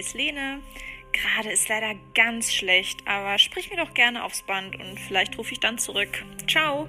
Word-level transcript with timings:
hier 0.00 0.06
ist 0.06 0.14
Lene. 0.14 0.60
Gerade 1.12 1.50
ist 1.50 1.68
leider 1.68 1.94
ganz 2.14 2.52
schlecht, 2.52 3.00
aber 3.06 3.36
sprich 3.38 3.70
mir 3.70 3.76
doch 3.76 3.92
gerne 3.92 4.24
aufs 4.24 4.42
Band 4.42 4.76
und 4.76 4.98
vielleicht 4.98 5.36
rufe 5.36 5.52
ich 5.52 5.60
dann 5.60 5.76
zurück. 5.76 6.08
Ciao. 6.48 6.88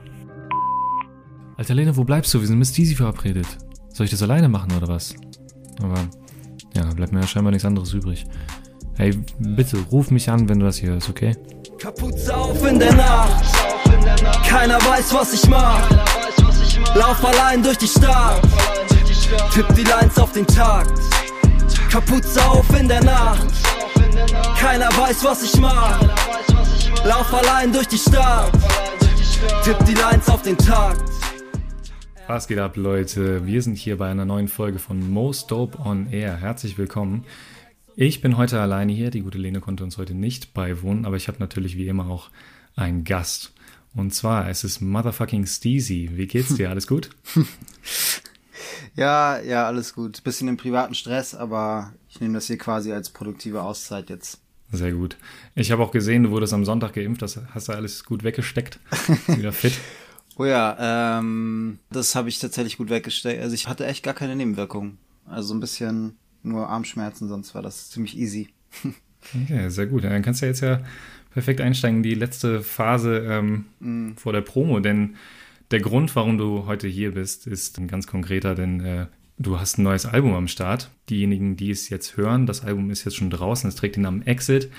Alter 1.57 1.73
Lene, 1.73 1.97
wo 1.97 2.03
bleibst 2.03 2.33
du? 2.33 2.39
Wir 2.39 2.47
sind 2.47 2.57
mit 2.57 2.67
Steezy 2.67 2.95
verabredet. 2.95 3.47
Soll 3.89 4.05
ich 4.05 4.11
das 4.11 4.21
alleine 4.21 4.47
machen 4.47 4.71
oder 4.77 4.87
was? 4.87 5.15
Aber 5.81 6.07
ja, 6.73 6.85
bleibt 6.93 7.11
mir 7.11 7.21
ja 7.21 7.27
scheinbar 7.27 7.51
nichts 7.51 7.65
anderes 7.65 7.91
übrig. 7.93 8.25
Hey, 8.95 9.13
bitte 9.39 9.77
ruf 9.91 10.11
mich 10.11 10.29
an, 10.29 10.47
wenn 10.47 10.59
du 10.59 10.65
das 10.65 10.77
hier 10.77 10.91
hörst, 10.91 11.09
okay? 11.09 11.35
Kapuze 11.79 12.35
auf 12.35 12.65
in 12.65 12.79
der 12.79 12.93
Nacht. 12.93 13.43
Keiner 14.47 14.77
weiß, 14.77 15.13
was 15.13 15.33
ich 15.33 15.49
mach. 15.49 15.89
Lauf 16.95 17.25
allein 17.25 17.61
durch 17.61 17.77
die 17.77 17.87
Stadt. 17.87 18.41
Tipp 19.53 19.65
die 19.75 19.83
Lines 19.83 20.17
auf 20.17 20.31
den 20.31 20.47
Takt. 20.47 21.20
Kapuze 21.89 22.43
auf 22.45 22.79
in 22.79 22.87
der 22.87 23.03
Nacht. 23.03 23.47
Keiner 24.57 24.89
weiß, 24.89 25.23
was 25.23 25.43
ich 25.43 25.59
mach. 25.59 26.01
Lauf 27.05 27.33
allein 27.33 27.71
durch 27.71 27.87
die 27.87 27.97
Stadt. 27.97 28.51
Tipp 29.63 29.77
die 29.87 29.93
Lines 29.93 30.27
auf 30.29 30.41
den 30.41 30.57
Takt. 30.57 31.01
Was 32.27 32.47
geht 32.47 32.59
ab, 32.59 32.77
Leute? 32.77 33.45
Wir 33.45 33.61
sind 33.61 33.77
hier 33.77 33.97
bei 33.97 34.09
einer 34.09 34.25
neuen 34.25 34.47
Folge 34.47 34.79
von 34.79 35.11
Most 35.11 35.51
Dope 35.51 35.77
on 35.79 36.11
Air. 36.11 36.37
Herzlich 36.37 36.77
willkommen. 36.77 37.25
Ich 37.95 38.21
bin 38.21 38.37
heute 38.37 38.59
alleine 38.61 38.93
hier. 38.93 39.11
Die 39.11 39.21
gute 39.21 39.37
Lene 39.37 39.59
konnte 39.59 39.83
uns 39.83 39.97
heute 39.97 40.13
nicht 40.13 40.53
beiwohnen, 40.53 41.05
aber 41.05 41.17
ich 41.17 41.27
habe 41.27 41.39
natürlich 41.39 41.75
wie 41.75 41.87
immer 41.87 42.09
auch 42.09 42.29
einen 42.75 43.03
Gast. 43.03 43.53
Und 43.93 44.13
zwar, 44.13 44.47
es 44.49 44.63
ist 44.63 44.79
Motherfucking 44.81 45.45
Steezy. 45.45 46.11
Wie 46.13 46.27
geht's 46.27 46.55
dir? 46.55 46.69
Alles 46.71 46.87
gut? 46.87 47.09
ja, 48.95 49.39
ja, 49.39 49.65
alles 49.65 49.93
gut. 49.93 50.23
Bisschen 50.23 50.47
im 50.47 50.57
privaten 50.57 50.93
Stress, 50.95 51.35
aber 51.35 51.93
ich 52.09 52.19
nehme 52.19 52.33
das 52.33 52.47
hier 52.47 52.57
quasi 52.57 52.91
als 52.91 53.09
produktive 53.09 53.61
Auszeit 53.61 54.09
jetzt. 54.09 54.41
Sehr 54.71 54.93
gut. 54.93 55.17
Ich 55.55 55.71
habe 55.71 55.83
auch 55.83 55.91
gesehen, 55.91 56.23
du 56.23 56.31
wurdest 56.31 56.53
am 56.53 56.63
Sonntag 56.65 56.93
geimpft. 56.93 57.21
Das 57.21 57.39
hast 57.53 57.67
du 57.67 57.73
alles 57.73 58.05
gut 58.05 58.23
weggesteckt. 58.23 58.79
Wieder 59.27 59.51
fit. 59.51 59.73
oh 60.37 60.45
ja, 60.45 61.19
ähm, 61.19 61.79
das 61.89 62.15
habe 62.15 62.29
ich 62.29 62.39
tatsächlich 62.39 62.77
gut 62.77 62.89
weggesteckt. 62.89 63.41
Also 63.41 63.53
ich 63.53 63.67
hatte 63.67 63.85
echt 63.85 64.03
gar 64.03 64.13
keine 64.13 64.35
Nebenwirkungen. 64.35 64.97
Also 65.25 65.53
ein 65.53 65.59
bisschen 65.59 66.17
nur 66.43 66.69
Armschmerzen, 66.69 67.27
sonst 67.27 67.53
war 67.53 67.61
das 67.61 67.89
ziemlich 67.89 68.17
easy. 68.17 68.49
okay, 69.43 69.69
sehr 69.69 69.87
gut. 69.87 70.05
Dann 70.05 70.21
kannst 70.21 70.41
du 70.41 70.45
jetzt 70.45 70.61
ja 70.61 70.81
perfekt 71.33 71.61
einsteigen 71.61 71.97
in 71.97 72.03
die 72.03 72.15
letzte 72.15 72.61
Phase 72.61 73.25
ähm, 73.27 73.65
mm. 73.79 74.17
vor 74.17 74.33
der 74.33 74.41
Promo, 74.41 74.79
denn 74.79 75.15
der 75.71 75.79
Grund, 75.79 76.15
warum 76.15 76.37
du 76.37 76.65
heute 76.65 76.87
hier 76.87 77.13
bist, 77.13 77.47
ist 77.47 77.77
ein 77.77 77.87
ganz 77.87 78.05
konkreter, 78.05 78.55
denn 78.55 78.81
äh, 78.81 79.07
du 79.37 79.59
hast 79.59 79.77
ein 79.77 79.83
neues 79.83 80.05
Album 80.05 80.33
am 80.33 80.47
Start. 80.47 80.91
Diejenigen, 81.09 81.55
die 81.55 81.71
es 81.71 81.89
jetzt 81.89 82.17
hören, 82.17 82.45
das 82.45 82.63
Album 82.63 82.89
ist 82.89 83.05
jetzt 83.05 83.15
schon 83.15 83.29
draußen, 83.29 83.67
es 83.67 83.75
trägt 83.75 83.95
den 83.95 84.03
Namen 84.03 84.25
Exit. 84.27 84.69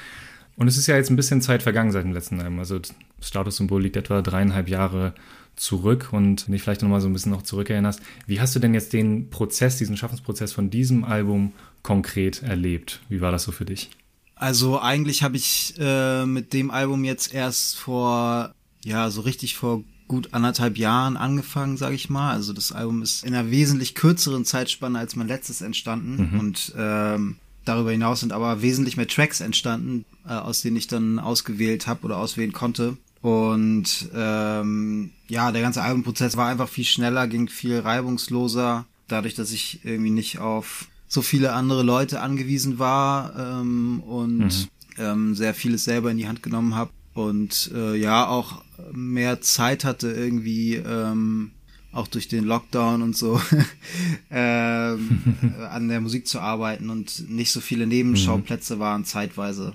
Und 0.54 0.68
es 0.68 0.76
ist 0.76 0.86
ja 0.86 0.96
jetzt 0.96 1.10
ein 1.10 1.16
bisschen 1.16 1.40
Zeit 1.40 1.62
vergangen 1.62 1.92
seit 1.92 2.04
dem 2.04 2.12
letzten 2.12 2.40
Album. 2.40 2.58
Also 2.58 2.78
das 2.78 2.94
Statussymbol 3.22 3.82
liegt 3.82 3.96
etwa 3.96 4.20
dreieinhalb 4.20 4.68
Jahre 4.68 5.14
zurück 5.56 6.10
und 6.12 6.46
wenn 6.46 6.52
dich 6.52 6.62
vielleicht 6.62 6.82
nochmal 6.82 7.00
so 7.00 7.08
ein 7.08 7.12
bisschen 7.12 7.32
noch 7.32 7.42
zurückerinnerst, 7.42 8.00
wie 8.27 8.40
hast 8.40 8.54
du 8.54 8.58
denn 8.58 8.74
jetzt 8.74 8.92
den 8.92 9.30
Prozess, 9.30 9.77
diesen 9.77 9.96
Schaffensprozess 9.96 10.52
von 10.52 10.70
diesem 10.70 11.04
Album 11.04 11.52
konkret 11.82 12.42
erlebt? 12.42 13.00
Wie 13.08 13.20
war 13.20 13.32
das 13.32 13.44
so 13.44 13.52
für 13.52 13.64
dich? 13.64 13.90
Also 14.34 14.80
eigentlich 14.80 15.22
habe 15.22 15.36
ich 15.36 15.74
äh, 15.78 16.27
mit 16.27 16.52
dem 16.52 16.70
Album 16.70 17.04
jetzt 17.04 17.32
erst 17.32 17.77
vor, 17.77 18.54
ja, 18.84 19.10
so 19.10 19.20
richtig 19.22 19.56
vor 19.56 19.84
gut 20.12 20.34
anderthalb 20.34 20.77
Jahren 20.77 21.16
angefangen, 21.16 21.78
sage 21.78 21.94
ich 21.94 22.10
mal. 22.10 22.32
Also 22.32 22.52
das 22.52 22.70
Album 22.70 23.00
ist 23.00 23.24
in 23.24 23.34
einer 23.34 23.50
wesentlich 23.50 23.94
kürzeren 23.94 24.44
Zeitspanne 24.44 24.98
als 24.98 25.17
mein 25.17 25.27
letztes 25.27 25.62
entstanden 25.62 26.33
mhm. 26.33 26.39
und 26.39 26.74
ähm, 26.77 27.36
darüber 27.64 27.92
hinaus 27.92 28.20
sind 28.20 28.34
aber 28.34 28.61
wesentlich 28.61 28.98
mehr 28.98 29.08
Tracks 29.08 29.40
entstanden, 29.40 30.05
äh, 30.28 30.34
aus 30.34 30.61
denen 30.61 30.77
ich 30.77 30.86
dann 30.86 31.18
ausgewählt 31.18 31.86
habe 31.86 32.05
oder 32.05 32.18
auswählen 32.18 32.52
konnte. 32.52 32.98
Und 33.23 34.11
ähm, 34.14 35.12
ja, 35.28 35.50
der 35.50 35.62
ganze 35.62 35.80
Albumprozess 35.80 36.36
war 36.36 36.48
einfach 36.48 36.68
viel 36.68 36.84
schneller, 36.84 37.27
ging 37.27 37.48
viel 37.48 37.79
reibungsloser, 37.79 38.84
dadurch, 39.08 39.33
dass 39.33 39.50
ich 39.50 39.80
irgendwie 39.83 40.11
nicht 40.11 40.40
auf 40.40 40.89
so 41.08 41.23
viele 41.23 41.55
andere 41.55 41.83
Leute 41.83 42.20
angewiesen 42.20 42.79
war 42.79 43.33
ähm, 43.39 44.00
und 44.00 44.40
mhm. 44.40 44.68
ähm, 44.98 45.34
sehr 45.34 45.55
vieles 45.55 45.84
selber 45.84 46.11
in 46.11 46.18
die 46.18 46.29
Hand 46.29 46.42
genommen 46.42 46.74
habe 46.74 46.90
und 47.14 47.70
äh, 47.74 47.94
ja 47.96 48.27
auch 48.27 48.62
mehr 48.92 49.40
Zeit 49.40 49.84
hatte 49.84 50.10
irgendwie 50.10 50.76
ähm, 50.76 51.52
auch 51.92 52.08
durch 52.08 52.28
den 52.28 52.44
Lockdown 52.44 53.02
und 53.02 53.16
so 53.16 53.40
ähm, 54.30 55.34
an 55.70 55.88
der 55.88 56.00
Musik 56.00 56.26
zu 56.26 56.40
arbeiten 56.40 56.90
und 56.90 57.28
nicht 57.28 57.52
so 57.52 57.60
viele 57.60 57.86
Nebenschauplätze 57.86 58.76
mhm. 58.76 58.80
waren 58.80 59.04
zeitweise 59.04 59.74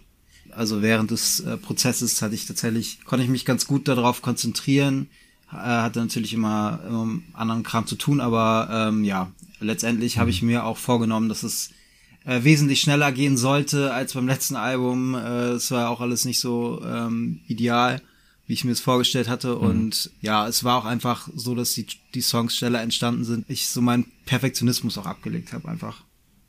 also 0.58 0.82
während 0.82 1.12
des 1.12 1.40
äh, 1.42 1.56
Prozesses 1.56 2.22
hatte 2.22 2.36
ich 2.36 2.48
tatsächlich, 2.48 3.06
konnte 3.06 3.24
ich 3.24 3.30
mich 3.30 3.46
ganz 3.46 3.68
gut 3.68 3.88
darauf 3.88 4.22
konzentrieren. 4.22 5.08
Äh, 5.52 5.56
hatte 5.56 6.00
natürlich 6.00 6.34
immer, 6.34 6.80
immer 6.88 7.20
anderen 7.34 7.64
Kram 7.64 7.86
zu 7.86 7.96
tun, 7.96 8.20
aber 8.20 8.68
ähm, 8.72 9.04
ja, 9.04 9.32
letztendlich 9.60 10.16
mhm. 10.16 10.20
habe 10.22 10.30
ich 10.32 10.42
mir 10.42 10.66
auch 10.66 10.78
vorgenommen, 10.78 11.30
dass 11.30 11.44
es 11.44 11.72
äh, 12.26 12.44
wesentlich 12.44 12.82
schneller 12.82 13.12
gehen 13.12 13.38
sollte 13.38 13.94
als 13.94 14.14
beim 14.14 14.28
letzten 14.28 14.56
Album. 14.56 15.14
Äh, 15.14 15.52
es 15.52 15.70
war 15.70 15.90
auch 15.90 16.02
alles 16.02 16.26
nicht 16.26 16.40
so 16.40 16.82
ähm, 16.84 17.42
ideal, 17.48 18.02
wie 18.48 18.54
ich 18.54 18.64
mir 18.64 18.72
es 18.72 18.80
vorgestellt 18.80 19.30
hatte. 19.30 19.56
Mhm. 19.56 19.62
Und 19.62 20.12
ja, 20.22 20.48
es 20.48 20.64
war 20.64 20.78
auch 20.78 20.86
einfach 20.86 21.30
so, 21.36 21.54
dass 21.54 21.74
die, 21.74 21.86
die 22.14 22.22
Songs 22.22 22.56
schneller 22.56 22.82
entstanden 22.82 23.24
sind. 23.24 23.46
Ich 23.50 23.68
so 23.68 23.82
meinen 23.82 24.12
Perfektionismus 24.26 24.98
auch 24.98 25.06
abgelegt 25.06 25.54
habe 25.54 25.68
einfach. 25.68 26.04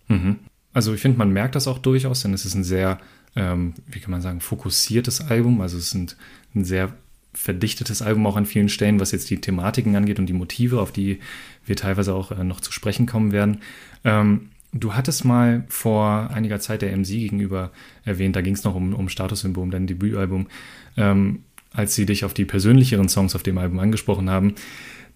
Mhm. 0.09 0.37
Also 0.73 0.95
ich 0.95 1.01
finde, 1.01 1.19
man 1.19 1.33
merkt 1.33 1.55
das 1.55 1.67
auch 1.67 1.79
durchaus, 1.79 2.23
denn 2.23 2.35
es 2.35 2.45
ist 2.45 2.55
ein 2.55 2.65
sehr 2.65 3.01
ähm, 3.39 3.75
wie 3.87 4.01
kann 4.01 4.11
man 4.11 4.21
sagen, 4.21 4.41
fokussiertes 4.41 5.21
Album. 5.21 5.61
Also 5.61 5.79
es 5.79 5.95
ist 5.95 6.17
ein, 6.55 6.65
sehr 6.65 6.93
verdichtetes 7.35 8.03
Album 8.03 8.27
auch 8.27 8.37
an 8.37 8.47
vielen 8.47 8.69
Stellen, 8.69 8.99
was 8.99 9.13
jetzt 9.13 9.31
die 9.31 9.41
Thematiken 9.41 9.95
angeht 9.95 10.19
und 10.19 10.27
die 10.27 10.33
Motive, 10.33 10.81
auf 10.81 10.91
die 10.91 11.21
wir 11.65 11.77
teilweise 11.77 12.15
auch 12.15 12.33
äh, 12.33 12.43
noch 12.43 12.61
zu 12.61 12.73
sprechen 12.73 13.07
kommen 13.07 13.31
werden. 13.31 13.61
Ähm, 14.03 14.49
du 14.73 14.95
hattest 14.95 15.25
mal 15.25 15.65
vor 15.69 16.31
einiger 16.31 16.59
Zeit 16.59 16.83
der 16.83 16.97
MC 16.97 17.07
gegenüber 17.07 17.71
erwähnt, 18.05 18.35
da 18.35 18.41
ging 18.41 18.55
es 18.55 18.65
noch 18.65 18.75
um, 18.75 18.93
um 18.93 19.09
Statussymbol, 19.09 19.63
um 19.63 19.71
dein 19.71 19.87
Debütalbum, 19.87 20.49
ähm, 20.97 21.45
als 21.79 21.95
sie 21.95 22.07
dich 22.07 22.25
auf 22.25 22.35
die 22.35 22.45
persönlicheren 22.45 23.09
Songs 23.09 23.37
auf 23.37 23.45
dem 23.45 23.57
Album 23.57 23.79
angesprochen 23.79 24.29
haben, 24.29 24.57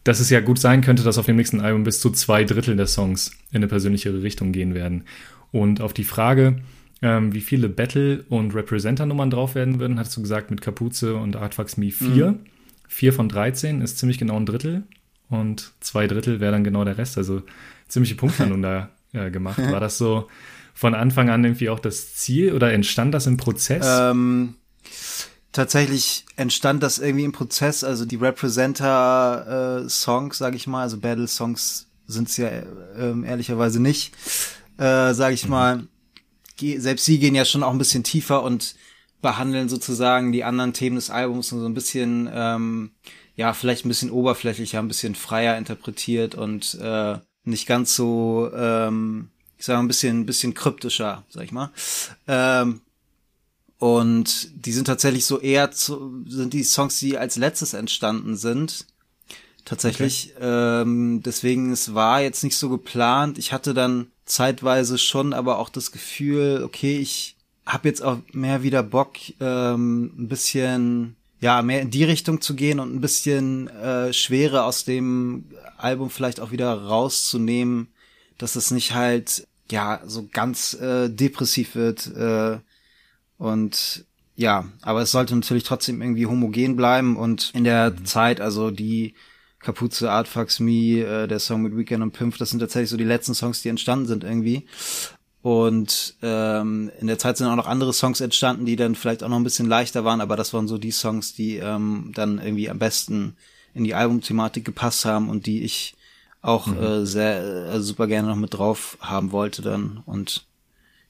dass 0.05 0.21
es 0.21 0.31
ja 0.31 0.41
gut 0.41 0.61
sein 0.61 0.81
könnte, 0.81 1.03
dass 1.03 1.19
auf 1.19 1.27
dem 1.27 1.34
nächsten 1.34 1.61
Album 1.61 1.83
bis 1.83 2.00
zu 2.00 2.11
zwei 2.11 2.45
Drittel 2.45 2.77
der 2.77 2.87
Songs 2.87 3.33
in 3.50 3.56
eine 3.56 3.67
persönlichere 3.67 4.23
Richtung 4.23 4.53
gehen 4.53 4.72
werden. 4.72 5.03
Und 5.51 5.81
auf 5.81 5.93
die 5.93 6.05
Frage, 6.05 6.61
ähm, 7.03 7.34
wie 7.34 7.41
viele 7.41 7.69
Battle- 7.69 8.25
und 8.28 8.55
Representer-Nummern 8.55 9.31
drauf 9.31 9.56
werden 9.56 9.81
würden, 9.81 9.99
hattest 9.99 10.17
du 10.17 10.22
gesagt, 10.22 10.53
mit 10.53 10.61
Kapuze 10.61 11.17
und 11.17 11.34
Artfax 11.34 11.77
Me 11.77 11.91
4. 11.91 12.33
Mhm. 12.33 12.39
4 12.87 13.12
von 13.12 13.28
13 13.28 13.81
ist 13.81 13.99
ziemlich 13.99 14.19
genau 14.19 14.37
ein 14.37 14.47
Drittel 14.47 14.84
und 15.31 15.72
zwei 15.81 16.06
Drittel 16.06 16.39
wäre 16.39 16.53
dann 16.53 16.62
genau 16.62 16.84
der 16.84 16.97
Rest. 16.97 17.19
Also 17.19 17.43
ziemliche 17.89 18.15
Punktlandung 18.15 18.62
da 18.62 18.91
äh, 19.12 19.33
gemacht. 19.33 19.59
War 19.59 19.81
das 19.81 19.99
so 19.99 20.28
von 20.75 20.95
Anfang 20.95 21.28
an 21.28 21.43
irgendwie 21.43 21.71
auch 21.71 21.81
das 21.81 22.15
Ziel 22.15 22.53
oder 22.53 22.72
entstand 22.72 23.15
das 23.15 23.27
im 23.27 23.37
Prozess? 23.37 23.84
Ähm, 23.89 24.55
tatsächlich 25.53 26.27
entstand 26.37 26.83
das 26.83 26.99
irgendwie 26.99 27.25
im 27.25 27.33
Prozess. 27.33 27.83
Also 27.85 28.05
die 28.05 28.17
Representer-Songs, 28.17 30.37
äh, 30.37 30.39
sage 30.39 30.57
ich 30.57 30.67
mal, 30.67 30.83
also 30.83 30.99
Battle-Songs 30.99 31.87
sind 32.07 32.29
es 32.29 32.37
ja 32.37 32.49
äh, 32.49 33.25
ehrlicherweise 33.25 33.81
nicht, 33.81 34.13
äh, 34.79 35.15
sage 35.15 35.35
ich 35.35 35.45
mhm. 35.45 35.51
mal 35.51 35.87
selbst 36.79 37.05
sie 37.05 37.19
gehen 37.19 37.35
ja 37.35 37.45
schon 37.45 37.63
auch 37.63 37.73
ein 37.73 37.79
bisschen 37.79 38.05
tiefer 38.05 38.43
und 38.43 38.75
behandeln 39.21 39.69
sozusagen 39.69 40.33
die 40.33 40.45
anderen 40.45 40.73
Themen 40.73 40.97
des 40.97 41.11
Albums 41.11 41.49
so 41.49 41.65
ein 41.65 41.75
bisschen, 41.75 42.28
ähm, 42.33 42.93
ja, 43.37 43.53
vielleicht 43.53 43.84
ein 43.84 43.89
bisschen 43.89 44.10
oberflächlicher, 44.10 44.78
ein 44.78 44.89
bisschen 44.89 45.15
freier 45.15 45.57
interpretiert 45.57 46.34
und 46.34 46.75
äh, 46.81 47.19
nicht 47.45 47.66
ganz 47.66 47.95
so, 47.95 48.51
ähm, 48.55 49.31
ich 49.59 49.65
sage 49.65 49.81
ein 49.81 49.89
bisschen, 49.89 50.21
ein 50.21 50.27
bisschen 50.27 50.55
kryptischer, 50.55 51.25
sag 51.28 51.45
ich 51.45 51.53
mal. 51.53 51.71
Ähm, 52.27 52.81
und 53.83 54.49
die 54.65 54.71
sind 54.71 54.84
tatsächlich 54.84 55.27
so 55.27 55.41
eher 55.41 55.73
zu, 55.73 56.23
sind 56.29 56.53
die 56.53 56.63
Songs, 56.63 57.01
die 57.01 57.19
als 57.19 57.34
letztes 57.34 57.75
entstanden 57.75 58.37
sind. 58.37 58.87
Tatsächlich. 59.65 60.34
Okay. 60.37 60.83
Ähm, 60.83 61.21
deswegen, 61.25 61.73
es 61.73 61.93
war 61.93 62.21
jetzt 62.21 62.45
nicht 62.45 62.57
so 62.57 62.69
geplant. 62.69 63.39
Ich 63.39 63.53
hatte 63.53 63.75
dann 63.75 64.07
zeitweise 64.25 64.99
schon 64.99 65.33
aber 65.33 65.59
auch 65.59 65.69
das 65.69 65.91
Gefühl, 65.91 66.63
okay, 66.65 66.99
ich 66.99 67.34
habe 67.67 67.89
jetzt 67.89 68.05
auch 68.05 68.19
mehr 68.31 68.63
wieder 68.63 68.84
Bock, 68.84 69.17
ähm, 69.41 70.13
ein 70.17 70.29
bisschen 70.29 71.17
ja 71.41 71.61
mehr 71.63 71.81
in 71.81 71.91
die 71.91 72.05
Richtung 72.05 72.41
zu 72.41 72.55
gehen 72.55 72.79
und 72.79 72.95
ein 72.95 73.01
bisschen 73.01 73.67
äh, 73.67 74.13
Schwere 74.13 74.63
aus 74.63 74.84
dem 74.84 75.47
Album 75.77 76.09
vielleicht 76.09 76.39
auch 76.39 76.53
wieder 76.53 76.73
rauszunehmen, 76.73 77.89
dass 78.39 78.55
es 78.55 78.71
nicht 78.71 78.95
halt 78.95 79.49
ja 79.73 80.03
so 80.07 80.29
ganz 80.33 80.75
äh, 80.75 81.09
depressiv 81.09 81.75
wird 81.75 82.07
äh, 82.15 82.61
und 83.42 84.04
ja, 84.36 84.66
aber 84.83 85.03
es 85.03 85.10
sollte 85.10 85.34
natürlich 85.34 85.65
trotzdem 85.65 86.00
irgendwie 86.00 86.27
homogen 86.27 86.77
bleiben 86.77 87.16
und 87.16 87.50
in 87.54 87.65
der 87.65 87.91
mhm. 87.91 88.04
Zeit, 88.04 88.41
also 88.41 88.71
die 88.71 89.15
Kapuze, 89.59 90.12
Artfax 90.12 90.60
Me, 90.60 91.00
äh, 91.00 91.27
der 91.27 91.41
Song 91.41 91.62
mit 91.62 91.77
Weekend 91.77 92.04
und 92.04 92.12
Pimpf, 92.12 92.39
das 92.39 92.50
sind 92.50 92.60
tatsächlich 92.60 92.91
so 92.91 92.97
die 92.97 93.03
letzten 93.03 93.34
Songs, 93.34 93.60
die 93.60 93.68
entstanden 93.68 94.06
sind 94.06 94.22
irgendwie. 94.22 94.68
Und 95.42 96.15
ähm, 96.22 96.92
in 97.00 97.09
der 97.09 97.18
Zeit 97.18 97.36
sind 97.36 97.48
auch 97.48 97.56
noch 97.56 97.66
andere 97.66 97.92
Songs 97.92 98.21
entstanden, 98.21 98.65
die 98.65 98.77
dann 98.77 98.94
vielleicht 98.94 99.24
auch 99.24 99.28
noch 99.28 99.39
ein 99.39 99.45
bisschen 99.45 99.68
leichter 99.68 100.04
waren, 100.04 100.21
aber 100.21 100.36
das 100.36 100.54
waren 100.54 100.68
so 100.68 100.78
die 100.78 100.92
Songs, 100.92 101.34
die 101.34 101.56
ähm, 101.56 102.12
dann 102.15 102.38
irgendwie 102.38 102.71
am 102.71 102.78
besten 102.78 103.34
in 103.74 103.83
die 103.83 103.97
Albumthematik 103.97 104.65
gepasst 104.65 105.04
haben 105.04 105.28
und 105.28 105.47
die 105.47 105.65
ich 105.65 105.97
auch 106.42 106.68
mhm. 106.68 106.78
äh, 106.78 107.06
sehr 107.06 107.72
äh, 107.74 107.80
super 107.80 108.06
gerne 108.06 108.28
noch 108.28 108.36
mit 108.36 108.54
drauf 108.54 108.98
haben 109.00 109.33
wollte 109.33 109.62
dann. 109.62 110.00
Und 110.06 110.45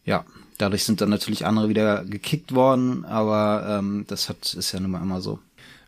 ja, 0.05 0.25
dadurch 0.59 0.85
sind 0.85 1.01
dann 1.01 1.11
natürlich 1.11 1.47
andere 1.47 1.69
wieder 1.69 2.05
gekickt 2.05 2.55
worden, 2.55 3.05
aber 3.05 3.79
ähm, 3.79 4.05
das 4.09 4.29
hat 4.29 4.55
ist 4.55 4.73
ja 4.73 4.81
nun 4.81 4.93
mal 4.93 5.03
immer 5.03 5.21
so. 5.21 5.39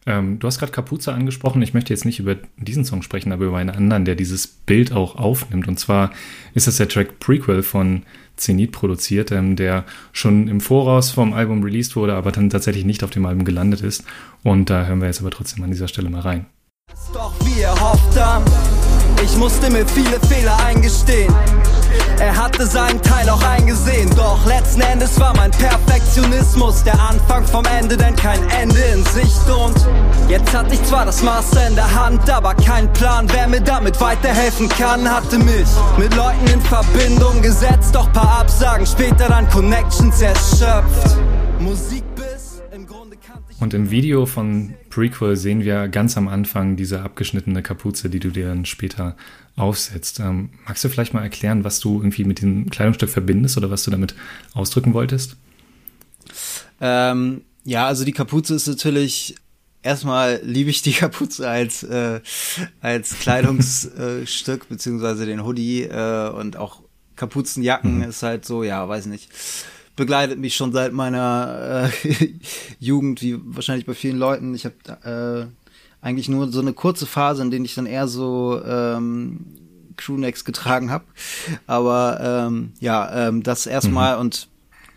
Ähm, 0.07 0.39
du 0.39 0.47
hast 0.47 0.59
gerade 0.59 0.73
Kapuze 0.73 1.13
angesprochen. 1.13 1.63
Ich 1.63 1.73
möchte 1.73 1.93
jetzt 1.93 2.05
nicht 2.05 2.19
über 2.19 2.37
diesen 2.59 2.85
Song 2.85 3.03
sprechen, 3.03 3.33
aber 3.33 3.47
über 3.47 3.57
einen 3.57 3.71
anderen, 3.71 4.05
der 4.05 4.15
dieses 4.15 4.47
Bild 4.47 4.93
auch 4.93 5.17
aufnimmt. 5.17 5.67
Und 5.67 5.79
zwar 5.79 6.11
ist 6.53 6.67
das 6.67 6.77
der 6.77 6.89
Track 6.89 7.21
Prequel 7.21 7.63
von 7.63 8.03
Zenit 8.37 8.73
produziert, 8.73 9.33
ähm, 9.33 9.57
der 9.57 9.85
schon 10.13 10.49
im 10.49 10.61
Voraus 10.61 11.11
vom 11.11 11.33
Album 11.33 11.63
released 11.63 11.97
wurde, 11.97 12.15
aber 12.15 12.33
dann 12.33 12.51
tatsächlich 12.51 12.85
nicht 12.85 13.05
auf 13.05 13.11
dem 13.11 13.25
Album 13.25 13.45
gelandet 13.45 13.81
ist. 13.81 14.05
Und 14.43 14.69
da 14.69 14.85
hören 14.87 15.01
wir 15.01 15.07
jetzt 15.07 15.21
aber 15.21 15.31
trotzdem 15.31 15.65
an 15.65 15.71
dieser 15.71 15.89
Stelle 15.89 16.11
mal 16.11 16.21
rein. 16.21 16.47
Doch 17.13 17.33
wir 17.45 17.71
hofften, 17.81 18.45
ich 19.25 19.37
musste 19.37 19.71
mir 19.71 19.87
viele 19.87 20.21
Fehler 20.21 20.59
eingestehen. 20.65 21.33
Er 22.19 22.37
hatte 22.37 22.67
seinen 22.67 23.03
Teil 23.03 23.29
auch 23.29 23.43
eingesehen, 23.43 24.09
doch 24.17 24.45
letzten 24.47 24.81
Endes 24.81 25.19
war 25.19 25.35
mein 25.37 25.51
Perfektionismus 25.51 26.83
der 26.85 26.95
Anfang 26.95 27.45
vom 27.47 27.65
Ende, 27.65 27.97
denn 27.97 28.15
kein 28.17 28.39
Ende 28.51 28.81
in 28.81 29.05
Sicht. 29.07 29.51
Und 29.51 29.75
jetzt 30.29 30.55
hatte 30.55 30.75
ich 30.75 30.83
zwar 30.85 31.05
das 31.05 31.23
Master 31.23 31.67
in 31.67 31.75
der 31.75 31.93
Hand, 31.95 32.29
aber 32.31 32.55
kein 32.55 32.93
Plan, 32.93 33.27
wer 33.33 33.47
mir 33.49 33.61
damit 33.61 34.01
weiterhelfen 34.01 34.69
kann. 34.69 35.11
Hatte 35.11 35.39
mich 35.39 35.69
mit 35.99 36.15
Leuten 36.15 36.47
in 36.53 36.61
Verbindung 36.61 37.43
gesetzt, 37.43 37.95
doch 37.95 38.11
paar 38.13 38.41
Absagen 38.41 38.87
später 38.87 39.29
dann 39.29 39.49
Connections 39.51 40.21
erschöpft. 40.23 41.17
Musik 41.59 42.05
und 43.65 43.73
im 43.73 43.91
Video 43.91 44.27
von 44.27 44.75
Prequel 44.91 45.37
sehen 45.37 45.65
wir 45.65 45.89
ganz 45.89 46.19
am 46.19 46.29
Anfang 46.29 46.77
diese 46.77 47.01
abgeschnittene 47.01 47.63
Kapuze, 47.63 48.11
die 48.11 48.21
du 48.21 48.29
dir 48.29 48.49
dann 48.49 48.67
später 48.67 49.17
aufsetzt. 49.57 50.21
Ähm, 50.21 50.51
magst 50.67 50.85
du 50.85 50.91
vielleicht 50.91 51.15
mal 51.15 51.23
erklären, 51.23 51.65
was 51.65 51.81
du 51.81 51.97
irgendwie 51.97 52.25
mit 52.25 52.43
dem 52.43 52.69
Kleidungsstück 52.69 53.09
verbindest 53.09 53.57
oder 53.57 53.71
was 53.71 53.83
du 53.85 53.91
damit 53.91 54.15
ausdrücken 54.53 54.93
wolltest? 54.93 55.37
Ähm, 56.83 57.41
ja, 57.65 57.87
also 57.87 58.05
die 58.05 58.13
Kapuze 58.13 58.55
ist 58.55 58.67
natürlich 58.67 59.35
erstmal 59.83 60.41
liebe 60.45 60.69
ich 60.69 60.83
die 60.83 60.93
Kapuze 60.93 61.49
als 61.49 61.85
äh, 61.85 62.21
als 62.83 63.19
Kleidungsstück 63.19 64.69
beziehungsweise 64.69 65.25
den 65.25 65.43
Hoodie 65.43 65.85
äh, 65.85 66.29
und 66.29 66.59
auch 66.59 66.83
Kapuzenjacken 67.17 67.97
mhm. 67.97 68.11
ist 68.11 68.23
halt 68.23 68.45
so, 68.45 68.63
ja, 68.63 68.87
weiß 68.87 69.07
nicht 69.07 69.31
begleitet 69.97 70.39
mich 70.39 70.57
schon 70.57 70.73
seit 70.73 70.93
meiner 70.93 71.91
äh, 72.03 72.29
Jugend, 72.79 73.23
wie 73.23 73.39
wahrscheinlich 73.45 73.87
bei 73.87 73.95
vielen 73.95 74.19
Leuten. 74.19 74.55
Ich 74.55 74.65
habe 74.65 75.51
äh, 75.51 76.05
eigentlich 76.05 76.29
nur 76.29 76.51
so 76.51 76.61
eine 76.61 76.73
kurze 76.73 77.07
Phase, 77.07 77.43
in 77.43 77.51
der 77.51 77.61
ich 77.61 77.75
dann 77.75 77.87
eher 77.87 78.09
so 78.09 78.61
ähm, 78.65 79.47
Crewnecks 79.97 80.45
getragen 80.45 80.91
habe. 80.91 81.05
Aber 81.67 82.47
ähm, 82.47 82.73
ja, 82.81 83.29
ähm, 83.29 83.43
das 83.43 83.67
erstmal 83.67 84.17
mhm. 84.17 84.21
und 84.23 84.49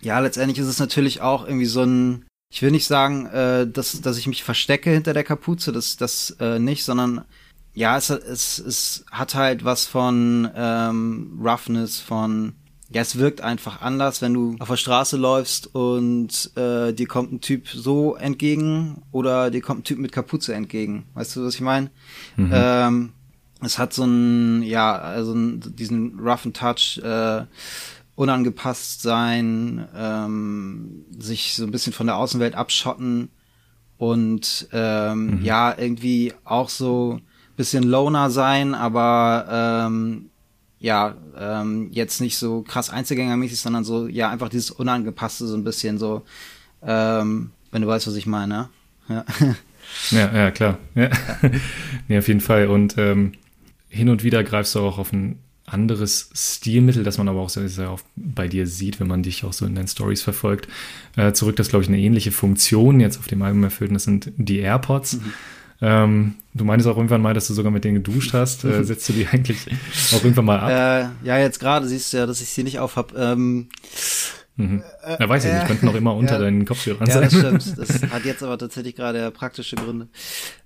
ja, 0.01 0.19
letztendlich 0.19 0.59
ist 0.59 0.67
es 0.67 0.79
natürlich 0.79 1.21
auch 1.21 1.45
irgendwie 1.45 1.65
so 1.65 1.83
ein, 1.83 2.25
ich 2.51 2.61
will 2.61 2.71
nicht 2.71 2.85
sagen, 2.85 3.25
äh, 3.27 3.67
dass, 3.67 3.99
dass 4.01 4.17
ich 4.17 4.27
mich 4.27 4.43
verstecke 4.43 4.91
hinter 4.91 5.13
der 5.13 5.23
Kapuze, 5.23 5.71
das, 5.71 5.97
das 5.97 6.31
äh, 6.39 6.59
nicht, 6.59 6.83
sondern 6.83 7.25
ja, 7.73 7.97
es, 7.97 8.09
es, 8.09 8.59
es 8.59 9.05
hat 9.11 9.35
halt 9.35 9.63
was 9.63 9.85
von 9.85 10.49
ähm, 10.55 11.39
Roughness, 11.43 11.99
von 11.99 12.53
ja, 12.89 13.01
es 13.01 13.17
wirkt 13.17 13.41
einfach 13.41 13.81
anders, 13.81 14.21
wenn 14.21 14.33
du 14.33 14.55
auf 14.59 14.69
der 14.69 14.77
Straße 14.77 15.17
läufst 15.17 15.73
und 15.75 16.51
äh, 16.55 16.93
dir 16.93 17.07
kommt 17.07 17.33
ein 17.33 17.41
Typ 17.41 17.67
so 17.67 18.15
entgegen 18.15 19.01
oder 19.11 19.51
dir 19.51 19.61
kommt 19.61 19.81
ein 19.81 19.83
Typ 19.83 19.99
mit 19.99 20.11
Kapuze 20.11 20.53
entgegen. 20.53 21.05
Weißt 21.13 21.35
du, 21.35 21.45
was 21.45 21.55
ich 21.55 21.61
meine? 21.61 21.89
Mhm. 22.37 22.51
Ähm, 22.53 23.13
es 23.61 23.77
hat 23.77 23.93
so 23.93 24.03
einen, 24.03 24.63
ja, 24.63 24.97
also 24.97 25.33
diesen 25.35 26.19
roughen 26.19 26.53
Touch, 26.53 26.99
äh, 27.03 27.45
unangepasst 28.15 29.01
sein, 29.01 29.87
ähm, 29.95 31.05
sich 31.17 31.55
so 31.55 31.65
ein 31.65 31.71
bisschen 31.71 31.93
von 31.93 32.07
der 32.07 32.17
Außenwelt 32.17 32.55
abschotten 32.55 33.29
und 33.97 34.67
ähm, 34.71 35.39
mhm. 35.39 35.43
ja, 35.43 35.77
irgendwie 35.77 36.33
auch 36.43 36.69
so 36.69 37.19
bisschen 37.57 37.83
loner 37.83 38.29
sein, 38.29 38.75
aber 38.75 39.87
ähm, 39.87 40.29
ja, 40.79 41.15
ähm, 41.37 41.89
jetzt 41.91 42.21
nicht 42.21 42.37
so 42.37 42.61
krass 42.61 42.89
Einzelgängermäßig, 42.89 43.59
sondern 43.59 43.83
so, 43.83 44.07
ja, 44.07 44.29
einfach 44.29 44.49
dieses 44.49 44.71
Unangepasste, 44.71 45.47
so 45.47 45.55
ein 45.55 45.63
bisschen 45.63 45.97
so, 45.97 46.23
ähm, 46.83 47.51
wenn 47.71 47.81
du 47.81 47.87
weißt, 47.87 48.07
was 48.07 48.15
ich 48.15 48.27
meine. 48.27 48.69
Ja, 49.09 49.25
ja, 50.11 50.35
ja 50.35 50.51
klar. 50.51 50.77
Ja. 50.95 51.09
nee, 52.07 52.17
auf 52.17 52.27
jeden 52.27 52.41
Fall. 52.41 52.67
Und 52.67 52.97
ähm, 52.97 53.33
hin 53.89 54.09
und 54.09 54.23
wieder 54.23 54.43
greifst 54.43 54.75
du 54.75 54.79
auch 54.81 54.97
auf 54.97 55.11
ein 55.13 55.39
anderes 55.65 56.29
Stilmittel, 56.33 57.03
das 57.03 57.17
man 57.17 57.27
aber 57.27 57.41
auch 57.41 57.49
sehr, 57.49 57.67
sehr 57.67 57.91
oft 57.91 58.05
bei 58.15 58.47
dir 58.47 58.67
sieht, 58.67 58.99
wenn 58.99 59.07
man 59.07 59.21
dich 59.21 59.43
auch 59.43 59.51
so 59.51 59.65
in 59.65 59.75
deinen 59.75 59.87
Stories 59.87 60.21
verfolgt. 60.21 60.67
Äh, 61.17 61.33
zurück, 61.33 61.57
das 61.57 61.69
glaube 61.69 61.83
ich 61.83 61.89
eine 61.89 61.99
ähnliche 61.99 62.31
Funktion 62.31 63.01
jetzt 63.01 63.19
auf 63.19 63.27
dem 63.27 63.41
Album 63.41 63.63
erfüllt, 63.63 63.89
und 63.89 63.95
das 63.95 64.03
sind 64.03 64.31
die 64.37 64.59
AirPods. 64.59 65.17
Mhm. 65.17 65.33
Ähm, 65.81 66.35
du 66.53 66.65
meintest 66.65 66.89
auch 66.89 66.97
irgendwann 66.97 67.21
mal, 67.21 67.33
dass 67.33 67.47
du 67.47 67.53
sogar 67.53 67.71
mit 67.71 67.83
denen 67.83 67.95
geduscht 67.95 68.33
hast. 68.33 68.63
Äh, 68.63 68.83
setzt 68.85 69.07
du 69.09 69.13
die 69.13 69.27
eigentlich 69.27 69.67
auch 70.13 70.23
irgendwann 70.23 70.45
mal 70.45 70.59
ab? 70.59 70.69
Äh, 70.69 71.27
ja, 71.27 71.37
jetzt 71.37 71.59
gerade 71.59 71.87
siehst 71.87 72.13
du 72.13 72.17
ja, 72.17 72.25
dass 72.25 72.41
ich 72.41 72.49
sie 72.49 72.63
nicht 72.63 72.79
aufhab. 72.79 73.13
Ähm, 73.15 73.69
mhm. 74.55 74.83
Äh, 75.03 75.17
ja, 75.19 75.29
weiß 75.29 75.45
ich 75.45 75.53
nicht, 75.53 75.63
äh, 75.63 75.67
könnten 75.67 75.85
noch 75.85 75.95
immer 75.95 76.15
unter 76.15 76.33
ja, 76.33 76.39
deinen 76.39 76.65
Kopfhörern 76.65 77.09
sein. 77.09 77.29
Ja, 77.29 77.29
das 77.29 77.33
stimmt. 77.63 77.77
Das 77.77 78.11
hat 78.11 78.25
jetzt 78.25 78.41
aber 78.41 78.57
tatsächlich 78.57 78.95
gerade 78.95 79.29
praktische 79.31 79.75
Gründe. 79.75 80.07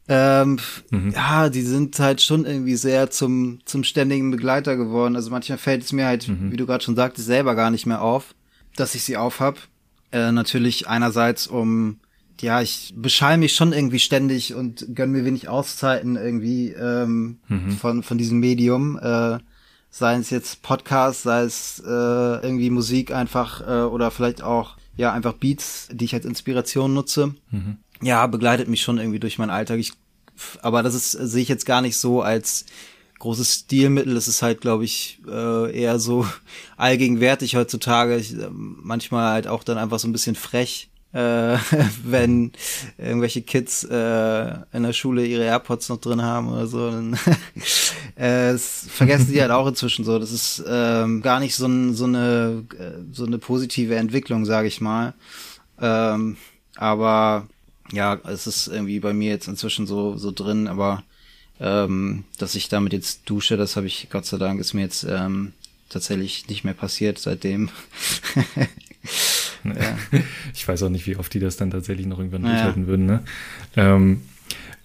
Ähm, 0.08 0.60
mhm. 0.92 1.12
Ja, 1.12 1.50
die 1.50 1.62
sind 1.62 2.00
halt 2.00 2.22
schon 2.22 2.46
irgendwie 2.46 2.76
sehr 2.76 3.10
zum, 3.10 3.60
zum 3.66 3.84
ständigen 3.84 4.32
Begleiter 4.32 4.78
geworden. 4.78 5.16
Also 5.18 5.30
manchmal 5.30 5.58
fällt 5.58 5.84
es 5.84 5.92
mir 5.92 6.06
halt, 6.06 6.30
mhm. 6.30 6.52
wie 6.52 6.58
du 6.58 6.66
gerade 6.66 6.84
schon 6.84 6.96
sagtest, 6.96 7.28
selber 7.28 7.56
gar 7.56 7.70
nicht 7.70 7.86
mehr 7.86 8.02
auf, 8.02 8.34
dass 8.78 8.96
ich 8.96 9.04
sie 9.04 9.18
aufhab. 9.18 9.58
Äh, 10.14 10.32
natürlich 10.32 10.88
einerseits, 10.88 11.48
um 11.48 12.00
ja, 12.42 12.62
ich 12.62 12.94
beschall 12.96 13.38
mich 13.38 13.56
schon 13.56 13.74
irgendwie 13.74 14.00
ständig 14.00 14.54
und 14.54 14.86
gönn 14.96 15.12
mir 15.12 15.26
wenig 15.26 15.50
Auszeiten 15.50 16.16
irgendwie 16.16 16.70
ähm, 16.70 17.40
mhm. 17.48 17.72
von, 17.72 18.04
von 18.04 18.18
diesem 18.18 18.40
Medium. 18.40 18.98
Äh, 18.98 19.40
sei 19.90 20.16
es 20.16 20.30
jetzt 20.30 20.62
Podcast, 20.62 21.24
sei 21.24 21.44
es 21.44 21.82
äh, 21.86 21.90
irgendwie 21.90 22.70
Musik 22.70 23.14
einfach 23.14 23.62
äh, 23.62 23.84
oder 23.84 24.10
vielleicht 24.10 24.42
auch 24.42 24.78
ja 24.96 25.12
einfach 25.12 25.34
Beats, 25.34 25.90
die 25.92 26.06
ich 26.06 26.14
als 26.14 26.26
Inspiration 26.26 26.94
nutze. 26.94 27.36
Mhm. 27.52 27.78
Ja, 28.02 28.26
begleitet 28.28 28.68
mich 28.68 28.82
schon 28.82 28.98
irgendwie 28.98 29.20
durch 29.20 29.38
meinen 29.38 29.50
Alltag. 29.50 29.80
Ich, 29.80 29.94
aber 30.62 30.82
das 30.82 30.96
ist 30.96 31.12
sehe 31.12 31.42
ich 31.42 31.50
jetzt 31.50 31.66
gar 31.66 31.82
nicht 31.82 31.98
so 31.98 32.22
als 32.22 32.66
großes 33.20 33.54
Stilmittel. 33.54 34.16
Das 34.16 34.28
ist 34.28 34.42
halt, 34.42 34.62
glaube 34.62 34.86
ich, 34.86 35.20
äh, 35.28 35.80
eher 35.80 36.00
so 36.00 36.26
allgegenwärtig 36.78 37.56
heutzutage. 37.56 38.18
Ich, 38.18 38.34
äh, 38.34 38.50
manchmal 38.50 39.32
halt 39.32 39.48
auch 39.48 39.64
dann 39.64 39.78
einfach 39.78 40.00
so 40.00 40.08
ein 40.08 40.14
bisschen 40.14 40.36
frech 40.36 40.91
äh, 41.14 41.58
wenn 42.04 42.52
irgendwelche 42.98 43.42
Kids 43.42 43.84
äh, 43.84 44.56
in 44.74 44.84
der 44.84 44.94
Schule 44.94 45.26
ihre 45.26 45.44
AirPods 45.44 45.90
noch 45.90 46.00
drin 46.00 46.22
haben 46.22 46.50
oder 46.50 46.68
so, 46.68 46.90
dann 46.90 47.14
äh, 48.16 48.58
vergessen 48.58 49.32
die 49.32 49.42
halt 49.42 49.52
auch 49.52 49.68
inzwischen 49.68 50.06
so. 50.06 50.20
Das 50.20 50.32
ist 50.32 50.64
ähm, 50.68 51.22
gar 51.22 51.40
nicht 51.40 51.56
so, 51.56 51.68
so 51.94 52.06
eine 52.06 52.64
äh, 52.78 53.14
so 53.14 53.26
eine 53.26 53.38
positive 53.38 53.96
Entwicklung, 53.96 54.46
sage 54.46 54.68
ich 54.68 54.82
mal. 54.82 55.14
Ähm, 55.80 56.38
aber 56.76 57.48
ja, 57.92 58.20
es 58.26 58.48
ist 58.48 58.68
irgendwie 58.68 59.00
bei 59.00 59.14
mir 59.14 59.32
jetzt 59.32 59.48
inzwischen 59.48 59.88
so 59.88 60.18
so 60.18 60.32
drin, 60.32 60.68
aber 60.68 61.04
ähm, 61.60 62.24
dass 62.38 62.56
ich 62.56 62.70
damit 62.70 62.94
jetzt 62.94 63.22
dusche, 63.26 63.58
das 63.58 63.76
habe 63.76 63.88
ich 63.88 64.08
Gott 64.10 64.26
sei 64.26 64.38
Dank 64.38 64.60
ist 64.60 64.74
mir 64.74 64.82
jetzt 64.82 65.04
ähm, 65.04 65.54
tatsächlich 65.90 66.48
nicht 66.48 66.64
mehr 66.64 66.74
passiert 66.74 67.20
seitdem. 67.20 67.70
Ja. 69.64 70.20
Ich 70.54 70.68
weiß 70.68 70.84
auch 70.84 70.90
nicht, 70.90 71.08
wie 71.08 71.16
oft 71.16 71.34
die 71.34 71.40
das 71.40 71.58
dann 71.58 71.72
tatsächlich 71.72 72.06
noch 72.06 72.20
irgendwann 72.20 72.42
naja. 72.42 72.56
durchhalten 72.56 72.88
würden. 72.88 73.06
Ne? 73.06 73.24
Ähm, 73.76 74.22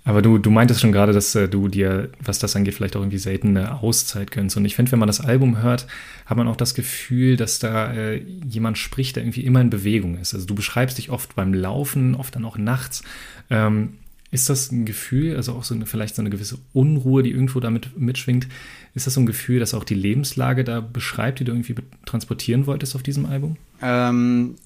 aber 0.06 0.23
du, 0.23 0.38
du 0.38 0.52
meintest 0.52 0.80
schon 0.80 0.92
gerade, 0.92 1.12
dass 1.12 1.35
äh, 1.35 1.49
du 1.49 1.66
dir, 1.66 2.11
was 2.21 2.38
das 2.38 2.54
angeht, 2.54 2.75
vielleicht 2.75 2.95
auch 2.95 3.00
irgendwie 3.00 3.18
selten 3.18 3.56
eine 3.56 3.83
Auszeit 3.83 4.30
gönnst. 4.30 4.56
Und 4.56 4.64
ich 4.64 4.76
finde, 4.76 4.92
wenn 4.92 5.00
man 5.00 5.09
das 5.09 5.21
Album 5.21 5.61
hört, 5.61 5.88
hat 6.26 6.37
man 6.37 6.47
auch 6.47 6.54
das 6.54 6.75
Gefühl, 6.75 7.37
dass 7.37 7.59
da 7.59 7.92
äh, 7.92 8.23
jemand 8.49 8.78
spricht, 8.78 9.16
der 9.16 9.25
irgendwie 9.25 9.45
immer 9.45 9.61
in 9.61 9.68
Bewegung 9.68 10.16
ist. 10.18 10.33
Also 10.33 10.47
du 10.47 10.54
beschreibst 10.54 10.99
dich 10.99 11.11
oft 11.11 11.35
beim 11.35 11.52
Laufen, 11.52 12.14
oft 12.14 12.37
dann 12.37 12.45
auch 12.45 12.56
nachts. 12.56 13.02
Ähm, 13.50 13.95
ist 14.37 14.50
das 14.50 14.71
ein 14.71 14.85
Gefühl, 14.85 15.35
also 15.35 15.55
auch 15.55 15.64
so 15.64 15.75
eine, 15.75 15.87
vielleicht 15.87 16.14
so 16.14 16.21
eine 16.21 16.28
gewisse 16.28 16.59
Unruhe, 16.75 17.23
die 17.23 17.31
irgendwo 17.31 17.59
damit 17.59 17.99
mitschwingt? 17.99 18.47
Ist 18.95 19.07
das 19.07 19.14
so 19.14 19.21
ein 19.21 19.26
Gefühl, 19.26 19.61
das 19.61 19.73
auch 19.73 19.83
die 19.83 19.95
Lebenslage 19.95 20.62
da 20.62 20.81
beschreibt, 20.81 21.40
die 21.40 21.45
du 21.45 21.52
irgendwie 21.52 21.75
transportieren 22.05 22.66
wolltest 22.66 22.95
auf 22.95 23.02
diesem 23.02 23.25
Album? 23.25 23.57
Ähm, 23.81 24.57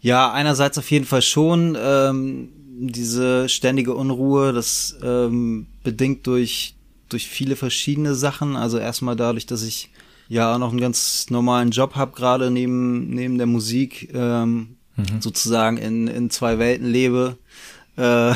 ja, 0.00 0.32
einerseits 0.32 0.76
auf 0.76 0.90
jeden 0.90 1.04
Fall 1.04 1.22
schon. 1.22 1.78
Ähm, 1.80 2.48
diese 2.78 3.48
ständige 3.48 3.94
Unruhe, 3.94 4.52
das 4.52 4.96
ähm, 5.04 5.68
bedingt 5.84 6.26
durch, 6.26 6.74
durch 7.08 7.28
viele 7.28 7.54
verschiedene 7.54 8.16
Sachen. 8.16 8.56
Also 8.56 8.78
erstmal 8.78 9.14
dadurch, 9.14 9.46
dass 9.46 9.62
ich 9.62 9.90
ja 10.28 10.58
noch 10.58 10.70
einen 10.70 10.80
ganz 10.80 11.30
normalen 11.30 11.70
Job 11.70 11.94
habe 11.94 12.10
gerade 12.10 12.50
neben 12.50 13.10
neben 13.10 13.38
der 13.38 13.46
Musik 13.46 14.10
ähm, 14.12 14.78
mhm. 14.96 15.20
sozusagen 15.20 15.76
in 15.76 16.08
in 16.08 16.28
zwei 16.28 16.58
Welten 16.58 16.88
lebe. 16.88 17.38
Äh, 17.96 18.34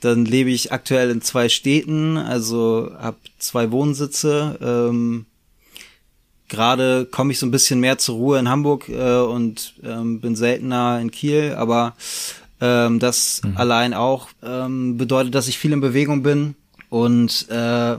dann 0.00 0.24
lebe 0.24 0.50
ich 0.50 0.72
aktuell 0.72 1.10
in 1.10 1.22
zwei 1.22 1.48
Städten, 1.48 2.16
also 2.16 2.90
habe 2.98 3.16
zwei 3.38 3.70
Wohnsitze. 3.70 4.58
Ähm, 4.60 5.26
Gerade 6.48 7.06
komme 7.06 7.32
ich 7.32 7.40
so 7.40 7.46
ein 7.46 7.50
bisschen 7.50 7.80
mehr 7.80 7.98
zur 7.98 8.16
Ruhe 8.16 8.38
in 8.38 8.48
Hamburg 8.48 8.88
äh, 8.88 9.20
und 9.20 9.74
ähm, 9.82 10.20
bin 10.20 10.36
seltener 10.36 11.00
in 11.00 11.10
Kiel, 11.10 11.54
aber 11.56 11.96
ähm, 12.60 13.00
das 13.00 13.40
mhm. 13.42 13.56
allein 13.56 13.94
auch 13.94 14.28
ähm, 14.42 14.96
bedeutet, 14.96 15.34
dass 15.34 15.48
ich 15.48 15.58
viel 15.58 15.72
in 15.72 15.80
Bewegung 15.80 16.22
bin 16.22 16.54
und 16.88 17.48
äh, 17.50 17.96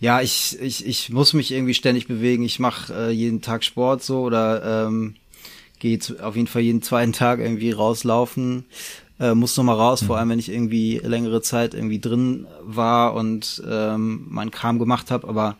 ja, 0.00 0.20
ich, 0.20 0.58
ich, 0.60 0.86
ich 0.86 1.10
muss 1.10 1.32
mich 1.32 1.50
irgendwie 1.50 1.72
ständig 1.72 2.06
bewegen. 2.06 2.44
Ich 2.44 2.58
mache 2.58 2.92
äh, 2.92 3.10
jeden 3.10 3.40
Tag 3.40 3.64
Sport 3.64 4.02
so 4.02 4.20
oder 4.20 4.86
ähm, 4.86 5.14
gehe 5.78 5.98
auf 6.20 6.36
jeden 6.36 6.46
Fall 6.46 6.62
jeden 6.62 6.82
zweiten 6.82 7.12
Tag 7.12 7.40
irgendwie 7.40 7.70
rauslaufen 7.70 8.66
äh, 9.20 9.34
muss 9.34 9.56
noch 9.56 9.64
mal 9.64 9.74
raus, 9.74 10.02
mhm. 10.02 10.06
vor 10.06 10.18
allem 10.18 10.30
wenn 10.30 10.38
ich 10.38 10.50
irgendwie 10.50 11.00
längere 11.02 11.42
Zeit 11.42 11.74
irgendwie 11.74 12.00
drin 12.00 12.46
war 12.62 13.14
und 13.14 13.62
ähm, 13.68 14.26
mein 14.28 14.50
Kram 14.50 14.78
gemacht 14.78 15.10
habe, 15.10 15.28
aber 15.28 15.56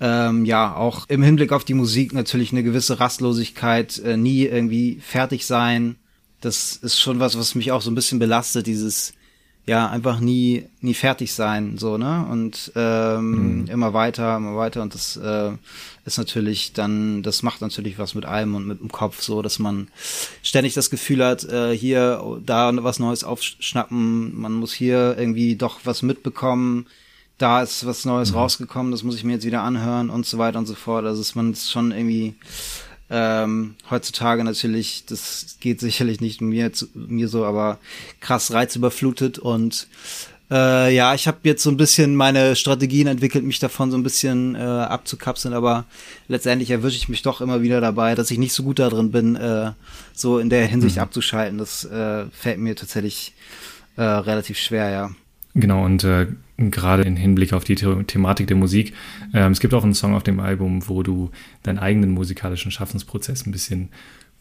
ähm, 0.00 0.44
ja, 0.44 0.74
auch 0.74 1.06
im 1.08 1.22
Hinblick 1.22 1.52
auf 1.52 1.64
die 1.64 1.74
Musik 1.74 2.12
natürlich 2.12 2.52
eine 2.52 2.62
gewisse 2.62 3.00
Rastlosigkeit, 3.00 3.98
äh, 3.98 4.16
nie 4.16 4.44
irgendwie 4.44 5.00
fertig 5.00 5.46
sein. 5.46 5.96
Das 6.40 6.76
ist 6.76 7.00
schon 7.00 7.18
was, 7.18 7.38
was 7.38 7.54
mich 7.54 7.72
auch 7.72 7.80
so 7.80 7.90
ein 7.90 7.94
bisschen 7.94 8.18
belastet, 8.18 8.66
dieses 8.66 9.14
ja 9.66 9.88
einfach 9.88 10.20
nie 10.20 10.66
nie 10.80 10.94
fertig 10.94 11.32
sein 11.34 11.76
so 11.76 11.98
ne? 11.98 12.24
Und 12.30 12.72
ähm, 12.76 13.62
mhm. 13.62 13.66
immer 13.66 13.92
weiter 13.92 14.36
immer 14.36 14.56
weiter. 14.56 14.80
Und 14.82 14.94
das 14.94 15.16
äh, 15.16 15.50
ist 16.04 16.18
natürlich 16.18 16.72
dann 16.72 17.22
das 17.24 17.42
macht 17.42 17.60
natürlich 17.60 17.98
was 17.98 18.14
mit 18.14 18.24
allem 18.24 18.54
und 18.54 18.66
mit 18.66 18.80
dem 18.80 18.92
Kopf 18.92 19.20
so 19.20 19.42
dass 19.42 19.58
man 19.58 19.88
ständig 20.42 20.74
das 20.74 20.88
Gefühl 20.88 21.24
hat 21.24 21.44
äh, 21.44 21.76
hier 21.76 22.22
da 22.44 22.72
was 22.82 23.00
Neues 23.00 23.24
aufschnappen. 23.24 24.38
Man 24.38 24.52
muss 24.52 24.72
hier 24.72 25.16
irgendwie 25.18 25.56
doch 25.56 25.80
was 25.84 26.02
mitbekommen. 26.02 26.86
Da 27.38 27.62
ist 27.62 27.84
was 27.84 28.04
Neues 28.04 28.30
mhm. 28.30 28.38
rausgekommen 28.38 28.92
das 28.92 29.02
muss 29.02 29.16
ich 29.16 29.24
mir 29.24 29.32
jetzt 29.32 29.46
wieder 29.46 29.62
anhören 29.62 30.10
und 30.10 30.26
so 30.26 30.38
weiter 30.38 30.60
und 30.60 30.66
so 30.66 30.74
fort. 30.74 31.04
Also 31.04 31.20
ist 31.20 31.34
man 31.34 31.52
ist 31.52 31.72
schon 31.72 31.90
irgendwie 31.90 32.36
ähm, 33.08 33.76
heutzutage 33.90 34.42
natürlich, 34.42 35.04
das 35.06 35.58
geht 35.60 35.80
sicherlich 35.80 36.20
nicht 36.20 36.40
mir, 36.40 36.72
zu, 36.72 36.86
mir 36.94 37.28
so, 37.28 37.44
aber 37.44 37.78
krass 38.20 38.52
reizüberflutet 38.52 39.38
und 39.38 39.86
äh, 40.50 40.94
ja, 40.94 41.14
ich 41.14 41.26
habe 41.26 41.38
jetzt 41.42 41.62
so 41.62 41.70
ein 41.70 41.76
bisschen 41.76 42.14
meine 42.14 42.54
Strategien 42.54 43.08
entwickelt, 43.08 43.44
mich 43.44 43.58
davon 43.58 43.90
so 43.90 43.96
ein 43.96 44.04
bisschen 44.04 44.54
äh, 44.54 44.58
abzukapseln, 44.58 45.54
aber 45.54 45.84
letztendlich 46.28 46.70
erwische 46.70 46.96
ich 46.96 47.08
mich 47.08 47.22
doch 47.22 47.40
immer 47.40 47.62
wieder 47.62 47.80
dabei, 47.80 48.14
dass 48.14 48.30
ich 48.30 48.38
nicht 48.38 48.52
so 48.52 48.62
gut 48.62 48.78
da 48.78 48.88
drin 48.88 49.10
bin, 49.10 49.34
äh, 49.34 49.72
so 50.12 50.38
in 50.38 50.48
der 50.48 50.66
Hinsicht 50.66 50.96
mhm. 50.96 51.02
abzuschalten. 51.02 51.58
Das 51.58 51.84
äh, 51.84 52.26
fällt 52.30 52.58
mir 52.58 52.76
tatsächlich 52.76 53.34
äh, 53.96 54.02
relativ 54.02 54.58
schwer, 54.58 54.90
ja. 54.90 55.10
Genau, 55.54 55.84
und 55.84 56.04
äh, 56.04 56.26
gerade 56.58 57.02
im 57.02 57.16
Hinblick 57.16 57.52
auf 57.52 57.64
die 57.64 57.76
The 57.76 58.04
Thematik 58.06 58.46
der 58.46 58.56
Musik. 58.56 58.94
Ähm, 59.34 59.52
es 59.52 59.60
gibt 59.60 59.74
auch 59.74 59.84
einen 59.84 59.94
Song 59.94 60.14
auf 60.14 60.22
dem 60.22 60.40
Album, 60.40 60.88
wo 60.88 61.02
du 61.02 61.30
deinen 61.62 61.78
eigenen 61.78 62.10
musikalischen 62.10 62.70
Schaffensprozess 62.70 63.46
ein 63.46 63.52
bisschen 63.52 63.90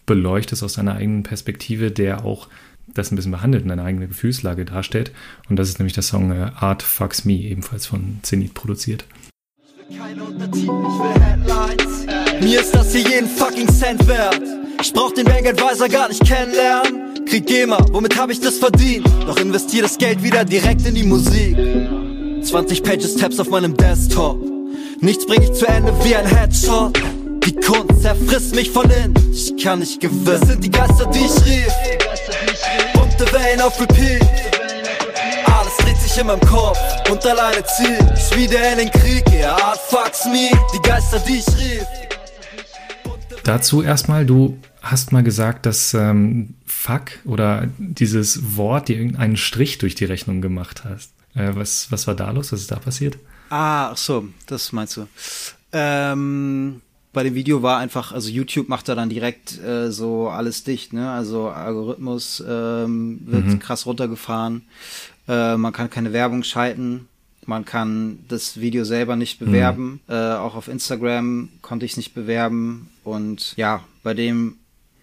beleuchtest 0.05 0.63
aus 0.63 0.74
deiner 0.74 0.95
eigenen 0.95 1.24
Perspektive, 1.24 1.91
der 1.91 2.24
auch 2.25 2.48
das 2.93 3.12
ein 3.12 3.15
bisschen 3.15 3.31
behandelt 3.31 3.63
und 3.63 3.69
deine 3.69 3.84
eigene 3.84 4.07
Gefühlslage 4.07 4.65
darstellt. 4.65 5.12
Und 5.50 5.57
das 5.57 5.69
ist 5.69 5.79
nämlich 5.79 5.93
der 5.93 6.03
Song 6.03 6.31
äh, 6.31 6.51
Art 6.55 6.84
Fucks 6.84 7.25
Me, 7.25 7.34
ebenfalls 7.34 7.86
von 7.86 8.19
Zenit 8.22 8.53
produziert. 8.53 9.05
Ich 9.89 9.95
will 9.95 9.98
keine 9.98 10.24
Untertitel, 10.24 10.62
ich 10.62 10.69
will 10.69 11.22
Headlines. 11.22 12.05
Mir 12.41 12.60
ist 12.62 12.74
das 12.74 12.93
hier 12.93 13.10
jeden 13.10 13.27
fucking 13.27 13.67
Cent 13.67 14.07
wert. 14.07 14.41
Ich 14.81 14.93
brauch 14.93 15.13
den 15.13 15.25
Bankadvisor 15.25 15.89
gar 15.89 16.10
nicht 16.10 16.24
kennenlernen. 16.25 17.25
Krieg 17.25 17.48
GEMA, 17.48 17.84
womit 17.91 18.17
hab 18.17 18.29
ich 18.29 18.39
das 18.39 18.60
verdient? 18.60 19.07
Doch 19.25 19.38
investier 19.38 19.81
das 19.81 19.98
Geld 19.98 20.22
wieder 20.22 20.45
direkt 20.45 20.86
in 20.86 20.93
die 20.93 21.03
Musik. 21.03 21.57
20 22.46 22.84
Pages 22.84 23.16
Tabs 23.16 23.40
auf 23.40 23.50
meinem 23.50 23.75
Desktop. 23.75 24.40
Nichts 25.02 25.25
bring 25.25 25.42
ich 25.42 25.52
zu 25.54 25.66
Ende 25.68 25.92
wie 26.04 26.16
ein 26.16 26.28
Headshot. 26.28 26.96
Die 27.44 27.56
Kunst 27.56 28.04
zerfrisst 28.04 28.56
mich 28.56 28.70
von 28.70 28.90
innen. 28.90 29.16
Ich 29.34 29.58
kann 29.62 29.80
nicht 29.80 30.00
gewinnen. 30.00 30.25
Das 30.25 30.42
sind 30.42 30.64
die 30.64 30.70
Geister, 30.70 31.06
die 31.08 31.20
ich 31.20 31.46
rief. 31.46 31.74
Bunte 32.94 33.34
Wellen 33.34 33.62
auf 33.62 33.82
Repeat. 33.82 34.22
Alles 35.46 35.78
dreht 35.78 35.98
sich 35.98 36.18
in 36.20 36.28
meinem 36.28 36.40
Kopf 36.42 36.78
und 37.10 37.25
alleine 37.25 37.64
zieh 37.66 37.98
ich 38.16 38.38
wieder 38.38 38.72
in 38.74 38.78
den 38.78 38.92
Krieg. 38.92 39.25
Art 39.44 39.80
fucks 39.80 40.25
me. 40.25 40.52
Die 40.74 40.88
Geister, 40.88 41.20
die 41.28 41.38
ich 41.38 41.48
rief. 41.48 41.86
Dazu 43.44 43.82
erstmal, 43.82 44.25
du 44.25 44.58
hast 44.84 45.12
mal 45.12 45.24
gesagt, 45.24 45.66
dass 45.66 45.96
ähm, 45.96 46.54
Fuck 46.66 47.12
oder 47.25 47.68
dieses 47.80 48.56
Wort 48.56 48.88
dir 48.88 48.98
irgendeinen 48.98 49.38
Strich 49.38 49.80
durch 49.80 49.96
die 49.96 50.06
Rechnung 50.06 50.42
gemacht 50.42 50.84
hast. 50.86 51.14
Äh, 51.36 51.51
was, 51.54 51.92
was 51.92 52.08
war 52.08 52.15
da 52.15 52.32
los? 52.32 52.51
Was 52.51 52.62
ist 52.62 52.72
da 52.72 52.77
passiert? 52.77 53.18
Ah, 53.50 53.92
ach 53.92 53.98
so, 53.98 54.27
das 54.48 54.72
meinst 54.72 54.98
du. 54.98 55.08
Ähm, 55.72 56.82
bei 57.13 57.24
dem 57.24 57.36
Video 57.36 57.62
war 57.62 57.80
einfach, 57.80 58.12
also 58.12 58.30
YouTube 58.30 58.70
macht 58.70 58.89
da 58.89 58.96
dann 58.96 59.10
direkt 59.10 59.62
äh, 59.62 59.92
so 59.92 60.30
alles 60.30 60.63
dicht, 60.63 60.94
ne? 60.94 61.12
Also 61.12 61.50
Algorithmus 61.50 62.44
ähm, 62.48 63.22
wird 63.25 63.46
mhm. 63.46 63.60
krass 63.60 63.86
runtergefahren. 63.86 64.63
Äh, 65.27 65.58
man 65.58 65.74
kann 65.74 65.89
keine 65.89 66.13
Werbung 66.13 66.44
schalten. 66.44 67.08
Man 67.46 67.63
kann 67.63 68.20
das 68.27 68.60
Video 68.60 68.86
selber 68.86 69.15
nicht 69.15 69.39
bewerben. 69.39 70.01
Mhm. 70.08 70.13
Äh, 70.13 70.34
auch 70.34 70.56
auf 70.56 70.68
Instagram 70.68 71.50
konnte 71.62 71.86
ich 71.86 71.92
es 71.92 71.98
nicht 71.98 72.13
bewerben. 72.13 72.89
Und 73.04 73.54
ja, 73.56 73.84
bei 74.01 74.13
dem 74.13 74.58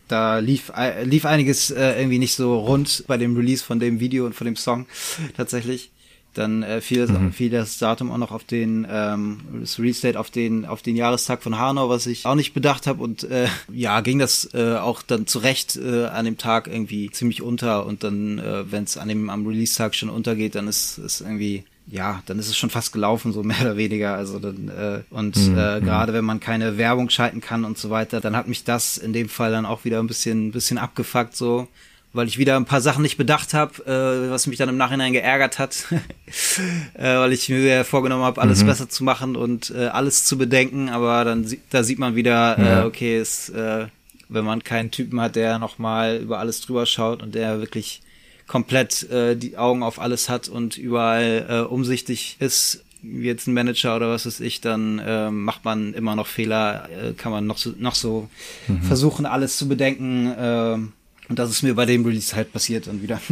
da 0.09 0.39
lief, 0.39 0.73
äh, 0.77 1.05
lief 1.05 1.25
einiges 1.25 1.71
äh, 1.71 1.99
irgendwie 1.99 2.19
nicht 2.19 2.35
so 2.35 2.59
rund 2.59 3.05
bei 3.07 3.17
dem 3.17 3.37
Release 3.37 3.65
von 3.65 3.81
dem 3.81 4.01
Video 4.01 4.27
und 4.27 4.35
von 4.35 4.45
dem 4.45 4.57
Song 4.57 4.87
tatsächlich. 5.37 5.92
Dann 6.35 6.63
äh, 6.63 6.81
fiel, 6.81 7.07
das, 7.07 7.11
mhm. 7.11 7.33
fiel 7.33 7.51
das 7.51 7.79
Datum 7.79 8.11
auch 8.11 8.19
noch 8.19 8.33
auf 8.33 8.45
den, 8.45 8.87
ähm, 8.91 9.41
das 9.61 9.79
Release-Date 9.79 10.17
auf 10.17 10.31
den, 10.31 10.65
auf 10.65 10.81
den 10.81 10.97
Jahrestag 10.97 11.43
von 11.43 11.59
Hanau, 11.59 11.89
was 11.89 12.07
ich 12.07 12.25
auch 12.25 12.35
nicht 12.35 12.55
bedacht 12.55 12.87
habe. 12.87 13.03
Und 13.03 13.25
äh, 13.25 13.49
ja, 13.71 14.01
ging 14.01 14.19
das 14.19 14.49
äh, 14.55 14.77
auch 14.77 15.03
dann 15.03 15.27
zurecht 15.27 15.77
äh, 15.77 16.07
an 16.07 16.25
dem 16.25 16.39
Tag 16.39 16.69
irgendwie 16.69 17.11
ziemlich 17.11 17.43
unter. 17.43 17.85
Und 17.85 18.03
dann, 18.03 18.39
äh, 18.39 18.71
wenn 18.71 18.85
es 18.85 18.97
an 18.97 19.09
dem 19.09 19.29
am 19.29 19.47
Release-Tag 19.47 19.95
schon 19.95 20.09
untergeht, 20.09 20.55
dann 20.55 20.69
ist 20.69 20.99
es 20.99 21.21
irgendwie 21.21 21.65
ja, 21.89 22.23
dann 22.27 22.39
ist 22.39 22.49
es 22.49 22.57
schon 22.57 22.71
fast 22.71 22.93
gelaufen, 22.93 23.33
so 23.33 23.43
mehr 23.43 23.61
oder 23.61 23.77
weniger. 23.77 24.15
Also 24.15 24.39
dann, 24.39 24.69
äh, 24.69 25.01
und 25.11 25.37
mhm. 25.37 25.59
äh, 25.59 25.81
mhm. 25.81 25.85
gerade 25.85 26.13
wenn 26.13 26.25
man 26.25 26.41
keine 26.41 26.79
Werbung 26.79 27.11
schalten 27.11 27.41
kann 27.41 27.65
und 27.65 27.79
so 27.79 27.91
weiter, 27.91 28.21
dann 28.21 28.37
hat 28.37 28.49
mich 28.49 28.65
das 28.65 28.99
in 28.99 29.13
dem 29.13 29.29
Fall 29.29 29.51
dann 29.51 29.67
auch 29.67 29.85
wieder 29.85 29.99
ein 29.99 30.07
bisschen, 30.07 30.49
ein 30.49 30.53
bisschen 30.53 30.79
abgefuckt, 30.79 31.37
so, 31.37 31.69
weil 32.13 32.29
ich 32.29 32.39
wieder 32.39 32.57
ein 32.57 32.65
paar 32.65 32.81
Sachen 32.81 33.03
nicht 33.03 33.17
bedacht 33.17 33.55
habe, 33.55 33.85
äh, 33.87 34.31
was 34.31 34.47
mich 34.47 34.59
dann 34.59 34.69
im 34.69 34.77
Nachhinein 34.77 35.13
geärgert 35.13 35.59
hat, 35.59 35.87
äh, 36.95 37.17
weil 37.17 37.33
ich 37.33 37.49
mir 37.49 37.85
vorgenommen 37.85 38.25
habe, 38.25 38.41
alles 38.41 38.63
mhm. 38.63 38.67
besser 38.67 38.89
zu 38.89 39.05
machen 39.05 39.37
und 39.37 39.71
äh, 39.71 39.87
alles 39.87 40.25
zu 40.25 40.37
bedenken, 40.37 40.89
aber 40.89 41.25
dann 41.25 41.47
da 41.71 41.83
sieht 41.83 41.99
man 41.99 42.15
wieder, 42.15 42.59
äh, 42.59 42.65
ja. 42.65 42.85
okay, 42.87 43.21
ist, 43.21 43.49
äh, 43.51 43.87
wenn 44.29 44.45
man 44.45 44.63
keinen 44.63 44.91
Typen 44.91 45.21
hat, 45.21 45.37
der 45.37 45.59
nochmal 45.59 46.19
über 46.19 46.39
alles 46.39 46.61
drüber 46.61 46.87
schaut 46.87 47.23
und 47.23 47.35
der 47.35 47.61
wirklich 47.61 48.03
komplett 48.47 49.11
äh, 49.11 49.37
die 49.37 49.57
Augen 49.57 49.83
auf 49.83 49.99
alles 49.99 50.29
hat 50.29 50.49
und 50.49 50.77
überall 50.77 51.47
äh, 51.49 51.61
umsichtig 51.61 52.37
ist, 52.39 52.85
wie 53.03 53.27
jetzt 53.27 53.47
ein 53.47 53.55
Manager 53.55 53.97
oder 53.97 54.11
was 54.11 54.27
weiß 54.27 54.41
ich, 54.41 54.61
dann 54.61 54.99
äh, 54.99 55.31
macht 55.31 55.65
man 55.65 55.93
immer 55.95 56.15
noch 56.15 56.27
Fehler, 56.27 56.89
äh, 56.91 57.13
kann 57.15 57.33
man 57.33 57.47
noch 57.47 57.59
so, 57.59 57.73
noch 57.79 57.95
so 57.95 58.29
mhm. 58.69 58.83
versuchen, 58.83 59.27
alles 59.27 59.57
zu 59.57 59.69
bedenken. 59.69 60.33
Äh, 60.33 60.79
und 61.29 61.39
das 61.39 61.51
ist 61.51 61.63
mir 61.63 61.75
bei 61.75 61.87
dem 61.87 62.05
Release 62.05 62.35
halt 62.35 62.53
passiert 62.53 62.87
dann 62.87 63.03
wieder. 63.03 63.21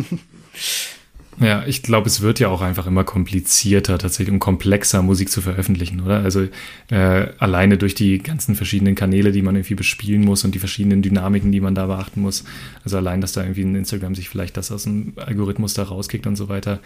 Ja, 1.41 1.65
ich 1.67 1.83
glaube, 1.83 2.07
es 2.07 2.21
wird 2.21 2.39
ja 2.39 2.49
auch 2.49 2.61
einfach 2.61 2.87
immer 2.87 3.03
komplizierter, 3.03 3.97
tatsächlich 3.97 4.33
und 4.33 4.41
komplexer 4.41 5.01
Musik 5.01 5.31
zu 5.31 5.41
veröffentlichen, 5.41 6.01
oder? 6.03 6.19
Also 6.19 6.49
äh, 6.91 7.29
alleine 7.39 7.79
durch 7.79 7.95
die 7.95 8.19
ganzen 8.19 8.57
verschiedenen 8.57 8.95
Kanäle, 8.95 9.33
die 9.33 9.41
man 9.41 9.57
irgendwie 9.57 9.75
bespielen 9.75 10.23
muss 10.23 10.45
und 10.45 10.55
die 10.55 10.59
verschiedenen 10.59 11.01
Dynamiken, 11.01 11.51
die 11.51 11.61
man 11.61 11.75
da 11.75 11.87
beachten 11.87 12.21
muss. 12.21 12.45
Also 12.85 12.99
allein, 12.99 13.23
dass 13.23 13.33
da 13.33 13.43
irgendwie 13.43 13.63
ein 13.63 13.75
Instagram 13.75 14.15
sich 14.15 14.29
vielleicht 14.29 14.59
das 14.59 14.71
aus 14.71 14.83
dem 14.83 15.15
Algorithmus 15.17 15.73
da 15.73 15.85
rauskickt 15.85 16.27
und 16.27 16.37
so 16.37 16.51
weiter. 16.51 16.81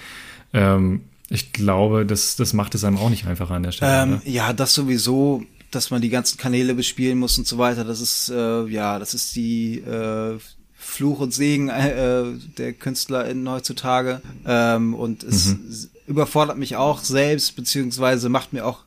Ähm, 0.52 1.00
ich 1.30 1.52
glaube, 1.52 2.06
das, 2.06 2.36
das 2.36 2.52
macht 2.52 2.76
es 2.76 2.84
einem 2.84 2.98
auch 2.98 3.10
nicht 3.10 3.26
einfacher 3.26 3.54
an 3.54 3.64
der 3.64 3.72
Stelle. 3.72 4.02
Ähm, 4.02 4.22
ja, 4.24 4.52
das 4.52 4.72
sowieso, 4.72 5.42
dass 5.72 5.90
man 5.90 6.00
die 6.00 6.10
ganzen 6.10 6.38
Kanäle 6.38 6.74
bespielen 6.74 7.18
muss 7.18 7.38
und 7.38 7.46
so 7.48 7.58
weiter. 7.58 7.82
Das 7.82 8.00
ist 8.00 8.28
äh, 8.28 8.66
ja, 8.66 9.00
das 9.00 9.14
ist 9.14 9.34
die 9.34 9.78
äh, 9.78 10.38
Fluch 10.84 11.20
und 11.20 11.32
Segen 11.32 11.68
äh, 11.68 12.24
der 12.58 12.72
KünstlerInnen 12.72 13.48
heutzutage. 13.48 14.20
Ähm, 14.46 14.94
und 14.94 15.22
es 15.22 15.46
mhm. 15.46 15.88
überfordert 16.06 16.58
mich 16.58 16.76
auch 16.76 17.02
selbst, 17.02 17.56
beziehungsweise 17.56 18.28
macht 18.28 18.52
mir 18.52 18.66
auch 18.66 18.80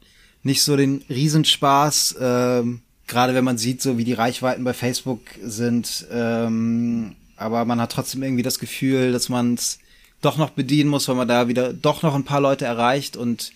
nicht 0.44 0.64
so 0.64 0.78
den 0.78 1.04
Riesenspaß. 1.10 2.16
Ähm, 2.20 2.82
Gerade 3.08 3.34
wenn 3.34 3.44
man 3.44 3.58
sieht, 3.58 3.82
so 3.82 3.98
wie 3.98 4.04
die 4.04 4.14
Reichweiten 4.14 4.64
bei 4.64 4.74
Facebook 4.74 5.22
sind. 5.42 6.06
Ähm, 6.12 7.16
aber 7.38 7.64
man 7.66 7.80
hat 7.80 7.92
trotzdem 7.92 8.22
irgendwie 8.24 8.44
das 8.44 8.60
Gefühl, 8.60 9.12
dass 9.14 9.30
man 9.30 9.54
es 9.54 9.80
doch 10.22 10.38
noch 10.38 10.50
bedienen 10.50 10.90
muss, 10.90 11.08
weil 11.08 11.16
man 11.16 11.28
da 11.28 11.48
wieder 11.48 11.74
doch 11.74 12.02
noch 12.02 12.16
ein 12.16 12.24
paar 12.24 12.42
Leute 12.42 12.66
erreicht 12.66 13.18
und 13.18 13.52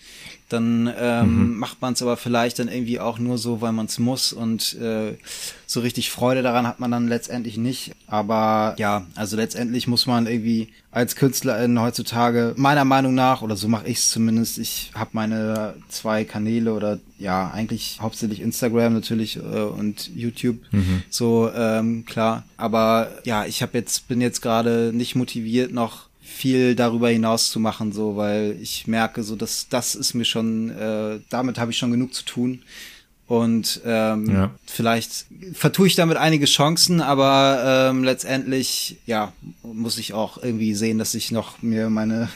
dann 0.52 0.92
ähm, 0.98 1.52
mhm. 1.52 1.58
macht 1.58 1.80
man 1.80 1.94
es 1.94 2.02
aber 2.02 2.16
vielleicht 2.16 2.58
dann 2.58 2.68
irgendwie 2.68 3.00
auch 3.00 3.18
nur 3.18 3.38
so, 3.38 3.60
weil 3.60 3.72
man 3.72 3.86
es 3.86 3.98
muss 3.98 4.32
und 4.32 4.74
äh, 4.74 5.16
so 5.66 5.80
richtig 5.80 6.10
Freude 6.10 6.42
daran 6.42 6.66
hat 6.66 6.78
man 6.78 6.90
dann 6.90 7.08
letztendlich 7.08 7.56
nicht. 7.56 7.92
Aber 8.06 8.74
ja, 8.78 9.06
also 9.14 9.36
letztendlich 9.36 9.86
muss 9.86 10.06
man 10.06 10.26
irgendwie 10.26 10.68
als 10.90 11.16
Künstlerin 11.16 11.80
heutzutage 11.80 12.52
meiner 12.56 12.84
Meinung 12.84 13.14
nach 13.14 13.40
oder 13.40 13.56
so 13.56 13.66
mache 13.66 13.88
ich 13.88 13.98
es 13.98 14.10
zumindest. 14.10 14.58
Ich 14.58 14.90
habe 14.94 15.10
meine 15.14 15.74
zwei 15.88 16.24
Kanäle 16.24 16.74
oder 16.74 16.98
ja 17.18 17.50
eigentlich 17.50 17.98
hauptsächlich 18.02 18.40
Instagram 18.40 18.92
natürlich 18.92 19.36
äh, 19.36 19.40
und 19.40 20.10
YouTube 20.14 20.58
mhm. 20.70 21.02
so 21.08 21.50
ähm, 21.54 22.04
klar. 22.04 22.44
Aber 22.58 23.10
ja, 23.24 23.46
ich 23.46 23.62
habe 23.62 23.78
jetzt 23.78 24.06
bin 24.06 24.20
jetzt 24.20 24.42
gerade 24.42 24.92
nicht 24.92 25.14
motiviert 25.14 25.72
noch 25.72 26.11
viel 26.22 26.74
darüber 26.76 27.08
hinaus 27.08 27.50
zu 27.50 27.58
machen, 27.60 27.92
so, 27.92 28.16
weil 28.16 28.56
ich 28.60 28.86
merke, 28.86 29.24
so, 29.24 29.36
dass 29.36 29.68
das 29.68 29.94
ist 29.94 30.14
mir 30.14 30.24
schon, 30.24 30.70
äh, 30.70 31.18
damit 31.28 31.58
habe 31.58 31.72
ich 31.72 31.78
schon 31.78 31.90
genug 31.90 32.14
zu 32.14 32.24
tun. 32.24 32.62
Und 33.26 33.80
ähm, 33.84 34.30
ja. 34.30 34.50
vielleicht 34.66 35.26
vertue 35.54 35.86
ich 35.86 35.94
damit 35.94 36.16
einige 36.16 36.44
Chancen, 36.44 37.00
aber 37.00 37.90
ähm, 37.90 38.04
letztendlich, 38.04 38.98
ja, 39.06 39.32
muss 39.62 39.98
ich 39.98 40.12
auch 40.12 40.42
irgendwie 40.42 40.74
sehen, 40.74 40.98
dass 40.98 41.14
ich 41.14 41.30
noch 41.30 41.62
mir 41.62 41.88
meine 41.88 42.28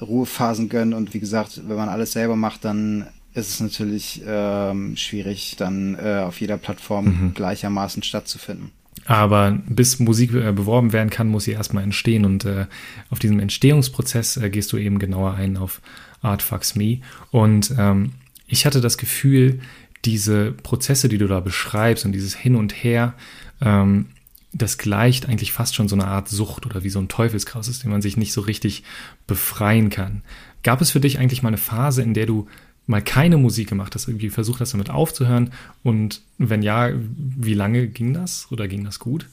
Ruhephasen 0.00 0.68
gönne. 0.68 0.96
Und 0.96 1.14
wie 1.14 1.20
gesagt, 1.20 1.62
wenn 1.66 1.76
man 1.76 1.88
alles 1.88 2.12
selber 2.12 2.36
macht, 2.36 2.64
dann 2.64 3.08
ist 3.34 3.50
es 3.50 3.60
natürlich 3.60 4.22
ähm, 4.26 4.96
schwierig, 4.96 5.56
dann 5.56 5.96
äh, 5.96 6.22
auf 6.26 6.40
jeder 6.40 6.58
Plattform 6.58 7.04
mhm. 7.06 7.34
gleichermaßen 7.34 8.02
stattzufinden. 8.02 8.70
Aber 9.06 9.58
bis 9.66 9.98
Musik 9.98 10.32
äh, 10.34 10.52
beworben 10.52 10.92
werden 10.92 11.10
kann, 11.10 11.28
muss 11.28 11.44
sie 11.44 11.52
erstmal 11.52 11.84
entstehen. 11.84 12.24
Und 12.24 12.44
äh, 12.44 12.66
auf 13.10 13.18
diesem 13.18 13.40
Entstehungsprozess 13.40 14.36
äh, 14.36 14.50
gehst 14.50 14.72
du 14.72 14.76
eben 14.76 14.98
genauer 14.98 15.34
ein 15.34 15.56
auf 15.56 15.80
Art 16.22 16.42
Fucks 16.42 16.76
Me. 16.76 16.98
Und 17.30 17.74
ähm, 17.78 18.12
ich 18.46 18.66
hatte 18.66 18.80
das 18.80 18.98
Gefühl, 18.98 19.60
diese 20.04 20.52
Prozesse, 20.52 21.08
die 21.08 21.18
du 21.18 21.26
da 21.26 21.40
beschreibst 21.40 22.04
und 22.04 22.12
dieses 22.12 22.34
Hin 22.34 22.56
und 22.56 22.72
Her, 22.72 23.14
ähm, 23.60 24.06
das 24.52 24.78
gleicht 24.78 25.28
eigentlich 25.28 25.52
fast 25.52 25.74
schon 25.74 25.88
so 25.88 25.94
eine 25.94 26.06
Art 26.06 26.28
Sucht 26.28 26.66
oder 26.66 26.82
wie 26.82 26.90
so 26.90 26.98
ein 26.98 27.08
Teufelskreis, 27.08 27.68
aus 27.68 27.78
dem 27.80 27.90
man 27.90 28.02
sich 28.02 28.16
nicht 28.16 28.32
so 28.32 28.40
richtig 28.40 28.82
befreien 29.26 29.90
kann. 29.90 30.22
Gab 30.62 30.80
es 30.80 30.90
für 30.90 31.00
dich 31.00 31.18
eigentlich 31.18 31.42
mal 31.42 31.50
eine 31.50 31.56
Phase, 31.56 32.02
in 32.02 32.14
der 32.14 32.26
du 32.26 32.48
mal 32.86 33.02
keine 33.02 33.36
Musik 33.36 33.68
gemacht 33.68 33.94
hast, 33.94 34.08
irgendwie 34.08 34.30
versucht 34.30 34.60
hast, 34.60 34.72
damit 34.72 34.90
aufzuhören? 34.90 35.52
Und 35.82 36.22
wenn 36.38 36.62
ja, 36.62 36.90
wie 36.94 37.54
lange 37.54 37.86
ging 37.86 38.14
das 38.14 38.48
oder 38.50 38.68
ging 38.68 38.84
das 38.84 38.98
gut? 38.98 39.26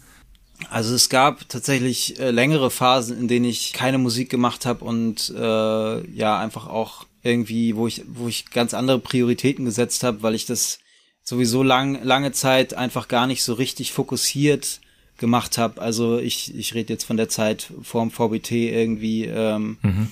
Also 0.70 0.96
es 0.96 1.10
gab 1.10 1.48
tatsächlich 1.50 2.20
äh, 2.20 2.32
längere 2.32 2.72
Phasen, 2.72 3.18
in 3.18 3.28
denen 3.28 3.46
ich 3.46 3.74
keine 3.74 3.98
Musik 3.98 4.30
gemacht 4.30 4.66
habe 4.66 4.84
und 4.84 5.34
äh, 5.36 6.12
ja 6.12 6.40
einfach 6.40 6.68
auch 6.68 7.06
irgendwie, 7.22 7.76
wo 7.76 7.88
ich 7.88 8.04
wo 8.08 8.28
ich 8.28 8.50
ganz 8.50 8.74
andere 8.74 9.00
Prioritäten 9.00 9.66
gesetzt 9.66 10.04
habe, 10.04 10.24
weil 10.24 10.34
ich 10.34 10.46
das 10.46 10.80
sowieso 11.24 11.62
lang 11.62 12.04
lange 12.04 12.32
Zeit 12.32 12.74
einfach 12.74 13.08
gar 13.08 13.28
nicht 13.28 13.44
so 13.44 13.54
richtig 13.54 13.92
fokussiert 13.92 14.82
gemacht 15.18 15.58
habe. 15.58 15.80
Also 15.80 16.18
ich 16.18 16.56
ich 16.56 16.74
rede 16.74 16.94
jetzt 16.94 17.04
von 17.04 17.18
der 17.18 17.30
Zeit 17.30 17.72
vorm 17.84 18.10
VBT 18.10 18.52
irgendwie. 18.52 19.26
Ähm, 19.26 19.78
mhm 19.84 20.08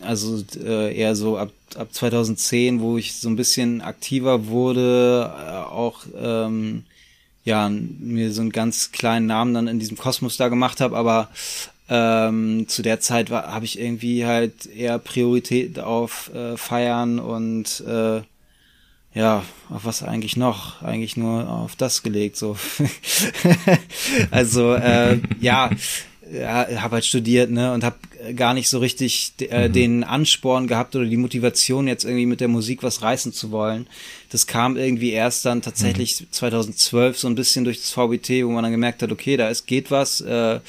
also 0.00 0.42
äh, 0.62 0.96
eher 0.96 1.14
so 1.14 1.38
ab, 1.38 1.50
ab 1.76 1.92
2010, 1.92 2.80
wo 2.80 2.98
ich 2.98 3.14
so 3.14 3.28
ein 3.28 3.36
bisschen 3.36 3.80
aktiver 3.80 4.46
wurde, 4.46 5.32
äh, 5.36 5.72
auch 5.72 6.04
ähm, 6.20 6.84
ja 7.44 7.68
mir 7.70 8.32
so 8.32 8.40
einen 8.40 8.50
ganz 8.50 8.92
kleinen 8.92 9.26
Namen 9.26 9.54
dann 9.54 9.68
in 9.68 9.78
diesem 9.78 9.96
Kosmos 9.96 10.36
da 10.36 10.48
gemacht 10.48 10.80
habe, 10.80 10.96
aber 10.96 11.28
ähm, 11.88 12.66
zu 12.68 12.82
der 12.82 13.00
Zeit 13.00 13.30
habe 13.30 13.64
ich 13.64 13.78
irgendwie 13.78 14.26
halt 14.26 14.66
eher 14.66 14.98
Priorität 14.98 15.78
auf 15.78 16.34
äh, 16.34 16.56
Feiern 16.56 17.20
und 17.20 17.80
äh, 17.86 18.22
ja, 19.16 19.42
auf 19.70 19.86
was 19.86 20.02
eigentlich 20.02 20.36
noch? 20.36 20.82
Eigentlich 20.82 21.16
nur 21.16 21.48
auf 21.48 21.74
das 21.74 22.02
gelegt, 22.02 22.36
so. 22.36 22.58
also, 24.30 24.74
äh, 24.74 25.20
ja, 25.40 25.70
ja, 26.32 26.66
habe 26.82 26.94
halt 26.96 27.04
studiert, 27.04 27.50
ne, 27.50 27.72
und 27.72 27.84
habe 27.84 27.96
gar 28.34 28.54
nicht 28.54 28.68
so 28.68 28.78
richtig 28.78 29.34
äh, 29.40 29.68
mhm. 29.68 29.72
den 29.72 30.04
Ansporn 30.04 30.66
gehabt 30.66 30.96
oder 30.96 31.04
die 31.04 31.16
Motivation 31.16 31.86
jetzt 31.86 32.04
irgendwie 32.04 32.26
mit 32.26 32.40
der 32.40 32.48
Musik 32.48 32.82
was 32.82 33.02
reißen 33.02 33.32
zu 33.32 33.50
wollen. 33.50 33.86
Das 34.30 34.46
kam 34.46 34.76
irgendwie 34.76 35.12
erst 35.12 35.44
dann 35.44 35.62
tatsächlich 35.62 36.20
mhm. 36.20 36.26
2012 36.30 37.18
so 37.18 37.28
ein 37.28 37.34
bisschen 37.34 37.64
durch 37.64 37.78
das 37.78 37.90
VBT, 37.90 38.44
wo 38.44 38.50
man 38.50 38.62
dann 38.62 38.72
gemerkt 38.72 39.02
hat, 39.02 39.12
okay, 39.12 39.36
da 39.36 39.48
ist 39.48 39.66
geht 39.66 39.90
was, 39.90 40.20
äh, 40.20 40.60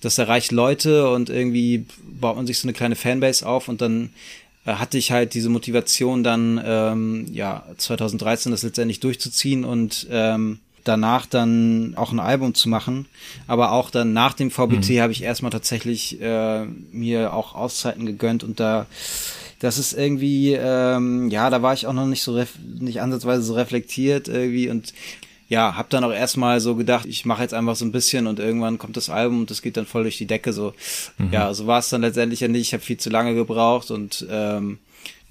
das 0.00 0.18
erreicht 0.18 0.52
Leute 0.52 1.10
und 1.10 1.28
irgendwie 1.28 1.84
baut 2.20 2.36
man 2.36 2.46
sich 2.46 2.58
so 2.58 2.66
eine 2.66 2.72
kleine 2.72 2.96
Fanbase 2.96 3.46
auf 3.46 3.68
und 3.68 3.80
dann 3.80 4.10
äh, 4.64 4.74
hatte 4.74 4.96
ich 4.96 5.10
halt 5.12 5.34
diese 5.34 5.48
Motivation 5.48 6.22
dann 6.22 6.60
ähm, 6.64 7.26
ja 7.32 7.64
2013 7.76 8.52
das 8.52 8.62
letztendlich 8.62 9.00
durchzuziehen 9.00 9.64
und 9.64 10.06
ähm, 10.10 10.60
danach 10.88 11.26
dann 11.26 11.94
auch 11.96 12.12
ein 12.12 12.20
Album 12.20 12.54
zu 12.54 12.68
machen. 12.68 13.06
Aber 13.46 13.72
auch 13.72 13.90
dann 13.90 14.12
nach 14.12 14.34
dem 14.34 14.50
VBT 14.50 14.90
mhm. 14.90 15.00
habe 15.00 15.12
ich 15.12 15.22
erstmal 15.22 15.52
tatsächlich 15.52 16.20
äh, 16.20 16.64
mir 16.92 17.32
auch 17.32 17.54
Auszeiten 17.54 18.06
gegönnt 18.06 18.42
und 18.44 18.60
da 18.60 18.86
das 19.60 19.76
ist 19.76 19.92
irgendwie, 19.92 20.52
ähm, 20.52 21.30
ja, 21.30 21.50
da 21.50 21.62
war 21.62 21.74
ich 21.74 21.88
auch 21.88 21.92
noch 21.92 22.06
nicht 22.06 22.22
so 22.22 22.40
nicht 22.78 23.00
ansatzweise 23.00 23.42
so 23.42 23.54
reflektiert 23.54 24.28
irgendwie 24.28 24.70
und 24.70 24.94
ja, 25.48 25.76
hab 25.76 25.88
dann 25.88 26.04
auch 26.04 26.12
erstmal 26.12 26.60
so 26.60 26.76
gedacht, 26.76 27.06
ich 27.06 27.24
mache 27.24 27.42
jetzt 27.42 27.54
einfach 27.54 27.74
so 27.74 27.84
ein 27.84 27.90
bisschen 27.90 28.26
und 28.26 28.38
irgendwann 28.38 28.78
kommt 28.78 28.96
das 28.96 29.08
Album 29.08 29.40
und 29.40 29.50
das 29.50 29.62
geht 29.62 29.78
dann 29.78 29.86
voll 29.86 30.02
durch 30.02 30.18
die 30.18 30.26
Decke 30.26 30.52
so. 30.52 30.74
Mhm. 31.16 31.32
Ja, 31.32 31.54
so 31.54 31.66
war 31.66 31.78
es 31.78 31.88
dann 31.88 32.02
letztendlich 32.02 32.40
ja 32.40 32.48
nicht. 32.48 32.68
Ich 32.68 32.72
habe 32.74 32.82
viel 32.82 32.98
zu 32.98 33.08
lange 33.08 33.34
gebraucht 33.34 33.90
und 33.90 34.26
ähm, 34.30 34.78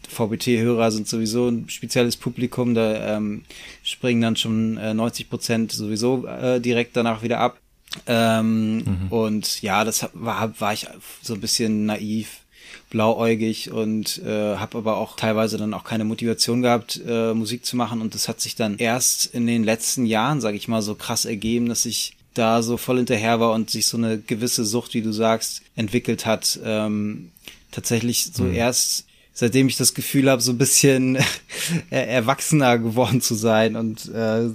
VBT-Hörer 0.08 0.92
sind 0.92 1.08
sowieso 1.08 1.48
ein 1.48 1.70
spezielles 1.70 2.18
Publikum, 2.18 2.74
da 2.74 3.18
ähm, 3.18 3.44
springen 3.84 4.22
dann 4.22 4.36
schon 4.36 4.78
äh, 4.78 4.94
90 4.94 5.30
Prozent 5.30 5.72
sowieso 5.72 6.26
äh, 6.26 6.60
direkt 6.60 6.96
danach 6.96 7.24
wieder 7.24 7.40
ab. 7.40 7.60
Ähm, 8.06 8.78
mhm. 8.78 9.08
Und 9.10 9.62
ja, 9.62 9.84
das 9.84 10.10
war, 10.14 10.60
war 10.60 10.74
ich 10.74 10.88
so 11.22 11.34
ein 11.34 11.42
bisschen 11.42 11.86
naiv, 11.86 12.42
blauäugig 12.90 13.72
und 13.72 14.20
äh, 14.20 14.56
habe 14.58 14.78
aber 14.78 14.98
auch 14.98 15.16
teilweise 15.16 15.58
dann 15.58 15.74
auch 15.74 15.84
keine 15.84 16.06
Motivation 16.06 16.62
gehabt, 16.62 17.02
äh, 17.06 17.34
Musik 17.34 17.66
zu 17.66 17.76
machen. 17.76 18.02
Und 18.02 18.14
das 18.14 18.28
hat 18.28 18.40
sich 18.40 18.56
dann 18.56 18.78
erst 18.78 19.26
in 19.34 19.48
den 19.48 19.64
letzten 19.64 20.06
Jahren, 20.06 20.42
sage 20.42 20.58
ich 20.58 20.68
mal, 20.68 20.82
so 20.82 20.96
krass 20.96 21.26
ergeben, 21.26 21.68
dass 21.70 21.86
ich 21.86 22.16
da 22.34 22.62
so 22.62 22.78
voll 22.78 22.98
hinterher 22.98 23.40
war 23.40 23.54
und 23.54 23.70
sich 23.70 23.88
so 23.88 23.98
eine 23.98 24.20
gewisse 24.20 24.64
Sucht, 24.64 24.94
wie 24.94 25.02
du 25.02 25.12
sagst, 25.12 25.64
entwickelt 25.76 26.26
hat. 26.26 26.60
Ähm, 26.64 27.32
tatsächlich 27.72 28.32
so 28.34 28.44
mhm. 28.44 28.54
erst 28.54 29.07
seitdem 29.40 29.68
ich 29.68 29.78
das 29.78 29.94
Gefühl 29.94 30.32
habe, 30.32 30.42
so 30.42 30.52
ein 30.52 30.58
bisschen 30.58 31.16
erwachsener 31.92 32.80
geworden 32.80 33.22
zu 33.22 33.36
sein 33.36 33.76
und 33.76 34.12
äh, 34.12 34.50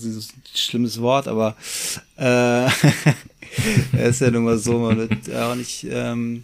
schlimmes 0.54 1.00
Wort, 1.00 1.28
aber 1.28 1.54
äh, 2.18 2.66
ist 4.08 4.20
ja 4.20 4.32
nun 4.32 4.42
mal 4.42 4.58
so, 4.58 4.80
man 4.80 4.98
wird 4.98 5.32
auch 5.36 5.54
nicht 5.54 5.86
ähm, 5.88 6.42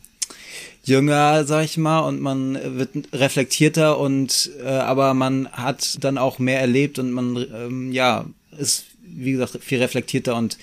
jünger, 0.84 1.46
sag 1.46 1.64
ich 1.64 1.78
mal, 1.78 1.98
und 1.98 2.20
man 2.20 2.56
wird 2.78 2.90
reflektierter 3.12 3.98
und 3.98 4.50
äh, 4.62 4.68
aber 4.68 5.14
man 5.14 5.48
hat 5.50 5.98
dann 6.04 6.16
auch 6.16 6.38
mehr 6.38 6.60
erlebt 6.60 7.00
und 7.00 7.10
man 7.10 7.44
ähm, 7.52 7.90
ja 7.90 8.24
ist 8.56 8.84
wie 9.02 9.32
gesagt 9.32 9.58
viel 9.64 9.82
reflektierter 9.82 10.36
und 10.36 10.58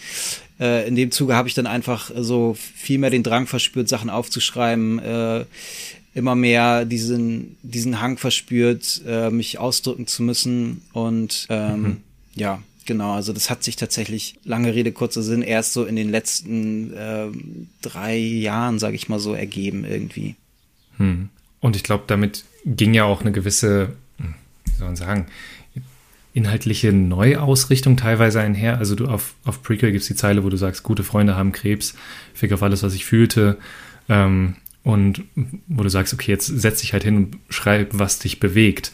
äh, 0.62 0.88
in 0.88 0.96
dem 0.96 1.12
Zuge 1.12 1.36
habe 1.36 1.50
ich 1.50 1.56
dann 1.56 1.68
einfach 1.68 2.10
so 2.16 2.54
viel 2.54 3.00
mehr 3.00 3.10
den 3.10 3.24
Drang 3.24 3.48
verspürt, 3.48 3.90
Sachen 3.90 4.10
aufzuschreiben, 4.10 5.00
äh, 5.00 5.46
immer 6.15 6.34
mehr 6.34 6.86
diesen, 6.86 7.58
diesen 7.62 8.01
Hang 8.01 8.17
verspürt, 8.17 9.01
äh, 9.06 9.30
mich 9.30 9.60
ausdrücken 9.60 10.08
zu 10.08 10.23
müssen. 10.23 10.82
Und 10.93 11.45
ähm, 11.49 11.82
mhm. 11.82 11.97
ja, 12.34 12.63
genau, 12.86 13.13
also 13.13 13.34
das 13.34 13.49
hat 13.49 13.63
sich 13.63 13.75
tatsächlich, 13.75 14.39
lange 14.45 14.73
Rede, 14.73 14.93
kurzer 14.93 15.21
Sinn, 15.21 15.41
erst 15.41 15.73
so 15.73 15.84
in 15.84 15.97
den 15.97 16.10
letzten 16.10 16.93
äh, 16.93 17.28
drei 17.82 18.17
Jahren, 18.17 18.80
sage 18.80 18.95
ich 18.95 19.10
mal 19.10 19.19
so, 19.19 19.34
ergeben 19.34 19.84
irgendwie. 19.84 20.36
Hm. 20.97 21.30
Und 21.60 21.75
ich 21.75 21.84
glaube, 21.84 22.06
damit 22.08 22.45
ging 22.65 22.93
ja 22.93 23.04
auch 23.04 23.21
eine 23.21 23.34
gewisse, 23.34 23.89
hm, 24.17 24.36
wie 24.65 24.78
soll 24.78 24.88
man 24.88 24.95
sagen, 24.95 25.28
inhaltliche 26.34 26.93
Neuausrichtung 26.93 27.97
teilweise 27.97 28.39
einher. 28.39 28.78
Also 28.78 28.95
du 28.95 29.08
auf, 29.08 29.36
auf 29.43 29.63
Prequel 29.63 29.91
gibt 29.91 30.01
es 30.01 30.08
die 30.08 30.15
Zeile, 30.15 30.45
wo 30.45 30.49
du 30.49 30.58
sagst, 30.58 30.84
gute 30.84 31.04
Freunde 31.04 31.36
haben 31.36 31.51
Krebs, 31.51 31.93
fick 32.34 32.54
auf 32.54 32.63
alles, 32.63 32.84
was 32.84 32.93
ich 32.93 33.06
fühlte. 33.06 33.58
Ähm, 34.08 34.56
und 34.86 35.24
wo 35.67 35.82
du 35.82 35.89
sagst, 35.89 36.13
okay, 36.13 36.32
jetzt 36.32 36.45
setz 36.45 36.82
dich 36.82 36.93
halt 36.93 37.04
hin 37.04 37.17
und 37.17 37.38
schreib, 37.50 37.89
was 37.93 38.19
dich 38.19 38.39
bewegt. 38.39 38.91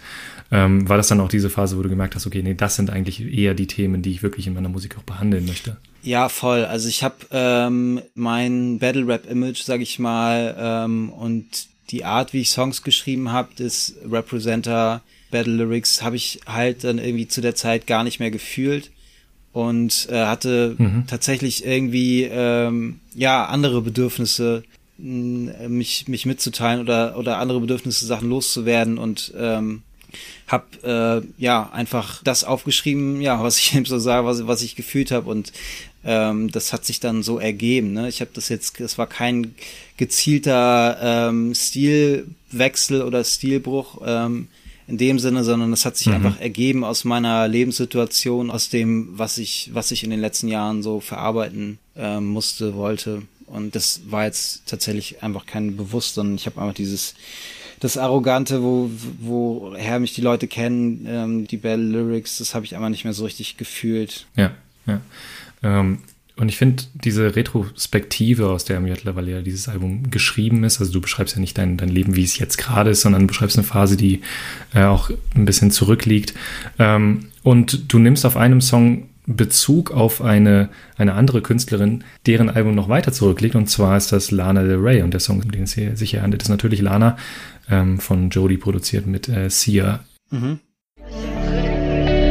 Ähm, 0.50 0.88
war 0.88 0.96
das 0.96 1.10
dann 1.10 1.20
auch 1.20 1.28
diese 1.28 1.50
Phase, 1.50 1.78
wo 1.78 1.84
du 1.84 1.90
gemerkt 1.90 2.16
hast, 2.16 2.26
okay, 2.26 2.42
nee, 2.42 2.54
das 2.54 2.78
sind 2.78 2.90
eigentlich 2.90 3.22
eher 3.22 3.54
die 3.54 3.68
Themen, 3.68 4.02
die 4.02 4.12
ich 4.12 4.24
wirklich 4.24 4.48
in 4.48 4.54
meiner 4.54 4.70
Musik 4.70 4.98
auch 4.98 5.04
behandeln 5.04 5.46
möchte? 5.46 5.78
Ja, 6.02 6.30
voll. 6.30 6.64
Also 6.64 6.88
ich 6.88 7.04
habe 7.04 7.16
ähm, 7.32 8.02
mein 8.16 8.80
Battle 8.80 9.06
Rap 9.06 9.30
Image, 9.30 9.64
sag 9.64 9.82
ich 9.82 10.00
mal, 10.00 10.56
ähm, 10.58 11.10
und 11.10 11.68
die 11.90 12.06
Art, 12.06 12.32
wie 12.32 12.42
ich 12.42 12.52
Songs 12.52 12.84
geschrieben 12.84 13.34
habe, 13.34 13.54
des 13.56 13.96
Representer 14.10 15.02
Battle 15.30 15.56
Lyrics, 15.56 16.02
habe 16.02 16.16
ich 16.16 16.40
halt 16.48 16.86
dann 16.86 17.00
irgendwie 17.00 17.28
zu 17.28 17.42
der 17.42 17.56
Zeit 17.56 17.86
gar 17.86 18.06
nicht 18.06 18.22
mehr 18.22 18.32
gefühlt 18.32 18.92
und 19.52 20.08
äh, 20.10 20.26
hatte 20.26 20.76
mhm. 20.78 21.04
tatsächlich 21.08 21.66
irgendwie 21.66 22.24
ähm, 22.24 23.02
ja 23.14 23.46
andere 23.46 23.82
Bedürfnisse 23.82 24.64
mich, 25.02 26.08
mich 26.08 26.26
mitzuteilen 26.26 26.82
oder, 26.82 27.18
oder 27.18 27.38
andere 27.38 27.60
Bedürfnisse, 27.60 28.06
Sachen 28.06 28.30
loszuwerden 28.30 28.98
und 28.98 29.34
ähm, 29.38 29.82
hab 30.48 30.84
äh, 30.84 31.22
ja 31.38 31.70
einfach 31.72 32.22
das 32.24 32.44
aufgeschrieben, 32.44 33.22
ja, 33.22 33.42
was 33.42 33.58
ich 33.58 33.76
eben 33.76 33.86
so 33.86 34.00
sage, 34.00 34.26
was, 34.26 34.48
was 34.48 34.62
ich 34.62 34.76
gefühlt 34.76 35.12
habe 35.12 35.30
und 35.30 35.52
ähm, 36.04 36.52
das 36.52 36.74
hat 36.74 36.86
sich 36.86 37.00
dann 37.00 37.24
so 37.24 37.40
ergeben. 37.40 37.94
Ne? 37.94 38.10
Ich 38.10 38.22
habe 38.22 38.32
das 38.34 38.50
jetzt, 38.50 38.80
das 38.80 38.98
war 38.98 39.08
kein 39.08 39.54
gezielter 39.98 40.98
ähm, 41.30 41.54
Stilwechsel 41.54 43.04
oder 43.04 43.24
Stilbruch 43.24 44.02
ähm, 44.06 44.48
in 44.88 44.98
dem 44.98 45.20
Sinne, 45.20 45.44
sondern 45.44 45.72
das 45.72 45.86
hat 45.86 45.96
sich 45.96 46.08
mhm. 46.08 46.14
einfach 46.16 46.40
ergeben 46.40 46.84
aus 46.84 47.04
meiner 47.04 47.48
Lebenssituation, 47.48 48.50
aus 48.50 48.70
dem, 48.70 49.10
was 49.18 49.38
ich, 49.38 49.70
was 49.74 49.92
ich 49.92 50.04
in 50.04 50.10
den 50.10 50.20
letzten 50.20 50.48
Jahren 50.48 50.82
so 50.82 51.00
verarbeiten 51.00 51.78
ähm, 51.96 52.28
musste, 52.28 52.76
wollte. 52.76 53.22
Und 53.52 53.76
das 53.76 54.02
war 54.08 54.26
jetzt 54.26 54.66
tatsächlich 54.66 55.24
einfach 55.24 55.46
kein 55.46 55.78
Bewusst, 55.78 56.16
sondern 56.16 56.36
ich 56.36 56.46
habe 56.46 56.62
einfach 56.62 56.74
dieses 56.74 57.16
das 57.82 57.98
Arrogante, 57.98 58.62
wo, 58.62 58.92
woher 59.20 60.00
mich 60.00 60.14
die 60.14 60.22
Leute 60.22 60.48
kennen, 60.48 61.06
ähm, 61.08 61.48
die 61.48 61.58
Bell 61.58 61.82
Lyrics, 61.82 62.38
das 62.38 62.54
habe 62.54 62.64
ich 62.64 62.76
einfach 62.76 62.90
nicht 62.90 63.04
mehr 63.06 63.14
so 63.14 63.24
richtig 63.24 63.58
gefühlt. 63.58 64.28
Ja, 64.36 64.52
ja. 64.86 65.02
Ähm, 65.64 66.00
und 66.38 66.50
ich 66.50 66.58
finde 66.58 66.84
diese 66.94 67.36
Retrospektive, 67.36 68.50
aus 68.50 68.66
der 68.66 68.80
mittlerweile 68.80 69.32
ja 69.32 69.42
dieses 69.42 69.68
Album 69.68 70.10
geschrieben 70.12 70.64
ist, 70.64 70.80
also 70.80 70.94
du 70.94 71.02
beschreibst 71.02 71.36
ja 71.36 71.42
nicht 71.42 71.58
dein, 71.58 71.78
dein 71.78 71.90
Leben, 71.90 72.16
wie 72.16 72.24
es 72.24 72.38
jetzt 72.38 72.58
gerade 72.58 72.92
ist, 72.92 73.02
sondern 73.02 73.28
beschreibst 73.28 73.58
eine 73.58 73.68
Phase, 73.68 73.98
die 73.98 74.22
äh, 74.74 74.84
auch 74.84 75.10
ein 75.36 75.46
bisschen 75.46 75.72
zurückliegt. 75.72 76.34
Ähm, 76.80 77.28
und 77.44 77.92
du 77.92 78.00
nimmst 78.00 78.26
auf 78.26 78.38
einem 78.38 78.62
Song 78.62 79.10
Bezug 79.28 79.92
auf 79.92 80.22
eine, 80.22 80.70
eine 80.98 81.14
andere 81.14 81.42
Künstlerin, 81.42 82.04
deren 82.26 82.50
Album 82.50 82.76
noch 82.76 82.90
weiter 82.90 83.14
zurückliegt. 83.14 83.56
Und 83.56 83.70
zwar 83.70 83.98
ist 83.98 84.12
das 84.12 84.32
Lana 84.32 84.64
Del 84.64 84.78
Rey. 84.78 85.02
Und 85.02 85.14
der 85.14 85.20
Song, 85.22 85.42
um 85.42 85.52
den 85.52 85.64
es 85.64 85.74
hier 85.74 85.96
sich 85.96 86.12
hier 86.12 86.22
handelt, 86.22 86.42
ist 86.42 86.50
natürlich 86.50 86.82
Lana 86.82 87.18
ähm, 87.70 88.00
von 88.00 88.30
Jodie 88.30 88.58
produziert 88.58 89.06
mit 89.08 89.30
äh, 89.30 89.50
Sia. 89.50 90.02
Mhm. 90.30 90.60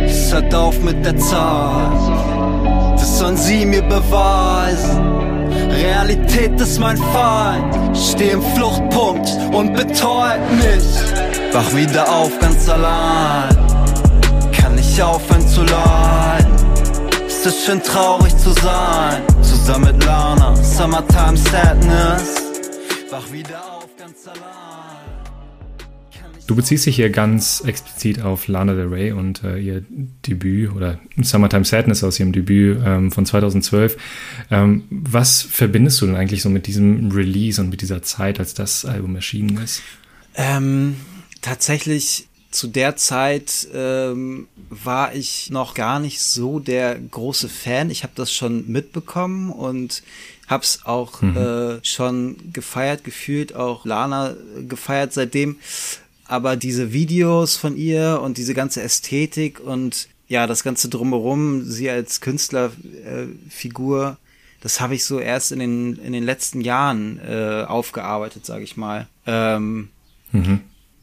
Es 0.06 0.32
hört 0.32 0.54
auf 0.54 0.82
mit 0.82 1.04
der 1.04 1.16
Zahl, 1.18 2.96
das 2.96 3.18
sollen 3.18 3.36
sie 3.36 3.64
mir 3.66 3.82
beweisen. 3.82 5.00
Realität 5.70 6.60
ist 6.60 6.78
mein 6.78 6.96
Feind, 6.96 7.96
steh 7.96 8.30
im 8.30 8.42
Fluchtpunkt 8.42 9.28
und 9.52 9.74
betäubt 9.74 10.52
mich. 10.52 11.52
Wach 11.52 11.74
wieder 11.74 12.08
auf 12.08 12.38
ganz 12.38 12.68
allein, 12.68 13.56
kann 14.52 14.74
nicht 14.76 15.00
aufhören 15.02 15.46
zu 15.48 15.62
leiden. 17.40 17.46
Ist 17.46 17.46
es 17.46 17.64
schön 17.64 17.82
traurig 17.82 18.36
zu 18.36 18.52
sein, 18.52 19.22
zusammen 19.42 19.92
mit 19.92 20.04
Lana, 20.04 20.56
Summertime 20.56 21.36
Sadness. 21.36 22.34
Wach 23.10 23.32
wieder 23.32 23.76
auf 23.76 23.88
ganz 23.98 24.26
allein. 24.26 24.46
Du 26.46 26.56
beziehst 26.56 26.84
dich 26.86 26.96
hier 26.96 27.10
ganz 27.10 27.62
explizit 27.64 28.22
auf 28.22 28.48
Lana 28.48 28.74
Del 28.74 28.88
Rey 28.88 29.12
und 29.12 29.44
äh, 29.44 29.58
ihr 29.58 29.84
Debüt 30.26 30.72
oder 30.72 30.98
Summertime 31.16 31.64
Sadness 31.64 32.02
aus 32.02 32.18
ihrem 32.18 32.32
Debüt 32.32 32.80
ähm, 32.84 33.12
von 33.12 33.24
2012. 33.24 33.96
Ähm, 34.50 34.82
was 34.90 35.42
verbindest 35.42 36.00
du 36.00 36.06
denn 36.06 36.16
eigentlich 36.16 36.42
so 36.42 36.50
mit 36.50 36.66
diesem 36.66 37.12
Release 37.12 37.60
und 37.60 37.70
mit 37.70 37.82
dieser 37.82 38.02
Zeit, 38.02 38.40
als 38.40 38.54
das 38.54 38.84
Album 38.84 39.14
erschienen 39.14 39.58
ist? 39.58 39.80
Ähm, 40.34 40.96
tatsächlich 41.40 42.26
zu 42.50 42.66
der 42.66 42.96
Zeit 42.96 43.68
ähm, 43.72 44.48
war 44.68 45.14
ich 45.14 45.50
noch 45.50 45.74
gar 45.74 46.00
nicht 46.00 46.20
so 46.20 46.58
der 46.58 46.98
große 46.98 47.48
Fan. 47.48 47.90
Ich 47.90 48.02
habe 48.02 48.12
das 48.16 48.32
schon 48.32 48.70
mitbekommen 48.70 49.50
und 49.50 50.02
hab's 50.48 50.80
auch 50.84 51.22
mhm. 51.22 51.36
äh, 51.36 51.84
schon 51.84 52.52
gefeiert, 52.52 53.04
gefühlt, 53.04 53.54
auch 53.54 53.84
Lana 53.84 54.34
gefeiert 54.68 55.12
seitdem 55.12 55.56
aber 56.30 56.54
diese 56.54 56.92
Videos 56.92 57.56
von 57.56 57.76
ihr 57.76 58.20
und 58.22 58.38
diese 58.38 58.54
ganze 58.54 58.82
Ästhetik 58.82 59.58
und 59.58 60.08
ja, 60.28 60.46
das 60.46 60.62
ganze 60.62 60.88
drumherum, 60.88 61.64
sie 61.64 61.90
als 61.90 62.20
Künstlerfigur, 62.20 64.10
äh, 64.10 64.14
das 64.60 64.80
habe 64.80 64.94
ich 64.94 65.04
so 65.04 65.18
erst 65.18 65.50
in 65.50 65.58
den, 65.58 65.96
in 65.96 66.12
den 66.12 66.22
letzten 66.22 66.60
Jahren 66.60 67.18
äh, 67.18 67.64
aufgearbeitet, 67.66 68.46
sage 68.46 68.62
ich 68.62 68.76
mal. 68.76 69.08
Ähm, 69.26 69.88
mhm. 70.30 70.60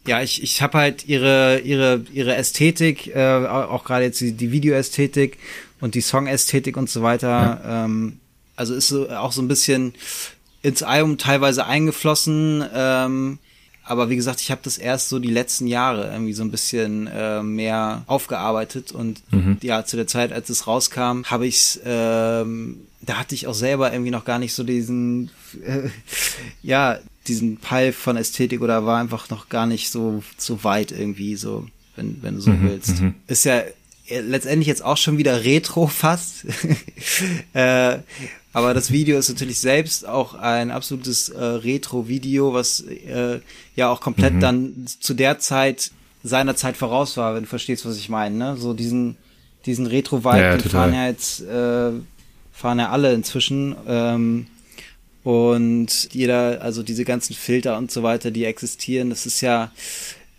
Ja, 0.07 0.21
ich, 0.21 0.41
ich 0.41 0.61
habe 0.61 0.77
halt 0.77 1.07
ihre, 1.07 1.59
ihre, 1.59 2.03
ihre 2.13 2.35
Ästhetik, 2.35 3.15
äh, 3.15 3.45
auch 3.45 3.83
gerade 3.83 4.05
jetzt 4.05 4.21
die, 4.21 4.31
die 4.31 4.51
Videoästhetik 4.51 5.37
und 5.79 5.95
die 5.95 6.01
Songästhetik 6.01 6.77
und 6.77 6.89
so 6.89 7.01
weiter. 7.01 7.27
Ja. 7.63 7.85
Ähm, 7.85 8.19
also 8.55 8.73
ist 8.73 8.87
so 8.87 9.09
auch 9.09 9.31
so 9.31 9.41
ein 9.41 9.47
bisschen 9.47 9.93
ins 10.61 10.81
Album 10.83 11.17
teilweise 11.17 11.65
eingeflossen. 11.65 12.65
Ähm, 12.73 13.39
aber 13.83 14.09
wie 14.09 14.15
gesagt, 14.15 14.41
ich 14.41 14.51
habe 14.51 14.61
das 14.63 14.77
erst 14.77 15.09
so 15.09 15.19
die 15.19 15.29
letzten 15.29 15.67
Jahre 15.67 16.11
irgendwie 16.11 16.33
so 16.33 16.43
ein 16.43 16.51
bisschen 16.51 17.07
äh, 17.07 17.41
mehr 17.41 18.03
aufgearbeitet 18.07 18.91
und 18.91 19.21
mhm. 19.31 19.57
ja, 19.61 19.85
zu 19.85 19.95
der 19.95 20.07
Zeit, 20.07 20.33
als 20.33 20.49
es 20.49 20.67
rauskam, 20.67 21.23
habe 21.25 21.47
ich 21.47 21.79
ähm, 21.85 22.87
da 23.07 23.17
hatte 23.17 23.35
ich 23.35 23.47
auch 23.47 23.53
selber 23.53 23.91
irgendwie 23.91 24.11
noch 24.11 24.25
gar 24.25 24.39
nicht 24.39 24.53
so 24.53 24.63
diesen, 24.63 25.31
äh, 25.65 25.89
ja, 26.61 26.99
diesen 27.27 27.57
Peil 27.57 27.93
von 27.93 28.17
Ästhetik 28.17 28.61
oder 28.61 28.85
war 28.85 28.99
einfach 28.99 29.29
noch 29.29 29.49
gar 29.49 29.65
nicht 29.65 29.89
so, 29.89 30.23
so 30.37 30.63
weit 30.63 30.91
irgendwie, 30.91 31.35
so, 31.35 31.67
wenn, 31.95 32.21
wenn 32.21 32.35
du 32.35 32.41
so 32.41 32.51
mhm, 32.51 32.69
willst. 32.69 33.01
Mhm. 33.01 33.15
Ist 33.27 33.45
ja 33.45 33.63
letztendlich 34.09 34.67
jetzt 34.67 34.83
auch 34.83 34.97
schon 34.97 35.17
wieder 35.17 35.43
Retro 35.43 35.87
fast. 35.87 36.45
äh, 37.53 37.99
aber 38.53 38.73
das 38.73 38.91
Video 38.91 39.19
ist 39.19 39.29
natürlich 39.29 39.59
selbst 39.59 40.07
auch 40.07 40.33
ein 40.33 40.71
absolutes 40.71 41.29
äh, 41.29 41.43
Retro-Video, 41.43 42.53
was 42.53 42.81
äh, 42.81 43.39
ja 43.75 43.89
auch 43.89 44.01
komplett 44.01 44.35
mhm. 44.35 44.39
dann 44.39 44.85
zu 44.99 45.13
der 45.13 45.39
Zeit 45.39 45.91
seiner 46.23 46.55
Zeit 46.55 46.77
voraus 46.77 47.17
war, 47.17 47.35
wenn 47.35 47.43
du 47.43 47.49
verstehst, 47.49 47.85
was 47.85 47.97
ich 47.97 48.09
meine. 48.09 48.35
Ne? 48.35 48.57
So 48.57 48.73
diesen, 48.73 49.17
diesen 49.65 49.85
Retro-Vibe, 49.85 50.37
ja, 50.37 50.57
den 50.57 50.69
fahren 50.69 50.93
ja 50.93 51.07
jetzt, 51.07 51.41
äh, 51.41 51.91
fahren 52.51 52.79
ja 52.79 52.89
alle 52.89 53.13
inzwischen. 53.13 53.75
Ähm, 53.87 54.47
und 55.27 56.13
jeder, 56.13 56.61
also 56.61 56.83
diese 56.83 57.03
ganzen 57.03 57.33
Filter 57.33 57.77
und 57.77 57.91
so 57.91 58.01
weiter, 58.01 58.31
die 58.31 58.45
existieren, 58.45 59.09
das 59.09 59.25
ist 59.25 59.41
ja 59.41 59.71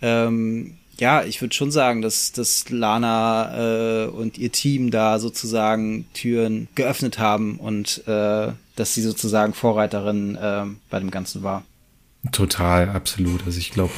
ähm, 0.01 0.79
ja, 0.99 1.23
ich 1.23 1.43
würde 1.43 1.55
schon 1.55 1.71
sagen, 1.71 2.01
dass, 2.01 2.33
dass 2.33 2.71
Lana 2.71 4.05
äh, 4.05 4.07
und 4.07 4.39
ihr 4.39 4.51
Team 4.51 4.91
da 4.91 5.19
sozusagen 5.19 6.07
Türen 6.15 6.69
geöffnet 6.75 7.19
haben 7.19 7.59
und 7.59 8.03
äh, 8.09 8.53
dass 8.77 8.95
sie 8.95 9.03
sozusagen 9.03 9.53
Vorreiterin 9.53 10.37
äh, 10.37 10.65
bei 10.89 10.99
dem 10.99 11.11
Ganzen 11.11 11.43
war. 11.43 11.65
Total, 12.33 12.89
absolut. 12.89 13.45
Also 13.45 13.59
ich 13.59 13.71
glaube, 13.71 13.93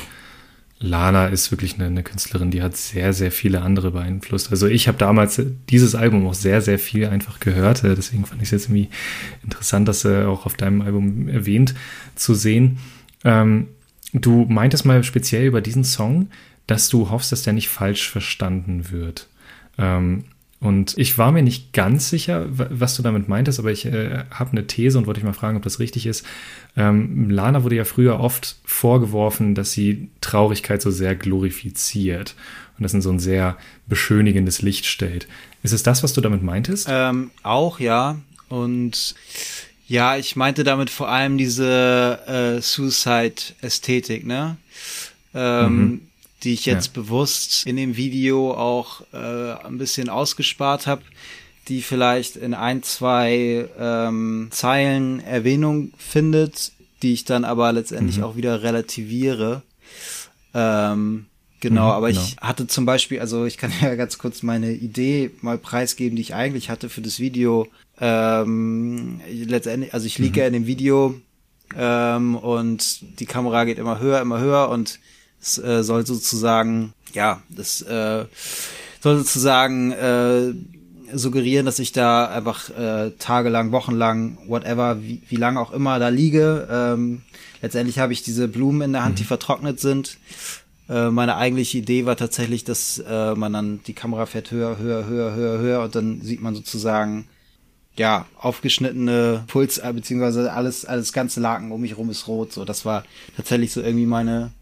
Lana 0.83 1.27
ist 1.27 1.51
wirklich 1.51 1.75
eine, 1.75 1.87
eine, 1.87 2.03
Künstlerin, 2.03 2.51
die 2.51 2.63
hat 2.63 2.75
sehr, 2.75 3.13
sehr 3.13 3.31
viele 3.31 3.61
andere 3.61 3.91
beeinflusst. 3.91 4.51
Also 4.51 4.67
ich 4.67 4.89
habe 4.89 4.97
damals 4.97 5.41
dieses 5.69 5.95
Album 5.95 6.27
auch 6.27 6.35
sehr, 6.35 6.63
sehr 6.63 6.79
viel 6.79 7.07
einfach 7.07 7.39
gehört. 7.39 7.85
Äh, 7.85 7.95
deswegen 7.95 8.25
fand 8.25 8.41
ich 8.41 8.49
es 8.49 8.53
jetzt 8.53 8.65
irgendwie 8.65 8.89
interessant, 9.45 9.89
das 9.89 10.07
äh, 10.07 10.25
auch 10.25 10.47
auf 10.47 10.55
deinem 10.55 10.81
Album 10.81 11.29
erwähnt 11.29 11.75
zu 12.15 12.35
sehen. 12.35 12.79
Ähm, 13.25 13.69
du 14.15 14.47
meintest 14.49 14.87
mal 14.87 15.05
speziell 15.05 15.47
über 15.47 15.61
diesen 15.61 15.85
Song, 15.85 16.31
dass 16.67 16.89
du 16.89 17.11
hoffst, 17.11 17.31
dass 17.31 17.43
der 17.43 17.53
nicht 17.53 17.69
falsch 17.69 18.09
verstanden 18.09 18.91
wird. 18.91 19.29
Ähm, 19.77 20.25
und 20.61 20.99
ich 20.99 21.17
war 21.17 21.33
mir 21.33 21.43
nicht 21.43 21.73
ganz 21.73 22.11
sicher, 22.11 22.47
was 22.51 22.95
du 22.95 23.03
damit 23.03 23.29
meintest, 23.29 23.59
aber 23.59 23.73
ich 23.73 23.87
äh, 23.87 24.25
habe 24.31 24.53
eine 24.53 24.67
These 24.67 24.99
und 24.99 25.07
wollte 25.07 25.21
dich 25.21 25.27
mal 25.27 25.33
fragen, 25.33 25.57
ob 25.57 25.63
das 25.63 25.79
richtig 25.79 26.05
ist. 26.05 26.27
Ähm, 26.77 27.31
Lana 27.31 27.65
wurde 27.65 27.77
ja 27.77 27.87
früher 27.87 28.21
oft 28.21 28.57
vorgeworfen, 28.67 29.55
dass 29.55 29.73
sie 29.73 30.11
Traurigkeit 30.21 30.83
so 30.83 30.91
sehr 30.91 31.17
glorifiziert 31.17 32.35
und 32.77 32.83
das 32.83 32.93
in 32.93 33.01
so 33.01 33.11
ein 33.11 33.21
sehr 33.21 33.57
beschönigendes 33.87 34.61
Licht 34.61 34.85
stellt. 34.85 35.29
Ist 35.63 35.73
es 35.73 35.83
das, 35.83 36.03
was 36.03 36.13
du 36.13 36.21
damit 36.21 36.43
meintest? 36.43 36.89
Ähm, 36.91 37.31
auch, 37.43 37.81
ja. 37.81 38.19
Und 38.51 39.15
ja, 39.89 40.19
ich 40.19 40.37
meinte 40.37 40.63
damit 40.63 40.91
vor 40.91 41.09
allem 41.09 41.39
diese 41.39 42.59
äh, 42.59 42.61
Suicide-Ästhetik, 42.61 44.27
ne? 44.27 44.59
Ähm, 45.33 45.77
mhm 45.77 46.01
die 46.43 46.55
ich 46.55 46.67
jetzt 46.67 46.97
ja. 46.97 47.03
bewusst 47.03 47.67
in 47.67 47.77
dem 47.77 47.97
Video 47.97 48.53
auch 48.53 49.03
äh, 49.13 49.17
ein 49.65 49.79
bisschen 49.79 50.09
ausgespart 50.09 50.87
habe, 50.87 51.03
die 51.69 51.83
vielleicht 51.83 52.37
in 52.37 52.55
ein, 52.55 52.83
zwei 52.83 53.69
ähm, 53.79 54.49
Zeilen 54.51 55.21
Erwähnung 55.21 55.93
findet, 55.99 56.73
die 57.03 57.13
ich 57.13 57.25
dann 57.25 57.45
aber 57.45 57.73
letztendlich 57.73 58.19
mhm. 58.19 58.25
auch 58.25 58.37
wieder 58.37 58.63
relativiere. 58.63 59.63
Ähm, 60.55 61.27
genau, 61.61 61.87
mhm, 61.87 61.91
aber 61.91 62.09
genau. 62.09 62.23
ich 62.23 62.37
hatte 62.39 62.67
zum 62.67 62.87
Beispiel, 62.87 63.21
also 63.21 63.45
ich 63.45 63.59
kann 63.59 63.73
ja 63.81 63.95
ganz 63.95 64.19
kurz 64.19 64.43
meine 64.43 64.73
Idee 64.73 65.31
mal 65.43 65.59
preisgeben, 65.59 66.17
die 66.17 66.23
ich 66.23 66.35
eigentlich 66.35 66.71
hatte 66.71 66.89
für 66.89 67.03
das 67.03 67.21
Video. 67.21 67.69
Ähm, 68.01 69.21
letztendlich, 69.29 69.93
also 69.93 70.07
ich 70.07 70.19
liege 70.19 70.33
mhm. 70.33 70.39
ja 70.39 70.47
in 70.47 70.53
dem 70.55 70.67
Video 70.67 71.21
ähm, 71.77 72.35
und 72.35 73.21
die 73.21 73.27
Kamera 73.27 73.65
geht 73.65 73.79
immer 73.79 74.01
höher, 74.01 74.21
immer 74.21 74.41
höher 74.41 74.71
und 74.71 74.99
es 75.41 75.59
äh, 75.59 75.83
soll 75.83 76.07
sozusagen, 76.07 76.93
ja, 77.13 77.43
das 77.49 77.83
äh, 77.83 78.25
soll 79.01 79.19
sozusagen 79.19 79.93
äh, 79.93 80.53
suggerieren, 81.13 81.67
dass 81.67 81.79
ich 81.79 81.93
da 81.93 82.27
einfach 82.27 82.71
äh, 82.71 83.11
tagelang, 83.19 83.73
wochenlang, 83.73 84.39
whatever, 84.47 85.03
wie, 85.03 85.23
wie 85.29 85.37
lange 85.37 85.61
auch 85.61 85.73
immer 85.73 85.99
da 85.99 86.09
liege. 86.09 86.69
Ähm, 86.71 87.23
letztendlich 87.63 87.99
habe 87.99 88.13
ich 88.13 88.23
diese 88.23 88.49
Blumen 88.49 88.83
in 88.83 88.93
der 88.93 89.05
Hand, 89.05 89.15
mhm. 89.15 89.19
die 89.19 89.25
vertrocknet 89.25 89.81
sind. 89.81 90.19
Äh, 90.89 91.11
meine 91.11 91.37
eigentliche 91.37 91.79
Idee 91.79 92.07
war 92.07 92.17
tatsächlich, 92.17 92.65
dass 92.65 92.99
äh, 92.99 93.35
man 93.35 93.53
dann 93.53 93.81
die 93.87 93.95
Kamera 93.95 94.27
fährt 94.27 94.51
höher, 94.51 94.79
höher, 94.79 95.07
höher, 95.07 95.35
höher, 95.35 95.59
höher 95.59 95.83
und 95.83 95.95
dann 95.95 96.21
sieht 96.21 96.41
man 96.41 96.55
sozusagen 96.55 97.27
ja, 97.97 98.27
aufgeschnittene 98.39 99.45
Puls, 99.47 99.79
äh, 99.79 99.93
beziehungsweise 99.93 100.53
alles, 100.53 100.85
alles 100.85 101.13
ganze 101.13 101.41
Laken 101.41 101.73
um 101.73 101.81
mich 101.81 101.97
rum 101.97 102.11
ist 102.11 102.29
rot. 102.29 102.53
So, 102.53 102.65
das 102.65 102.85
war 102.85 103.05
tatsächlich 103.37 103.73
so 103.73 103.83
irgendwie 103.83 104.07
meine, 104.07 104.53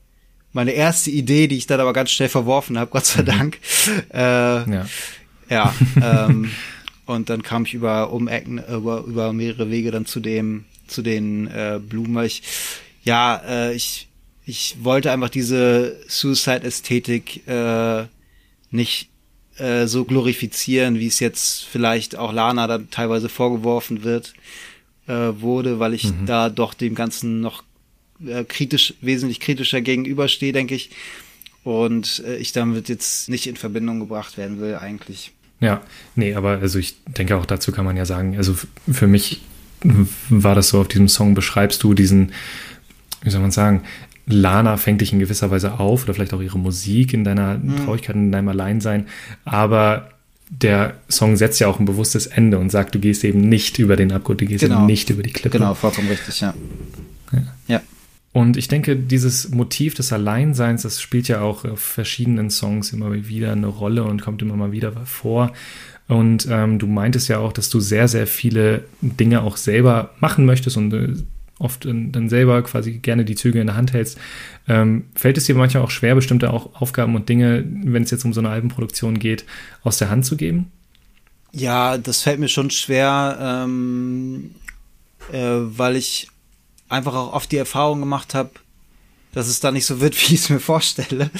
meine 0.53 0.73
erste 0.73 1.11
Idee, 1.11 1.47
die 1.47 1.57
ich 1.57 1.67
dann 1.67 1.81
aber 1.81 1.93
ganz 1.93 2.11
schnell 2.11 2.29
verworfen 2.29 2.79
habe, 2.79 2.91
Gott 2.91 3.07
sei 3.07 3.23
mhm. 3.23 3.27
Dank. 3.27 3.59
Äh, 4.13 4.19
ja. 4.19 4.87
Ja. 5.51 5.75
ähm, 6.27 6.51
und 7.07 7.31
dann 7.31 7.43
kam 7.43 7.65
ich 7.65 7.75
über 7.75 8.13
Umecken, 8.13 8.59
über, 8.59 9.05
über 9.05 9.33
mehrere 9.33 9.71
Wege 9.71 9.91
dann 9.91 10.07
zu 10.07 10.21
dem, 10.21 10.65
zu 10.87 11.03
den 11.03 11.47
äh, 11.49 11.81
Blumen, 11.83 12.15
weil 12.15 12.27
ich, 12.27 12.43
ja, 13.03 13.41
äh, 13.47 13.75
ich, 13.75 14.09
ich 14.45 14.77
wollte 14.83 15.11
einfach 15.11 15.31
diese 15.31 15.97
Suicide-Ästhetik 16.07 17.47
äh, 17.47 18.05
nicht 18.71 19.09
äh, 19.57 19.87
so 19.87 20.05
glorifizieren, 20.05 20.99
wie 20.99 21.07
es 21.07 21.21
jetzt 21.21 21.65
vielleicht 21.65 22.17
auch 22.17 22.33
Lana 22.33 22.67
dann 22.67 22.91
teilweise 22.91 23.29
vorgeworfen 23.29 24.05
wird, 24.05 24.35
äh, 25.07 25.13
wurde, 25.13 25.79
weil 25.79 25.95
ich 25.95 26.05
mhm. 26.05 26.27
da 26.27 26.51
doch 26.51 26.75
dem 26.75 26.95
Ganzen 26.95 27.41
noch 27.41 27.65
äh, 28.27 28.45
kritisch, 28.45 28.95
wesentlich 29.01 29.41
kritischer 29.41 29.81
gegenüberstehe, 29.81 30.53
denke 30.53 30.75
ich. 30.75 30.91
Und 31.65 32.23
äh, 32.27 32.37
ich 32.37 32.53
damit 32.53 32.89
jetzt 32.89 33.29
nicht 33.29 33.47
in 33.47 33.57
Verbindung 33.57 34.01
gebracht 34.01 34.39
werden 34.39 34.61
will, 34.61 34.77
eigentlich. 34.77 35.33
Ja, 35.61 35.83
nee, 36.15 36.35
aber 36.35 36.59
also 36.61 36.79
ich 36.79 36.97
denke 37.07 37.37
auch 37.37 37.47
dazu 37.47 37.73
kann 37.73 37.85
man 37.85 37.97
ja 37.97 38.05
sagen, 38.05 38.37
also 38.37 38.55
für 38.91 39.07
mich 39.09 39.41
war 40.29 40.55
das 40.55 40.69
so 40.69 40.81
auf 40.81 40.89
diesem 40.89 41.09
Song, 41.09 41.35
beschreibst 41.35 41.83
du 41.83 41.95
diesen, 41.95 42.33
wie 43.23 43.31
soll 43.31 43.41
man 43.41 43.51
sagen, 43.51 43.83
Lana 44.27 44.77
fängt 44.77 45.01
dich 45.01 45.13
in 45.13 45.19
gewisser 45.19 45.51
Weise 45.51 45.79
auf 45.81 46.05
oder 46.05 46.15
vielleicht 46.15 46.35
auch 46.35 46.41
ihre 46.41 46.59
Musik 46.59 47.13
in 47.13 47.25
deiner 47.25 47.59
mhm. 47.59 47.77
Traurigkeit, 47.85 48.15
in 48.15 48.31
deinem 48.31 48.49
Alleinsein, 48.49 49.07
aber 49.45 50.11
der 50.51 50.95
Song 51.09 51.37
setzt 51.37 51.61
ja 51.61 51.67
auch 51.67 51.79
ein 51.79 51.85
bewusstes 51.85 52.27
Ende 52.27 52.59
und 52.59 52.71
sagt, 52.71 52.95
du 52.95 52.99
gehst 52.99 53.25
eben 53.25 53.41
nicht 53.41 53.79
über 53.79 53.97
den 53.97 54.13
Abgrund, 54.13 54.41
du 54.41 54.47
gehst 54.47 54.65
genau. 54.65 54.79
eben 54.79 54.87
nicht 54.87 55.11
über 55.11 55.23
die 55.23 55.33
Klippe. 55.33 55.59
Genau, 55.59 55.75
vollkommen 55.75 56.09
richtig, 56.09 56.41
ja. 56.41 56.55
ja. 57.33 57.43
ja. 57.67 57.81
Und 58.39 58.57
ich 58.57 58.69
denke, 58.69 58.95
dieses 58.95 59.49
Motiv 59.49 59.95
des 59.95 60.13
Alleinseins, 60.13 60.83
das 60.83 61.03
spielt 61.03 61.27
ja 61.27 61.41
auch 61.41 61.65
auf 61.65 61.81
verschiedenen 61.81 62.51
Songs 62.51 62.93
immer 62.93 63.13
wieder 63.13 63.51
eine 63.51 63.67
Rolle 63.67 64.05
und 64.05 64.23
kommt 64.23 64.43
immer 64.43 64.55
mal 64.55 64.71
wieder 64.71 64.93
vor. 65.07 65.53
Und 66.07 66.47
ähm, 66.49 66.79
du 66.79 66.87
meintest 66.87 67.27
ja 67.27 67.39
auch, 67.39 67.53
dass 67.53 67.69
du 67.69 67.81
sehr, 67.81 68.07
sehr 68.07 68.29
viele 68.29 68.85
Dinge 69.01 69.43
auch 69.43 69.57
selber 69.57 70.15
machen 70.21 70.47
möchtest 70.47 70.77
und 70.77 70.95
äh, 70.95 71.15
oft 71.59 71.85
dann 71.85 72.29
selber 72.29 72.63
quasi 72.63 72.99
gerne 72.99 73.25
die 73.25 73.35
Züge 73.35 73.61
in 73.61 73.67
der 73.67 73.75
Hand 73.75 73.93
hältst. 73.93 74.19
Ähm, 74.69 75.07
fällt 75.17 75.37
es 75.37 75.47
dir 75.47 75.57
manchmal 75.57 75.83
auch 75.83 75.91
schwer, 75.91 76.15
bestimmte 76.15 76.53
auch 76.53 76.81
Aufgaben 76.81 77.17
und 77.17 77.29
Dinge, 77.29 77.65
wenn 77.67 78.05
es 78.05 78.13
jetzt 78.13 78.25
um 78.25 78.33
so 78.33 78.41
eine 78.41 78.51
Albenproduktion 78.51 79.19
geht, 79.19 79.47
aus 79.83 79.99
der 79.99 80.11
Hand 80.11 80.25
zu 80.25 80.37
geben? 80.37 80.71
Ja, 81.51 81.99
das 81.99 82.23
fällt 82.23 82.39
mir 82.39 82.47
schon 82.47 82.71
schwer, 82.71 83.65
ähm, 83.67 84.53
äh, 85.33 85.39
weil 85.41 85.97
ich 85.97 86.29
einfach 86.89 87.15
auch 87.15 87.33
oft 87.33 87.51
die 87.53 87.57
Erfahrung 87.57 88.01
gemacht 88.01 88.35
habe, 88.35 88.51
dass 89.33 89.49
es 89.49 89.61
da 89.61 89.71
nicht 89.71 89.87
so 89.87 90.01
wird, 90.01 90.17
wie 90.21 90.35
ich 90.35 90.41
es 90.41 90.51
mir 90.51 90.61
vorstelle. 90.61 91.31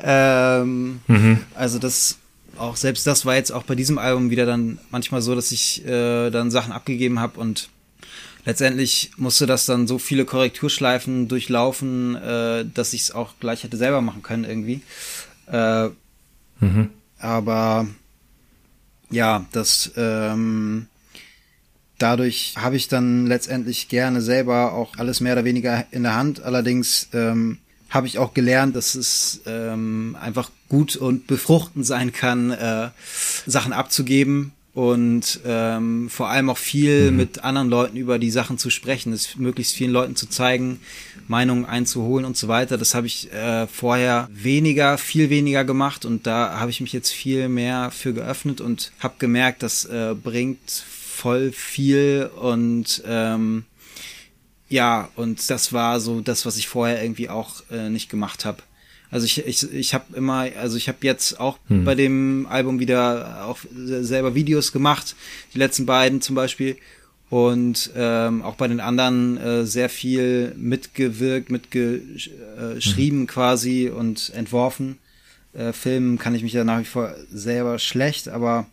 ähm, 0.00 1.00
mhm. 1.06 1.40
Also 1.54 1.78
das 1.78 2.18
auch 2.58 2.76
selbst 2.76 3.06
das 3.06 3.26
war 3.26 3.34
jetzt 3.34 3.52
auch 3.52 3.64
bei 3.64 3.74
diesem 3.74 3.98
Album 3.98 4.30
wieder 4.30 4.46
dann 4.46 4.78
manchmal 4.90 5.20
so, 5.20 5.34
dass 5.34 5.52
ich 5.52 5.84
äh, 5.84 6.30
dann 6.30 6.50
Sachen 6.50 6.72
abgegeben 6.72 7.20
habe 7.20 7.38
und 7.38 7.68
letztendlich 8.46 9.10
musste 9.16 9.46
das 9.46 9.66
dann 9.66 9.86
so 9.86 9.98
viele 9.98 10.24
Korrekturschleifen 10.24 11.28
durchlaufen, 11.28 12.16
äh, 12.16 12.64
dass 12.72 12.92
ich 12.94 13.02
es 13.02 13.10
auch 13.10 13.34
gleich 13.40 13.64
hätte 13.64 13.76
selber 13.76 14.00
machen 14.00 14.22
können 14.22 14.44
irgendwie. 14.44 14.80
Äh, 15.50 15.88
mhm. 16.60 16.90
Aber 17.18 17.86
ja, 19.10 19.44
das 19.52 19.92
ähm, 19.96 20.86
dadurch 21.98 22.54
habe 22.56 22.76
ich 22.76 22.88
dann 22.88 23.26
letztendlich 23.26 23.88
gerne 23.88 24.20
selber 24.20 24.72
auch 24.72 24.96
alles 24.98 25.20
mehr 25.20 25.34
oder 25.34 25.44
weniger 25.44 25.86
in 25.90 26.02
der 26.02 26.14
Hand. 26.14 26.42
Allerdings 26.42 27.08
ähm, 27.12 27.58
habe 27.90 28.06
ich 28.06 28.18
auch 28.18 28.34
gelernt, 28.34 28.76
dass 28.76 28.94
es 28.94 29.40
ähm, 29.46 30.16
einfach 30.20 30.50
gut 30.68 30.96
und 30.96 31.26
befruchtend 31.26 31.86
sein 31.86 32.12
kann, 32.12 32.50
äh, 32.50 32.88
Sachen 33.46 33.72
abzugeben 33.72 34.52
und 34.76 35.40
ähm, 35.46 36.10
vor 36.10 36.28
allem 36.28 36.50
auch 36.50 36.58
viel 36.58 37.10
mhm. 37.10 37.16
mit 37.16 37.44
anderen 37.44 37.70
Leuten 37.70 37.96
über 37.96 38.18
die 38.18 38.30
Sachen 38.30 38.58
zu 38.58 38.68
sprechen, 38.68 39.14
es 39.14 39.36
möglichst 39.36 39.74
vielen 39.74 39.90
Leuten 39.90 40.16
zu 40.16 40.28
zeigen, 40.28 40.80
Meinungen 41.28 41.64
einzuholen 41.64 42.26
und 42.26 42.36
so 42.36 42.48
weiter. 42.48 42.76
Das 42.76 42.94
habe 42.94 43.06
ich 43.06 43.32
äh, 43.32 43.66
vorher 43.68 44.28
weniger, 44.30 44.98
viel 44.98 45.30
weniger 45.30 45.64
gemacht 45.64 46.04
und 46.04 46.26
da 46.26 46.60
habe 46.60 46.70
ich 46.70 46.82
mich 46.82 46.92
jetzt 46.92 47.10
viel 47.10 47.48
mehr 47.48 47.90
für 47.90 48.12
geöffnet 48.12 48.60
und 48.60 48.92
habe 48.98 49.14
gemerkt, 49.18 49.62
das 49.62 49.86
äh, 49.86 50.14
bringt 50.14 50.84
voll 51.16 51.50
viel 51.52 52.30
und 52.40 53.02
ähm, 53.06 53.64
ja, 54.68 55.08
und 55.16 55.48
das 55.48 55.72
war 55.72 56.00
so 56.00 56.20
das, 56.20 56.44
was 56.44 56.56
ich 56.56 56.68
vorher 56.68 57.02
irgendwie 57.02 57.28
auch 57.28 57.62
äh, 57.70 57.88
nicht 57.88 58.10
gemacht 58.10 58.44
habe. 58.44 58.62
Also 59.10 59.24
ich, 59.24 59.46
ich, 59.46 59.72
ich 59.72 59.94
habe 59.94 60.16
immer, 60.16 60.48
also 60.60 60.76
ich 60.76 60.88
habe 60.88 60.98
jetzt 61.02 61.38
auch 61.38 61.58
hm. 61.68 61.84
bei 61.84 61.94
dem 61.94 62.46
Album 62.50 62.80
wieder 62.80 63.44
auch 63.46 63.58
selber 63.72 64.34
Videos 64.34 64.72
gemacht, 64.72 65.14
die 65.54 65.58
letzten 65.58 65.86
beiden 65.86 66.20
zum 66.20 66.34
Beispiel. 66.34 66.76
Und 67.28 67.90
ähm, 67.96 68.42
auch 68.42 68.54
bei 68.54 68.68
den 68.68 68.78
anderen 68.78 69.36
äh, 69.36 69.66
sehr 69.66 69.88
viel 69.88 70.52
mitgewirkt, 70.56 71.50
mitgeschrieben 71.50 73.20
hm. 73.20 73.26
quasi 73.26 73.88
und 73.88 74.32
entworfen. 74.34 74.98
Äh, 75.52 75.72
Filmen 75.72 76.18
kann 76.18 76.34
ich 76.34 76.42
mich 76.42 76.52
ja 76.52 76.62
nach 76.62 76.80
wie 76.80 76.84
vor 76.84 77.14
selber 77.32 77.78
schlecht, 77.78 78.28
aber 78.28 78.66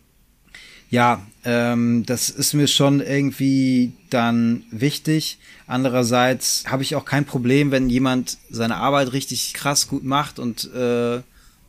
ja, 0.94 1.26
ähm, 1.44 2.04
das 2.06 2.30
ist 2.30 2.54
mir 2.54 2.68
schon 2.68 3.00
irgendwie 3.00 3.94
dann 4.10 4.62
wichtig. 4.70 5.38
Andererseits 5.66 6.62
habe 6.68 6.84
ich 6.84 6.94
auch 6.94 7.04
kein 7.04 7.24
Problem, 7.24 7.72
wenn 7.72 7.90
jemand 7.90 8.38
seine 8.48 8.76
Arbeit 8.76 9.12
richtig 9.12 9.54
krass 9.54 9.88
gut 9.88 10.04
macht 10.04 10.38
und 10.38 10.72
äh, 10.72 11.20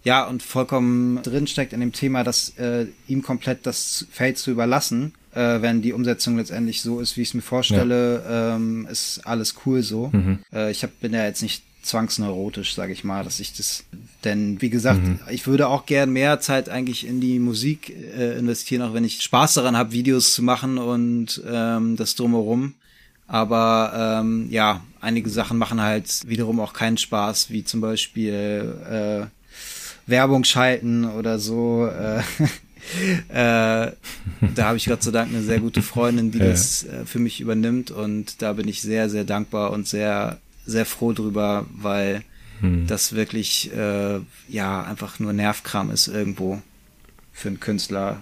ja 0.04 0.28
und 0.28 0.44
vollkommen 0.44 1.24
drinsteckt 1.24 1.74
in 1.74 1.80
dem 1.80 1.92
Thema, 1.92 2.24
dass 2.24 2.50
äh, 2.60 2.86
ihm 3.08 3.24
komplett 3.24 3.66
das 3.66 4.06
Feld 4.12 4.38
zu 4.38 4.52
überlassen. 4.52 5.14
Äh, 5.34 5.60
wenn 5.64 5.82
die 5.82 5.94
Umsetzung 5.94 6.38
letztendlich 6.38 6.84
so 6.84 7.00
ist, 7.00 7.18
wie 7.18 7.24
ich 7.24 7.30
es 7.30 7.34
mir 7.34 7.42
vorstelle, 7.42 8.24
ja. 8.24 8.56
ähm, 8.58 8.88
ist 8.92 9.22
alles 9.26 9.56
cool 9.66 9.82
so. 9.82 10.12
Mhm. 10.14 10.38
Äh, 10.54 10.70
ich 10.70 10.84
hab, 10.84 11.00
bin 11.00 11.14
ja 11.14 11.26
jetzt 11.26 11.42
nicht 11.42 11.64
zwangsneurotisch, 11.86 12.76
sage 12.76 12.94
ich 12.94 13.04
mal, 13.04 13.24
dass 13.24 13.40
ich 13.40 13.54
das, 13.54 13.84
denn 14.24 14.62
wie 14.62 14.70
gesagt, 14.70 15.02
mhm. 15.02 15.20
ich 15.30 15.48
würde 15.48 15.68
auch 15.68 15.86
gern 15.86 16.12
mehr 16.12 16.40
Zeit 16.40 16.70
eigentlich 16.70 17.08
in 17.08 17.22
die 17.22 17.40
Musik 17.40 17.90
äh, 17.90 18.38
investieren, 18.38 18.82
auch 18.82 18.94
wenn 18.94 19.04
ich 19.04 19.22
Spaß 19.22 19.56
daran 19.56 19.78
habe, 19.78 19.92
Videos 19.92 20.34
zu 20.34 20.44
machen 20.44 20.78
und 20.78 21.42
ähm, 21.48 21.96
das 21.96 22.16
drumherum. 22.16 22.74
Aber 23.28 24.20
ähm, 24.22 24.48
ja, 24.52 24.82
einige 25.02 25.30
Sachen 25.30 25.58
machen 25.58 25.82
halt 25.82 26.28
wiederum 26.28 26.60
auch 26.60 26.74
keinen 26.74 26.98
Spaß, 26.98 27.50
wie 27.50 27.64
zum 27.64 27.82
Beispiel 27.82 28.76
äh, 28.90 29.26
Werbung 30.08 30.44
schalten 30.44 31.06
oder 31.06 31.40
so. 31.40 31.88
Äh, 31.88 32.20
äh, 33.30 33.92
da 34.54 34.66
habe 34.66 34.78
ich 34.78 34.86
Gott 34.86 35.02
sei 35.02 35.12
Dank 35.12 35.30
eine 35.30 35.42
sehr 35.42 35.60
gute 35.60 35.82
Freundin, 35.82 36.32
die 36.32 36.38
ja. 36.38 36.46
das 36.46 36.84
äh, 36.84 37.06
für 37.06 37.20
mich 37.20 37.42
übernimmt 37.42 37.90
und 37.90 38.42
da 38.42 38.54
bin 38.54 38.68
ich 38.68 38.82
sehr, 38.82 39.10
sehr 39.10 39.24
dankbar 39.24 39.72
und 39.72 39.88
sehr 39.88 40.40
sehr 40.66 40.86
froh 40.86 41.14
drüber, 41.14 41.66
weil 41.76 42.24
hm. 42.62 42.88
das 42.88 43.14
wirklich 43.14 43.72
äh, 43.76 44.20
ja 44.48 44.84
einfach 44.84 45.20
nur 45.20 45.34
Nervkram 45.34 45.92
ist 45.92 46.08
irgendwo 46.08 46.62
für 47.34 47.50
einen 47.50 47.60
Künstler, 47.60 48.22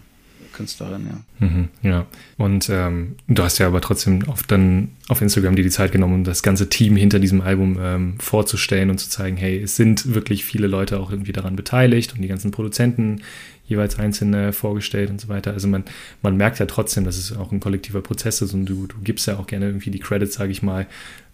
Künstlerin, 0.53 1.07
ja. 1.07 1.47
Mhm, 1.47 1.69
ja. 1.81 2.05
Und 2.37 2.69
ähm, 2.69 3.15
du 3.27 3.43
hast 3.43 3.57
ja 3.57 3.67
aber 3.67 3.81
trotzdem 3.81 4.27
auf, 4.29 4.43
dann 4.43 4.89
auf 5.09 5.21
Instagram 5.21 5.55
dir 5.55 5.63
die 5.63 5.69
Zeit 5.69 5.91
genommen, 5.91 6.13
um 6.13 6.23
das 6.23 6.43
ganze 6.43 6.69
Team 6.69 6.95
hinter 6.95 7.19
diesem 7.19 7.41
Album 7.41 7.77
ähm, 7.81 8.15
vorzustellen 8.19 8.89
und 8.89 8.99
zu 8.99 9.09
zeigen, 9.09 9.35
hey, 9.35 9.61
es 9.61 9.75
sind 9.75 10.13
wirklich 10.13 10.45
viele 10.45 10.67
Leute 10.67 10.99
auch 10.99 11.11
irgendwie 11.11 11.33
daran 11.33 11.55
beteiligt 11.55 12.13
und 12.13 12.21
die 12.21 12.27
ganzen 12.27 12.51
Produzenten 12.51 13.21
jeweils 13.65 13.97
einzelne 13.97 14.53
vorgestellt 14.53 15.09
und 15.09 15.19
so 15.19 15.27
weiter. 15.27 15.51
Also 15.51 15.67
man, 15.67 15.83
man 16.21 16.37
merkt 16.37 16.59
ja 16.59 16.65
trotzdem, 16.65 17.05
dass 17.05 17.17
es 17.17 17.35
auch 17.35 17.51
ein 17.51 17.59
kollektiver 17.59 18.01
Prozess 18.01 18.41
ist 18.41 18.53
und 18.53 18.65
du, 18.65 18.87
du 18.87 18.97
gibst 19.03 19.27
ja 19.27 19.37
auch 19.37 19.47
gerne 19.47 19.67
irgendwie 19.67 19.89
die 19.89 19.99
Credits, 19.99 20.35
sage 20.35 20.51
ich 20.51 20.61
mal, 20.61 20.85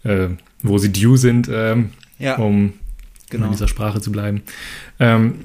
äh, 0.04 0.28
wo 0.62 0.78
sie 0.78 0.92
due 0.92 1.18
sind, 1.18 1.48
ähm, 1.52 1.90
ja, 2.18 2.36
um 2.36 2.74
genau. 3.30 3.46
in 3.46 3.52
dieser 3.52 3.68
Sprache 3.68 4.00
zu 4.00 4.12
bleiben. 4.12 4.42
Ähm, 4.98 5.36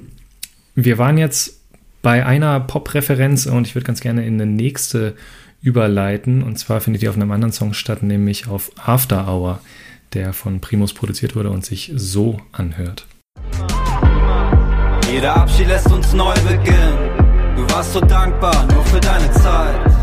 wir 0.76 0.98
waren 0.98 1.18
jetzt 1.18 1.62
bei 2.02 2.26
einer 2.26 2.60
Pop-Referenz 2.60 3.46
und 3.46 3.68
ich 3.68 3.76
würde 3.76 3.86
ganz 3.86 4.02
gerne 4.02 4.26
in 4.26 4.36
eine 4.36 4.52
nächste 4.52 5.16
überleiten. 5.62 6.44
Und 6.44 6.60
zwar 6.60 6.82
findet 6.82 7.02
die 7.02 7.10
auf 7.10 7.16
einem 7.16 7.32
anderen 7.32 7.54
Song 7.54 7.74
statt, 7.74 8.04
nämlich 8.04 8.48
auf 8.48 8.72
After 8.78 9.28
Hour, 9.28 9.62
der 10.14 10.34
von 10.34 10.60
Primus 10.60 10.94
produziert 10.94 11.36
wurde 11.36 11.50
und 11.50 11.66
sich 11.66 11.92
so 11.96 12.40
anhört. 12.52 13.08
Jeder 15.12 15.36
Abschied 15.38 15.68
lässt 15.68 15.92
uns 15.92 16.14
neu 16.14 16.34
beginnen 16.48 17.16
warst 17.76 17.92
so 17.92 18.00
dankbar, 18.00 18.66
nur 18.72 18.86
für 18.86 19.02
deine 19.02 19.30
Zeit. 19.32 19.95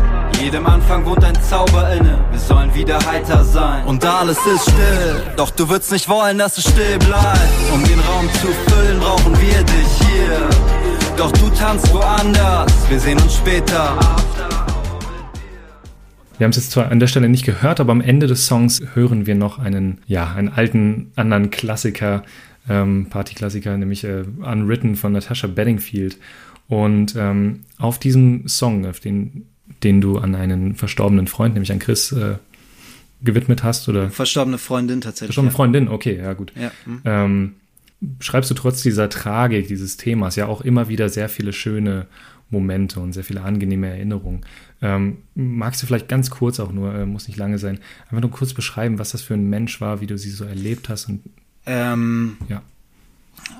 Jedem 0.43 0.65
Anfang 0.65 1.05
wohnt 1.05 1.23
ein 1.23 1.41
Zauber 1.41 1.89
inne, 1.93 2.19
wir 2.29 2.37
sollen 2.37 2.75
wieder 2.75 2.99
heiter 3.05 3.45
sein. 3.45 3.85
Und 3.85 4.03
alles 4.03 4.37
ist 4.45 4.63
still, 4.63 5.23
doch 5.37 5.49
du 5.51 5.69
würdest 5.69 5.93
nicht 5.93 6.09
wollen, 6.09 6.37
dass 6.37 6.57
es 6.57 6.65
still 6.65 6.99
bleibt. 6.99 7.39
Um 7.73 7.81
den 7.81 7.97
Raum 8.01 8.27
zu 8.41 8.47
füllen, 8.47 8.99
brauchen 8.99 9.31
wir 9.39 9.63
dich 9.63 9.87
hier. 10.05 10.49
Doch 11.15 11.31
du 11.31 11.49
tanzt 11.51 11.93
woanders, 11.93 12.73
wir 12.89 12.99
sehen 12.99 13.21
uns 13.21 13.37
später. 13.37 13.97
Wir 16.37 16.43
haben 16.43 16.51
es 16.51 16.57
jetzt 16.57 16.71
zwar 16.71 16.91
an 16.91 16.99
der 16.99 17.07
Stelle 17.07 17.29
nicht 17.29 17.45
gehört, 17.45 17.79
aber 17.79 17.93
am 17.93 18.01
Ende 18.01 18.27
des 18.27 18.45
Songs 18.45 18.83
hören 18.95 19.25
wir 19.25 19.35
noch 19.35 19.59
einen, 19.59 20.01
ja, 20.07 20.33
einen 20.33 20.49
alten 20.49 21.13
anderen 21.15 21.51
Klassiker, 21.51 22.23
ähm, 22.67 23.07
Partyklassiker, 23.09 23.77
nämlich 23.77 24.03
äh, 24.03 24.25
Unwritten 24.41 24.97
von 24.97 25.13
Natasha 25.13 25.47
Bedingfield. 25.47 26.17
Und 26.67 27.15
ähm, 27.15 27.61
auf 27.77 27.97
diesem 27.97 28.45
Song, 28.49 28.85
auf 28.85 28.99
den, 28.99 29.45
den 29.83 30.01
du 30.01 30.17
an 30.17 30.35
einen 30.35 30.75
verstorbenen 30.75 31.27
Freund, 31.27 31.53
nämlich 31.53 31.71
an 31.71 31.79
Chris, 31.79 32.11
äh, 32.11 32.35
gewidmet 33.23 33.63
hast, 33.63 33.87
oder? 33.87 34.09
Verstorbene 34.09 34.57
Freundin 34.57 35.01
tatsächlich. 35.01 35.35
Verstorbene 35.35 35.51
ja. 35.51 35.55
Freundin, 35.55 35.87
okay, 35.87 36.17
ja 36.17 36.33
gut. 36.33 36.51
Ja. 36.59 36.71
Hm. 36.85 37.01
Ähm, 37.05 37.53
schreibst 38.19 38.51
du 38.51 38.55
trotz 38.55 38.81
dieser 38.81 39.09
Tragik 39.09 39.67
dieses 39.67 39.97
Themas 39.97 40.35
ja 40.35 40.47
auch 40.47 40.61
immer 40.61 40.89
wieder 40.89 41.09
sehr 41.09 41.29
viele 41.29 41.53
schöne 41.53 42.07
Momente 42.49 42.99
und 42.99 43.13
sehr 43.13 43.23
viele 43.23 43.41
angenehme 43.41 43.87
Erinnerungen. 43.87 44.45
Ähm, 44.81 45.17
magst 45.35 45.81
du 45.81 45.87
vielleicht 45.87 46.09
ganz 46.09 46.29
kurz 46.29 46.59
auch 46.59 46.71
nur, 46.71 46.93
äh, 46.93 47.05
muss 47.05 47.27
nicht 47.27 47.37
lange 47.37 47.57
sein, 47.57 47.79
einfach 48.05 48.21
nur 48.21 48.31
kurz 48.31 48.53
beschreiben, 48.53 48.99
was 48.99 49.11
das 49.11 49.21
für 49.21 49.33
ein 49.33 49.49
Mensch 49.49 49.79
war, 49.81 50.01
wie 50.01 50.07
du 50.07 50.17
sie 50.17 50.29
so 50.29 50.43
erlebt 50.45 50.89
hast 50.89 51.09
und 51.09 51.21
Ähm, 51.65 52.37
ja. 52.49 52.61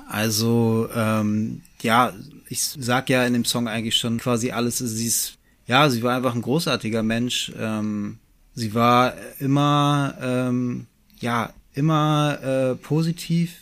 Also, 0.08 0.88
ähm, 0.94 1.62
ja, 1.80 2.12
ich 2.48 2.60
sag 2.62 3.10
ja 3.10 3.24
in 3.26 3.32
dem 3.32 3.44
Song 3.44 3.68
eigentlich 3.68 3.96
schon 3.96 4.18
quasi 4.18 4.50
alles. 4.50 4.78
Sie 4.78 5.06
ist, 5.06 5.38
ja, 5.66 5.88
sie 5.90 6.02
war 6.02 6.16
einfach 6.16 6.34
ein 6.34 6.42
großartiger 6.42 7.02
Mensch. 7.02 7.52
Ähm, 7.58 8.18
sie 8.54 8.74
war 8.74 9.14
immer, 9.38 10.14
ähm, 10.20 10.86
ja, 11.20 11.52
immer 11.74 12.38
äh, 12.42 12.74
positiv, 12.76 13.52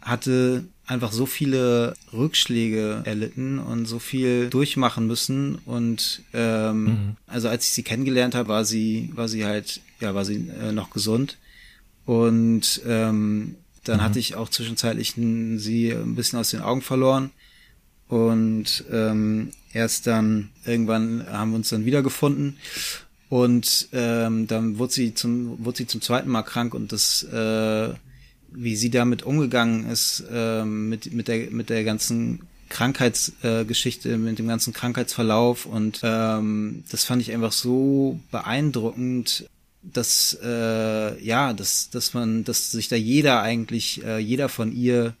hatte 0.00 0.64
einfach 0.86 1.12
so 1.12 1.26
viele 1.26 1.94
Rückschläge 2.12 3.02
erlitten 3.04 3.58
und 3.60 3.86
so 3.86 3.98
viel 3.98 4.50
durchmachen 4.50 5.06
müssen 5.06 5.54
und 5.64 6.22
ähm, 6.34 6.84
Mhm. 6.84 7.16
also 7.28 7.48
als 7.48 7.64
ich 7.64 7.70
sie 7.72 7.82
kennengelernt 7.84 8.34
habe, 8.34 8.48
war 8.48 8.64
sie 8.64 9.10
war 9.14 9.28
sie 9.28 9.44
halt 9.44 9.80
ja 10.00 10.14
war 10.14 10.24
sie 10.24 10.50
äh, 10.60 10.72
noch 10.72 10.90
gesund 10.90 11.38
und 12.04 12.82
ähm, 12.86 13.54
dann 13.84 14.02
hatte 14.02 14.18
ich 14.18 14.34
auch 14.34 14.48
zwischenzeitlich 14.48 15.14
sie 15.14 15.92
ein 15.92 16.14
bisschen 16.16 16.38
aus 16.40 16.50
den 16.50 16.60
Augen 16.60 16.82
verloren 16.82 17.30
und 18.12 18.84
ähm, 18.92 19.52
erst 19.72 20.06
dann 20.06 20.50
irgendwann 20.66 21.24
haben 21.30 21.52
wir 21.52 21.56
uns 21.56 21.70
dann 21.70 21.86
wiedergefunden. 21.86 22.58
Und 23.30 23.88
ähm, 23.94 24.46
dann 24.46 24.76
wurde 24.76 24.92
sie 24.92 25.14
zum 25.14 25.64
wurde 25.64 25.78
sie 25.78 25.86
zum 25.86 26.02
zweiten 26.02 26.28
Mal 26.28 26.42
krank 26.42 26.74
und 26.74 26.92
das 26.92 27.22
äh, 27.22 27.94
wie 28.50 28.76
sie 28.76 28.90
damit 28.90 29.22
umgegangen 29.22 29.88
ist 29.88 30.24
ähm, 30.30 30.90
mit 30.90 31.10
mit 31.14 31.26
der 31.26 31.50
mit 31.50 31.70
der 31.70 31.84
ganzen 31.84 32.40
Krankheitsgeschichte, 32.68 34.12
äh, 34.12 34.18
mit 34.18 34.38
dem 34.38 34.48
ganzen 34.48 34.74
Krankheitsverlauf 34.74 35.64
und 35.64 36.00
ähm, 36.02 36.84
das 36.90 37.04
fand 37.04 37.22
ich 37.22 37.32
einfach 37.32 37.52
so 37.52 38.20
beeindruckend, 38.30 39.46
dass 39.82 40.38
äh, 40.42 41.22
ja, 41.22 41.52
dass 41.52 41.90
dass 41.90 42.14
man, 42.14 42.44
dass 42.44 42.70
sich 42.70 42.88
da 42.88 42.96
jeder 42.96 43.42
eigentlich, 43.42 44.04
äh, 44.04 44.18
jeder 44.18 44.48
von 44.48 44.72
ihr 44.72 45.14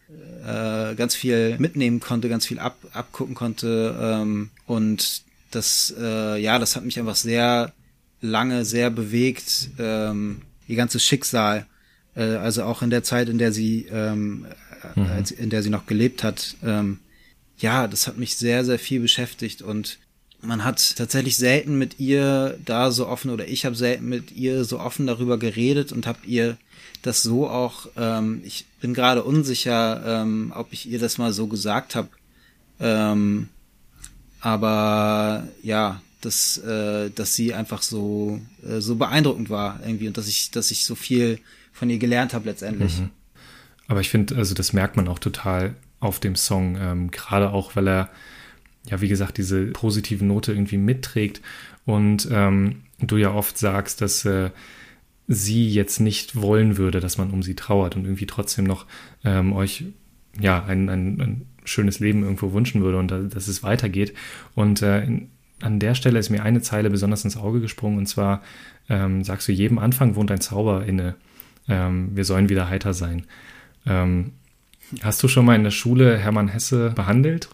äh, 0.44 0.94
ganz 0.94 1.14
viel 1.14 1.58
mitnehmen 1.58 2.00
konnte, 2.00 2.28
ganz 2.28 2.46
viel 2.46 2.58
ab, 2.58 2.76
abgucken 2.92 3.34
konnte 3.34 3.96
ähm, 4.00 4.50
und 4.66 5.22
das 5.50 5.92
äh, 5.98 6.40
ja, 6.40 6.58
das 6.58 6.76
hat 6.76 6.84
mich 6.84 6.98
einfach 6.98 7.16
sehr 7.16 7.72
lange 8.20 8.64
sehr 8.64 8.90
bewegt, 8.90 9.70
ähm, 9.78 10.42
ihr 10.68 10.76
ganzes 10.76 11.04
Schicksal, 11.04 11.66
äh, 12.14 12.22
also 12.22 12.62
auch 12.62 12.82
in 12.82 12.90
der 12.90 13.02
Zeit, 13.02 13.28
in 13.28 13.38
der 13.38 13.52
sie 13.52 13.86
ähm, 13.90 14.46
äh, 14.96 15.00
als, 15.00 15.32
in 15.32 15.50
der 15.50 15.62
sie 15.62 15.70
noch 15.70 15.86
gelebt 15.86 16.22
hat, 16.22 16.56
ähm, 16.62 17.00
ja, 17.58 17.86
das 17.86 18.06
hat 18.06 18.16
mich 18.16 18.36
sehr, 18.36 18.64
sehr 18.64 18.78
viel 18.78 19.00
beschäftigt 19.00 19.62
und 19.62 19.98
man 20.42 20.64
hat 20.64 20.96
tatsächlich 20.96 21.36
selten 21.36 21.78
mit 21.78 21.98
ihr 22.00 22.58
da 22.64 22.90
so 22.90 23.06
offen 23.06 23.30
oder 23.30 23.48
ich 23.48 23.64
habe 23.64 23.76
selten 23.76 24.08
mit 24.08 24.32
ihr 24.32 24.64
so 24.64 24.80
offen 24.80 25.06
darüber 25.06 25.38
geredet 25.38 25.92
und 25.92 26.06
habe 26.06 26.18
ihr 26.26 26.56
das 27.02 27.22
so 27.22 27.48
auch, 27.48 27.86
ähm, 27.96 28.42
ich 28.44 28.66
bin 28.80 28.94
gerade 28.94 29.24
unsicher, 29.24 30.02
ähm, 30.04 30.52
ob 30.54 30.72
ich 30.72 30.88
ihr 30.88 30.98
das 30.98 31.18
mal 31.18 31.32
so 31.32 31.46
gesagt 31.46 31.94
habe, 31.94 32.08
ähm, 32.80 33.48
aber 34.40 35.46
ja, 35.62 36.00
dass, 36.20 36.58
äh, 36.58 37.10
dass 37.10 37.34
sie 37.34 37.54
einfach 37.54 37.82
so, 37.82 38.40
äh, 38.66 38.80
so 38.80 38.96
beeindruckend 38.96 39.50
war 39.50 39.80
irgendwie 39.84 40.08
und 40.08 40.16
dass 40.16 40.28
ich, 40.28 40.50
dass 40.50 40.70
ich 40.70 40.84
so 40.84 40.94
viel 40.94 41.38
von 41.72 41.90
ihr 41.90 41.98
gelernt 41.98 42.34
habe 42.34 42.48
letztendlich. 42.48 43.00
Aber 43.88 44.00
ich 44.00 44.10
finde, 44.10 44.36
also 44.36 44.54
das 44.54 44.72
merkt 44.72 44.96
man 44.96 45.08
auch 45.08 45.18
total 45.18 45.74
auf 46.00 46.20
dem 46.20 46.36
Song, 46.36 46.76
ähm, 46.76 47.10
gerade 47.10 47.50
auch, 47.50 47.76
weil 47.76 47.88
er, 47.88 48.10
ja, 48.86 49.00
wie 49.00 49.08
gesagt, 49.08 49.38
diese 49.38 49.66
positive 49.66 50.24
Note 50.24 50.52
irgendwie 50.52 50.78
mitträgt 50.78 51.40
und 51.84 52.28
ähm, 52.30 52.82
du 53.00 53.16
ja 53.16 53.32
oft 53.32 53.58
sagst, 53.58 54.00
dass 54.00 54.24
äh, 54.24 54.50
sie 55.28 55.68
jetzt 55.68 56.00
nicht 56.00 56.40
wollen 56.40 56.76
würde, 56.76 57.00
dass 57.00 57.18
man 57.18 57.30
um 57.30 57.42
sie 57.42 57.54
trauert 57.54 57.96
und 57.96 58.04
irgendwie 58.04 58.26
trotzdem 58.26 58.64
noch 58.64 58.86
ähm, 59.24 59.52
euch, 59.52 59.84
ja, 60.40 60.64
ein, 60.64 60.88
ein, 60.88 61.20
ein 61.20 61.46
schönes 61.64 62.00
Leben 62.00 62.22
irgendwo 62.22 62.52
wünschen 62.52 62.82
würde 62.82 62.98
und 62.98 63.10
da, 63.10 63.18
dass 63.18 63.48
es 63.48 63.62
weitergeht. 63.62 64.14
Und 64.54 64.82
äh, 64.82 65.04
in, 65.04 65.28
an 65.60 65.78
der 65.78 65.94
Stelle 65.94 66.18
ist 66.18 66.30
mir 66.30 66.42
eine 66.42 66.60
Zeile 66.60 66.90
besonders 66.90 67.24
ins 67.24 67.36
Auge 67.36 67.60
gesprungen 67.60 67.98
und 67.98 68.06
zwar 68.06 68.42
ähm, 68.88 69.22
sagst 69.22 69.46
du, 69.46 69.52
jedem 69.52 69.78
Anfang 69.78 70.16
wohnt 70.16 70.30
ein 70.30 70.40
Zauber 70.40 70.84
inne. 70.84 71.14
Ähm, 71.68 72.10
wir 72.14 72.24
sollen 72.24 72.48
wieder 72.48 72.68
heiter 72.68 72.94
sein. 72.94 73.26
Ähm, 73.86 74.32
hast 75.02 75.22
du 75.22 75.28
schon 75.28 75.44
mal 75.44 75.54
in 75.54 75.62
der 75.62 75.70
Schule 75.70 76.18
Hermann 76.18 76.48
Hesse 76.48 76.90
behandelt? 76.90 77.48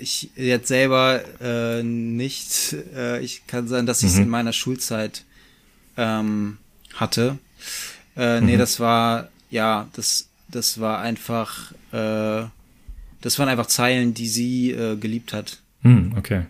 Ich 0.00 0.30
jetzt 0.36 0.68
selber 0.68 1.22
äh, 1.40 1.82
nicht. 1.82 2.74
Äh, 2.94 3.20
ich 3.22 3.46
kann 3.46 3.68
sagen, 3.68 3.86
dass 3.86 4.02
ich 4.02 4.10
es 4.10 4.16
Mhm. 4.16 4.22
in 4.22 4.28
meiner 4.28 4.52
Schulzeit 4.52 5.24
ähm, 5.96 6.58
hatte. 6.94 7.38
Äh, 8.16 8.40
nee, 8.40 8.54
Mhm. 8.54 8.58
das 8.58 8.80
war, 8.80 9.28
ja, 9.50 9.88
das, 9.94 10.28
das 10.48 10.80
war 10.80 11.00
einfach, 11.00 11.72
äh, 11.92 12.44
das 13.20 13.38
waren 13.38 13.48
einfach 13.48 13.66
Zeilen, 13.66 14.14
die 14.14 14.28
sie 14.28 14.70
äh, 14.72 14.96
geliebt 14.96 15.32
hat. 15.32 15.60
Hm, 15.82 16.14
okay. 16.16 16.42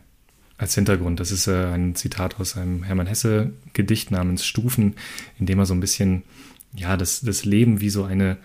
Als 0.58 0.74
Hintergrund, 0.74 1.20
das 1.20 1.32
ist 1.32 1.46
äh, 1.48 1.66
ein 1.66 1.94
Zitat 1.94 2.40
aus 2.40 2.56
einem 2.56 2.82
Hermann 2.82 3.06
Hesse 3.06 3.52
Gedicht 3.74 4.10
namens 4.10 4.44
Stufen, 4.46 4.94
in 5.38 5.46
dem 5.46 5.58
er 5.58 5.66
so 5.66 5.74
ein 5.74 5.80
bisschen, 5.80 6.22
ja, 6.74 6.96
das, 6.96 7.20
das 7.20 7.44
Leben 7.44 7.80
wie 7.80 7.90
so 7.90 8.04
eine, 8.04 8.38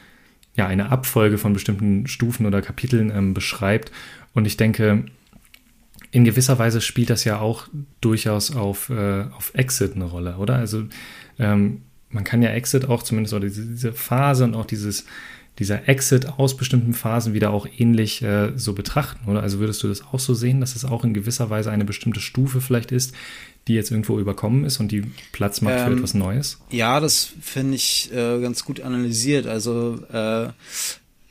ja, 0.55 0.67
eine 0.67 0.89
Abfolge 0.89 1.37
von 1.37 1.53
bestimmten 1.53 2.07
Stufen 2.07 2.45
oder 2.45 2.61
Kapiteln 2.61 3.09
ähm, 3.11 3.33
beschreibt. 3.33 3.91
Und 4.33 4.45
ich 4.45 4.57
denke, 4.57 5.05
in 6.11 6.25
gewisser 6.25 6.59
Weise 6.59 6.81
spielt 6.81 7.09
das 7.09 7.23
ja 7.23 7.39
auch 7.39 7.67
durchaus 8.01 8.55
auf, 8.55 8.89
äh, 8.89 9.25
auf 9.35 9.51
Exit 9.55 9.95
eine 9.95 10.05
Rolle, 10.05 10.37
oder? 10.37 10.55
Also 10.55 10.83
ähm, 11.39 11.83
man 12.09 12.23
kann 12.23 12.41
ja 12.41 12.49
Exit 12.49 12.85
auch 12.85 13.03
zumindest, 13.03 13.33
oder 13.33 13.47
diese, 13.47 13.65
diese 13.65 13.93
Phase 13.93 14.43
und 14.43 14.55
auch 14.55 14.65
dieses, 14.65 15.05
dieser 15.59 15.87
Exit 15.87 16.27
aus 16.27 16.57
bestimmten 16.57 16.93
Phasen 16.93 17.33
wieder 17.33 17.51
auch 17.51 17.67
ähnlich 17.77 18.21
äh, 18.21 18.51
so 18.57 18.73
betrachten, 18.73 19.29
oder? 19.29 19.41
Also 19.41 19.59
würdest 19.59 19.83
du 19.83 19.87
das 19.87 20.01
auch 20.01 20.19
so 20.19 20.33
sehen, 20.33 20.59
dass 20.59 20.75
es 20.75 20.85
auch 20.85 21.03
in 21.03 21.13
gewisser 21.13 21.49
Weise 21.49 21.71
eine 21.71 21.85
bestimmte 21.85 22.19
Stufe 22.19 22.61
vielleicht 22.61 22.91
ist, 22.91 23.13
die 23.67 23.73
jetzt 23.73 23.91
irgendwo 23.91 24.19
überkommen 24.19 24.65
ist 24.65 24.79
und 24.79 24.91
die 24.91 25.03
Platz 25.31 25.61
macht 25.61 25.79
für 25.79 25.87
Ähm, 25.87 25.97
etwas 25.97 26.13
Neues? 26.13 26.59
Ja, 26.71 26.99
das 26.99 27.31
finde 27.41 27.75
ich 27.75 28.11
äh, 28.11 28.41
ganz 28.41 28.65
gut 28.65 28.81
analysiert. 28.81 29.45
Also 29.45 29.99
äh, 30.11 30.49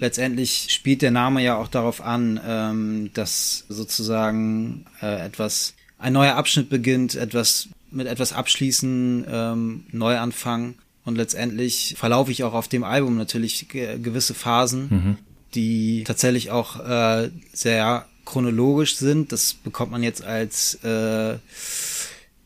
letztendlich 0.01 0.67
spielt 0.71 1.03
der 1.03 1.11
Name 1.11 1.43
ja 1.43 1.57
auch 1.57 1.69
darauf 1.69 2.01
an, 2.01 2.41
ähm, 2.45 3.11
dass 3.15 3.65
sozusagen 3.69 4.87
äh, 5.01 5.27
etwas, 5.27 5.75
ein 5.99 6.15
neuer 6.15 6.35
Abschnitt 6.35 6.71
beginnt, 6.71 7.15
etwas 7.15 7.69
mit 7.91 8.07
etwas 8.07 8.33
abschließen, 8.33 9.27
ähm, 9.31 9.85
Neuanfang. 9.93 10.75
Und 11.05 11.17
letztendlich 11.17 11.95
verlaufe 11.99 12.31
ich 12.31 12.45
auch 12.45 12.55
auf 12.55 12.69
dem 12.69 12.85
Album 12.85 13.17
natürlich 13.17 13.69
ge 13.69 13.99
gewisse 13.99 14.35
Phasen, 14.35 15.17
die 15.55 16.05
tatsächlich 16.05 16.51
auch 16.51 16.79
äh, 16.79 17.31
sehr 17.53 18.07
chronologisch 18.25 18.97
sind. 18.97 19.33
Das 19.33 19.55
bekommt 19.55 19.93
man 19.93 20.03
jetzt 20.03 20.23
als 20.23 20.75
äh, 20.85 21.39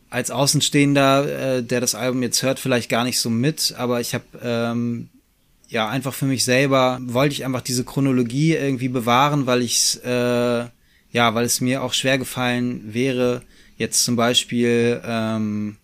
als 0.09 0.31
Außenstehender, 0.31 1.57
äh, 1.57 1.63
der 1.65 1.81
das 1.81 1.97
Album 1.97 2.23
jetzt 2.23 2.43
hört, 2.45 2.61
vielleicht 2.61 2.89
gar 2.89 3.03
nicht 3.03 3.19
so 3.19 3.29
mit, 3.29 3.75
aber 3.77 4.01
ich 4.01 4.15
habe 4.15 4.25
ähm, 4.43 5.09
ja 5.75 5.89
einfach 5.89 6.15
für 6.15 6.25
mich 6.25 6.45
selber 6.45 6.99
wollte 7.03 7.35
ich 7.35 7.45
einfach 7.45 7.61
diese 7.61 7.85
Chronologie 7.85 8.55
irgendwie 8.55 8.89
bewahren, 8.89 9.47
weil 9.47 9.63
ich 9.63 10.03
äh, 10.05 10.65
ja, 11.15 11.35
weil 11.35 11.45
es 11.45 11.61
mir 11.61 11.83
auch 11.83 11.93
schwer 11.93 12.19
gefallen 12.19 12.93
wäre, 12.93 13.43
jetzt 13.77 14.05
zum 14.05 14.17
Beispiel 14.17 15.01
ähm, 15.05 15.77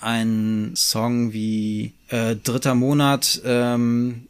einen 0.00 0.76
Song 0.76 1.32
wie 1.32 1.92
äh, 2.08 2.36
Dritter 2.36 2.76
Monat 2.76 3.40
ähm, 3.44 4.28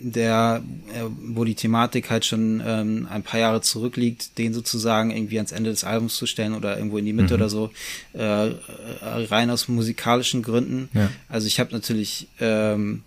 der, 0.00 0.62
äh, 0.94 1.02
wo 1.34 1.44
die 1.44 1.54
Thematik 1.54 2.08
halt 2.08 2.24
schon 2.24 2.62
ähm, 2.64 3.06
ein 3.10 3.22
paar 3.22 3.40
Jahre 3.40 3.60
zurückliegt, 3.60 4.38
den 4.38 4.54
sozusagen 4.54 5.10
irgendwie 5.10 5.36
ans 5.36 5.52
Ende 5.52 5.70
des 5.70 5.84
Albums 5.84 6.16
zu 6.16 6.24
stellen 6.26 6.54
oder 6.54 6.78
irgendwo 6.78 6.96
in 6.96 7.04
die 7.04 7.12
Mitte 7.12 7.34
mhm. 7.34 7.40
oder 7.40 7.48
so, 7.50 7.70
äh, 8.14 8.52
rein 9.02 9.50
aus 9.50 9.68
musikalischen 9.68 10.42
Gründen. 10.42 10.88
Ja. 10.94 11.10
Also 11.28 11.46
ich 11.46 11.60
habe 11.60 11.72
natürlich 11.72 12.28
ähm, 12.40 13.02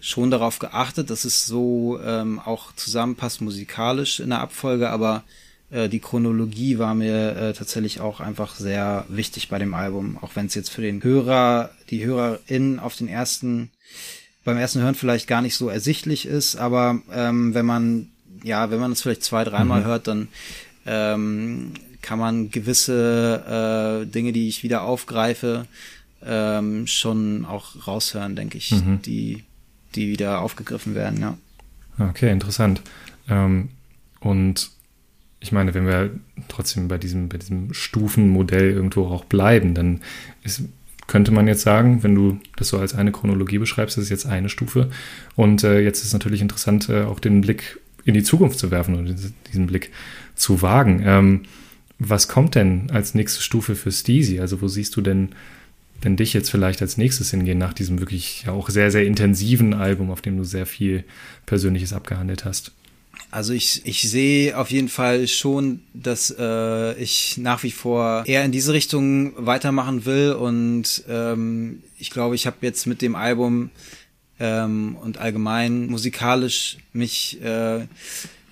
schon 0.00 0.30
darauf 0.30 0.58
geachtet, 0.58 1.10
dass 1.10 1.24
es 1.24 1.46
so 1.46 1.98
ähm, 2.04 2.38
auch 2.38 2.72
zusammenpasst 2.74 3.40
musikalisch 3.40 4.20
in 4.20 4.30
der 4.30 4.40
Abfolge, 4.40 4.90
aber 4.90 5.24
äh, 5.70 5.88
die 5.88 6.00
Chronologie 6.00 6.78
war 6.78 6.94
mir 6.94 7.36
äh, 7.36 7.52
tatsächlich 7.52 8.00
auch 8.00 8.20
einfach 8.20 8.54
sehr 8.56 9.04
wichtig 9.08 9.48
bei 9.48 9.58
dem 9.58 9.74
Album, 9.74 10.18
auch 10.20 10.36
wenn 10.36 10.46
es 10.46 10.54
jetzt 10.54 10.70
für 10.70 10.82
den 10.82 11.02
Hörer, 11.02 11.70
die 11.90 12.04
HörerInnen 12.04 12.78
auf 12.78 12.96
den 12.96 13.08
ersten 13.08 13.70
beim 14.46 14.58
ersten 14.58 14.80
Hören 14.80 14.94
vielleicht 14.94 15.26
gar 15.26 15.42
nicht 15.42 15.56
so 15.56 15.68
ersichtlich 15.68 16.24
ist, 16.24 16.54
aber 16.54 17.00
ähm, 17.12 17.52
wenn 17.52 17.66
man, 17.66 18.10
ja, 18.44 18.70
wenn 18.70 18.78
man 18.78 18.92
es 18.92 19.02
vielleicht 19.02 19.24
zwei, 19.24 19.42
dreimal 19.42 19.80
mhm. 19.80 19.84
hört, 19.86 20.06
dann 20.06 20.28
ähm, 20.86 21.74
kann 22.00 22.20
man 22.20 22.52
gewisse 22.52 24.04
äh, 24.04 24.06
Dinge, 24.06 24.32
die 24.32 24.46
ich 24.46 24.62
wieder 24.62 24.82
aufgreife, 24.82 25.66
ähm, 26.24 26.86
schon 26.86 27.44
auch 27.44 27.88
raushören, 27.88 28.36
denke 28.36 28.56
ich, 28.56 28.70
mhm. 28.70 29.02
die, 29.02 29.42
die 29.96 30.08
wieder 30.08 30.40
aufgegriffen 30.40 30.94
werden, 30.94 31.20
ja. 31.20 31.36
Okay, 31.98 32.30
interessant. 32.30 32.82
Ähm, 33.28 33.70
und 34.20 34.70
ich 35.40 35.52
meine, 35.52 35.74
wenn 35.74 35.86
wir 35.86 36.10
trotzdem 36.48 36.88
bei 36.88 36.98
diesem, 36.98 37.28
bei 37.28 37.38
diesem 37.38 37.72
Stufenmodell 37.72 38.70
irgendwo 38.70 39.06
auch 39.06 39.24
bleiben, 39.24 39.74
dann 39.74 40.00
ist, 40.42 40.62
könnte 41.06 41.30
man 41.30 41.46
jetzt 41.46 41.62
sagen, 41.62 42.02
wenn 42.02 42.14
du 42.14 42.38
das 42.56 42.68
so 42.68 42.78
als 42.78 42.94
eine 42.94 43.12
Chronologie 43.12 43.58
beschreibst, 43.58 43.96
das 43.96 44.04
ist 44.04 44.10
jetzt 44.10 44.26
eine 44.26 44.48
Stufe. 44.48 44.90
Und 45.34 45.64
äh, 45.64 45.80
jetzt 45.80 46.04
ist 46.04 46.12
natürlich 46.12 46.42
interessant, 46.42 46.88
äh, 46.88 47.02
auch 47.02 47.20
den 47.20 47.40
Blick 47.40 47.80
in 48.04 48.14
die 48.14 48.22
Zukunft 48.22 48.58
zu 48.58 48.70
werfen 48.70 48.94
und 48.94 49.32
diesen 49.52 49.66
Blick 49.66 49.90
zu 50.34 50.62
wagen. 50.62 51.02
Ähm, 51.04 51.42
was 51.98 52.28
kommt 52.28 52.54
denn 52.54 52.90
als 52.90 53.14
nächste 53.14 53.42
Stufe 53.42 53.74
für 53.74 53.90
Steezy? 53.90 54.40
Also 54.40 54.60
wo 54.60 54.68
siehst 54.68 54.96
du 54.96 55.00
denn, 55.00 55.30
denn 56.04 56.16
dich 56.16 56.32
jetzt 56.32 56.50
vielleicht 56.50 56.82
als 56.82 56.96
nächstes 56.96 57.30
hingehen 57.30 57.58
nach 57.58 57.72
diesem 57.72 57.98
wirklich 58.00 58.44
auch 58.48 58.68
sehr, 58.68 58.90
sehr 58.90 59.04
intensiven 59.04 59.74
Album, 59.74 60.10
auf 60.10 60.22
dem 60.22 60.36
du 60.36 60.44
sehr 60.44 60.66
viel 60.66 61.04
Persönliches 61.46 61.92
abgehandelt 61.92 62.44
hast? 62.44 62.72
Also 63.30 63.52
ich, 63.52 63.84
ich 63.84 64.08
sehe 64.08 64.56
auf 64.56 64.70
jeden 64.70 64.88
Fall 64.88 65.26
schon, 65.26 65.80
dass 65.94 66.34
äh, 66.38 66.94
ich 66.94 67.38
nach 67.38 67.62
wie 67.62 67.70
vor 67.70 68.24
eher 68.26 68.44
in 68.44 68.52
diese 68.52 68.72
Richtung 68.72 69.32
weitermachen 69.36 70.04
will 70.04 70.32
und 70.32 71.04
ähm, 71.08 71.82
ich 71.98 72.10
glaube, 72.10 72.34
ich 72.34 72.46
habe 72.46 72.56
jetzt 72.62 72.86
mit 72.86 73.02
dem 73.02 73.14
Album 73.14 73.70
ähm, 74.38 74.96
und 74.96 75.18
allgemein 75.18 75.86
musikalisch 75.86 76.78
mich 76.92 77.42
äh, 77.42 77.86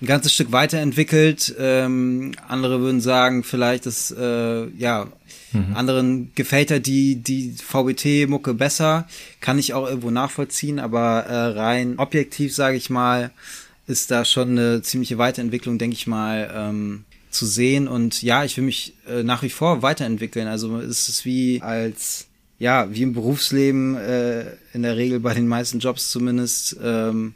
ein 0.01 0.05
ganzes 0.07 0.33
Stück 0.33 0.51
weiterentwickelt. 0.51 1.55
Ähm, 1.57 2.33
andere 2.47 2.81
würden 2.81 3.01
sagen, 3.01 3.43
vielleicht, 3.43 3.85
dass 3.85 4.11
äh, 4.11 4.67
ja 4.77 5.07
mhm. 5.53 5.75
anderen 5.75 6.31
gefällt 6.35 6.69
ja 6.69 6.79
die 6.79 7.15
die 7.15 7.55
VBT-Mucke 7.57 8.53
besser, 8.53 9.07
kann 9.39 9.59
ich 9.59 9.73
auch 9.73 9.87
irgendwo 9.87 10.11
nachvollziehen, 10.11 10.79
aber 10.79 11.25
äh, 11.25 11.59
rein 11.59 11.97
objektiv 11.97 12.53
sage 12.53 12.77
ich 12.77 12.89
mal 12.89 13.31
ist 13.87 14.11
da 14.11 14.25
schon 14.25 14.51
eine 14.51 14.81
ziemliche 14.81 15.17
Weiterentwicklung, 15.17 15.77
denke 15.77 15.95
ich 15.95 16.07
mal, 16.07 16.51
ähm, 16.53 17.05
zu 17.29 17.45
sehen. 17.45 17.87
Und 17.87 18.21
ja, 18.21 18.43
ich 18.43 18.57
will 18.57 18.63
mich 18.63 18.93
äh, 19.07 19.23
nach 19.23 19.43
wie 19.43 19.49
vor 19.49 19.81
weiterentwickeln. 19.81 20.47
Also 20.47 20.79
es 20.79 21.09
ist 21.09 21.25
wie 21.25 21.61
als, 21.61 22.27
ja, 22.57 22.91
wie 22.91 23.03
im 23.03 23.13
Berufsleben, 23.13 23.95
äh, 23.95 24.55
in 24.73 24.81
der 24.81 24.97
Regel 24.97 25.19
bei 25.19 25.33
den 25.33 25.47
meisten 25.47 25.79
Jobs 25.79 26.09
zumindest, 26.09 26.77
ähm, 26.81 27.35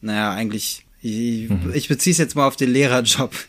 naja, 0.00 0.32
eigentlich 0.32 0.85
ich, 1.06 1.50
mhm. 1.50 1.72
ich 1.74 1.88
beziehe 1.88 2.12
es 2.12 2.18
jetzt 2.18 2.34
mal 2.34 2.46
auf 2.46 2.56
den 2.56 2.70
Lehrerjob. 2.70 3.32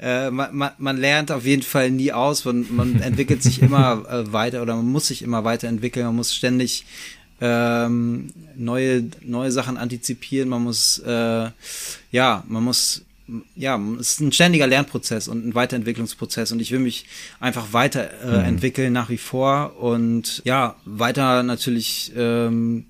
Äh, 0.00 0.30
man, 0.30 0.54
man, 0.56 0.70
man 0.78 0.96
lernt 0.96 1.32
auf 1.32 1.44
jeden 1.44 1.62
Fall 1.62 1.90
nie 1.90 2.12
aus, 2.12 2.44
man, 2.44 2.66
man 2.70 3.00
entwickelt 3.00 3.42
sich 3.42 3.60
immer 3.60 4.04
äh, 4.10 4.32
weiter 4.32 4.62
oder 4.62 4.76
man 4.76 4.86
muss 4.86 5.08
sich 5.08 5.22
immer 5.22 5.42
weiterentwickeln, 5.42 6.06
man 6.06 6.14
muss 6.14 6.34
ständig 6.34 6.84
ähm, 7.40 8.32
neue, 8.56 9.08
neue 9.22 9.50
Sachen 9.50 9.76
antizipieren, 9.76 10.48
man 10.48 10.62
muss, 10.62 10.98
äh, 11.00 11.50
ja, 12.12 12.44
man 12.46 12.62
muss, 12.62 13.02
ja, 13.56 13.80
es 13.98 14.12
ist 14.12 14.20
ein 14.20 14.32
ständiger 14.32 14.68
Lernprozess 14.68 15.26
und 15.26 15.46
ein 15.46 15.54
Weiterentwicklungsprozess 15.54 16.52
und 16.52 16.60
ich 16.60 16.70
will 16.70 16.80
mich 16.80 17.06
einfach 17.40 17.72
weiterentwickeln 17.72 18.86
äh, 18.86 18.90
mhm. 18.90 18.94
nach 18.94 19.10
wie 19.10 19.18
vor 19.18 19.80
und 19.80 20.42
ja, 20.44 20.76
weiter 20.84 21.42
natürlich 21.42 22.12
ähm, 22.16 22.86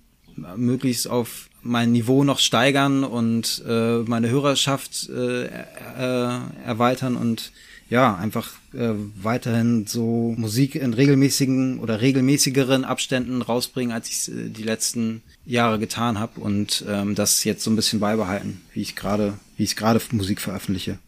möglichst 0.56 1.08
auf 1.08 1.47
mein 1.62 1.92
Niveau 1.92 2.24
noch 2.24 2.38
steigern 2.38 3.04
und 3.04 3.62
äh, 3.66 3.98
meine 4.00 4.30
Hörerschaft 4.30 5.08
äh, 5.08 5.44
äh, 5.46 6.38
erweitern 6.64 7.16
und 7.16 7.52
ja, 7.90 8.14
einfach 8.16 8.50
äh, 8.74 8.90
weiterhin 9.16 9.86
so 9.86 10.34
Musik 10.36 10.74
in 10.74 10.92
regelmäßigen 10.92 11.78
oder 11.78 12.02
regelmäßigeren 12.02 12.84
Abständen 12.84 13.40
rausbringen, 13.40 13.92
als 13.92 14.08
ich 14.08 14.14
es 14.16 14.28
äh, 14.28 14.50
die 14.50 14.62
letzten 14.62 15.22
Jahre 15.46 15.78
getan 15.78 16.18
habe 16.18 16.40
und 16.40 16.84
ähm, 16.86 17.14
das 17.14 17.44
jetzt 17.44 17.64
so 17.64 17.70
ein 17.70 17.76
bisschen 17.76 18.00
beibehalten, 18.00 18.60
wie 18.74 18.82
ich 18.82 18.94
gerade, 18.94 19.34
wie 19.56 19.64
ich 19.64 19.74
gerade 19.74 20.00
Musik 20.12 20.40
veröffentliche. 20.40 20.98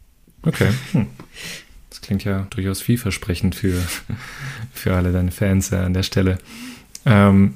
Okay. 0.43 0.71
Hm. 0.93 1.07
Das 1.91 2.01
klingt 2.01 2.25
ja 2.25 2.47
durchaus 2.51 2.81
vielversprechend 2.81 3.55
für, 3.55 3.77
für 4.73 4.95
alle 4.95 5.13
deine 5.13 5.33
Fans 5.33 5.73
äh, 5.73 5.77
an 5.77 5.93
der 5.93 6.03
Stelle. 6.03 6.39
Ähm, 7.05 7.55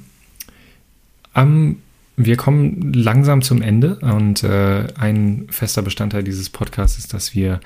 am 1.33 1.77
wir 2.17 2.37
kommen 2.37 2.93
langsam 2.93 3.41
zum 3.41 3.61
Ende 3.61 3.97
und 3.99 4.43
äh, 4.43 4.87
ein 4.97 5.47
fester 5.49 5.81
Bestandteil 5.81 6.23
dieses 6.23 6.49
Podcasts 6.49 6.97
ist, 6.97 7.13
dass 7.13 7.35
wir 7.35 7.59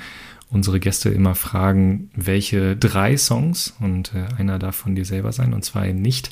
unsere 0.50 0.80
Gäste 0.80 1.10
immer 1.10 1.36
fragen, 1.36 2.10
welche 2.16 2.76
drei 2.76 3.18
Songs, 3.18 3.76
und 3.80 4.14
äh, 4.16 4.26
einer 4.40 4.58
darf 4.58 4.76
von 4.76 4.96
dir 4.96 5.06
selber 5.06 5.32
sein 5.32 5.54
und 5.54 5.64
zwei 5.64 5.92
nicht, 5.92 6.32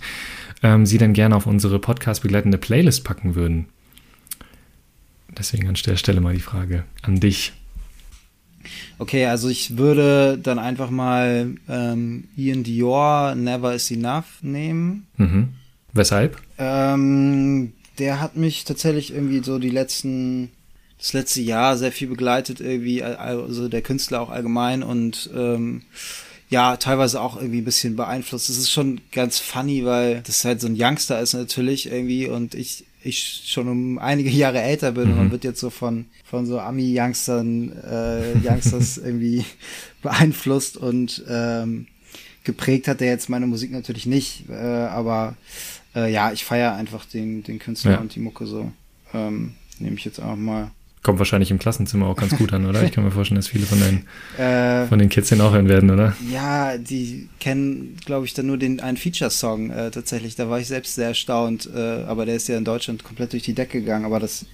ähm, 0.64 0.86
sie 0.86 0.98
dann 0.98 1.14
gerne 1.14 1.36
auf 1.36 1.46
unsere 1.46 1.80
Podcast-begleitende 1.80 2.58
Playlist 2.58 3.04
packen 3.04 3.36
würden. 3.36 3.68
Deswegen 5.38 5.68
an 5.68 5.76
der 5.86 5.98
Stelle 5.98 6.20
mal 6.20 6.34
die 6.34 6.40
Frage 6.40 6.84
an 7.04 7.20
dich. 7.20 7.54
Okay, 8.98 9.28
also 9.28 9.50
ich 9.50 9.78
würde 9.78 10.40
dann 10.42 10.58
einfach 10.58 10.90
mal 10.90 11.56
ähm, 11.70 12.26
Ian 12.36 12.64
Dior 12.64 13.36
Never 13.36 13.76
Is 13.76 13.92
Enough 13.92 14.42
nehmen. 14.42 15.06
Mhm. 15.18 15.50
Weshalb? 15.94 16.42
Ähm, 16.58 17.74
der 18.00 18.20
hat 18.20 18.36
mich 18.36 18.64
tatsächlich 18.64 19.14
irgendwie 19.14 19.44
so 19.44 19.60
die 19.60 19.70
letzten 19.70 20.52
das 20.98 21.14
letzte 21.14 21.42
Jahr 21.42 21.78
sehr 21.78 21.92
viel 21.92 22.08
begleitet, 22.08 22.60
irgendwie, 22.60 23.04
also 23.04 23.70
der 23.70 23.84
Künstler 23.84 24.20
auch 24.20 24.30
allgemein 24.30 24.82
und 24.82 25.30
ähm, 25.36 25.84
ja, 26.50 26.78
teilweise 26.78 27.22
auch 27.22 27.36
irgendwie 27.38 27.60
ein 27.60 27.66
bisschen 27.66 27.96
beeinflusst. 27.96 28.50
Es 28.50 28.58
ist 28.58 28.72
schon 28.72 29.02
ganz 29.12 29.38
funny, 29.38 29.86
weil 29.86 30.24
das 30.26 30.46
halt 30.46 30.62
so 30.62 30.68
ein 30.68 30.78
Youngster 30.80 31.20
ist 31.20 31.34
natürlich 31.34 31.92
irgendwie 31.92 32.28
und 32.28 32.56
ich 32.56 32.86
ich 33.04 33.44
schon 33.46 33.70
um 33.70 34.00
einige 34.00 34.30
Jahre 34.30 34.62
älter 34.62 34.92
bin 34.92 35.06
mhm. 35.06 35.12
und 35.12 35.18
man 35.18 35.32
wird 35.32 35.44
jetzt 35.44 35.60
so 35.60 35.70
von 35.70 36.06
von 36.26 36.46
so 36.46 36.60
Ami-Youngstern 36.60 37.72
äh, 37.84 38.34
Youngsters 38.44 38.98
irgendwie 39.04 39.46
beeinflusst 40.02 40.78
und 40.78 41.24
ähm, 41.30 41.88
geprägt 42.44 42.88
hat 42.88 43.02
er 43.02 43.08
jetzt 43.08 43.30
meine 43.30 43.48
Musik 43.48 43.72
natürlich 43.72 44.06
nicht, 44.06 44.50
äh, 44.50 44.54
aber 44.54 45.36
äh, 45.98 46.12
ja, 46.12 46.32
ich 46.32 46.46
feiere 46.46 46.76
einfach 46.76 47.06
den 47.06 47.44
den 47.44 47.60
Künstler 47.60 47.94
ja. 47.94 47.98
und 47.98 48.16
die 48.16 48.20
Mucke 48.20 48.46
so. 48.46 48.72
Ähm, 49.14 49.56
Nehme 49.80 49.98
ich 49.98 50.06
jetzt 50.06 50.20
auch 50.20 50.36
mal 50.36 50.72
Kommt 51.08 51.20
wahrscheinlich 51.20 51.52
im 51.52 51.60
Klassenzimmer 51.60 52.08
auch 52.08 52.18
ganz 52.18 52.36
gut 52.36 52.52
an, 52.52 52.66
oder? 52.66 52.84
Ich 52.84 52.92
kann 52.92 53.04
mir 53.06 53.12
vorstellen, 53.12 53.38
dass 53.38 53.48
viele 53.48 53.66
von 53.66 53.80
den, 53.80 54.04
äh, 54.44 54.88
von 54.88 55.00
den 55.00 55.08
Kids 55.08 55.30
den 55.30 55.40
auch 55.40 55.54
hören 55.54 55.70
werden, 55.70 55.90
oder? 55.90 56.18
Ja, 56.30 56.78
die 56.78 57.30
kennen, 57.40 57.96
glaube 58.04 58.26
ich, 58.26 58.34
dann 58.34 58.48
nur 58.48 58.58
den 58.58 58.82
einen 58.82 58.98
Feature-Song 58.98 59.70
äh, 59.70 59.90
tatsächlich. 59.90 60.36
Da 60.36 60.50
war 60.50 60.60
ich 60.60 60.68
selbst 60.68 60.96
sehr 60.96 61.08
erstaunt, 61.08 61.70
äh, 61.74 62.04
aber 62.04 62.26
der 62.26 62.36
ist 62.36 62.50
ja 62.50 62.58
in 62.58 62.66
Deutschland 62.66 63.06
komplett 63.06 63.32
durch 63.32 63.44
die 63.44 63.54
Decke 63.54 63.80
gegangen. 63.80 64.04
Aber 64.04 64.20
das, 64.20 64.46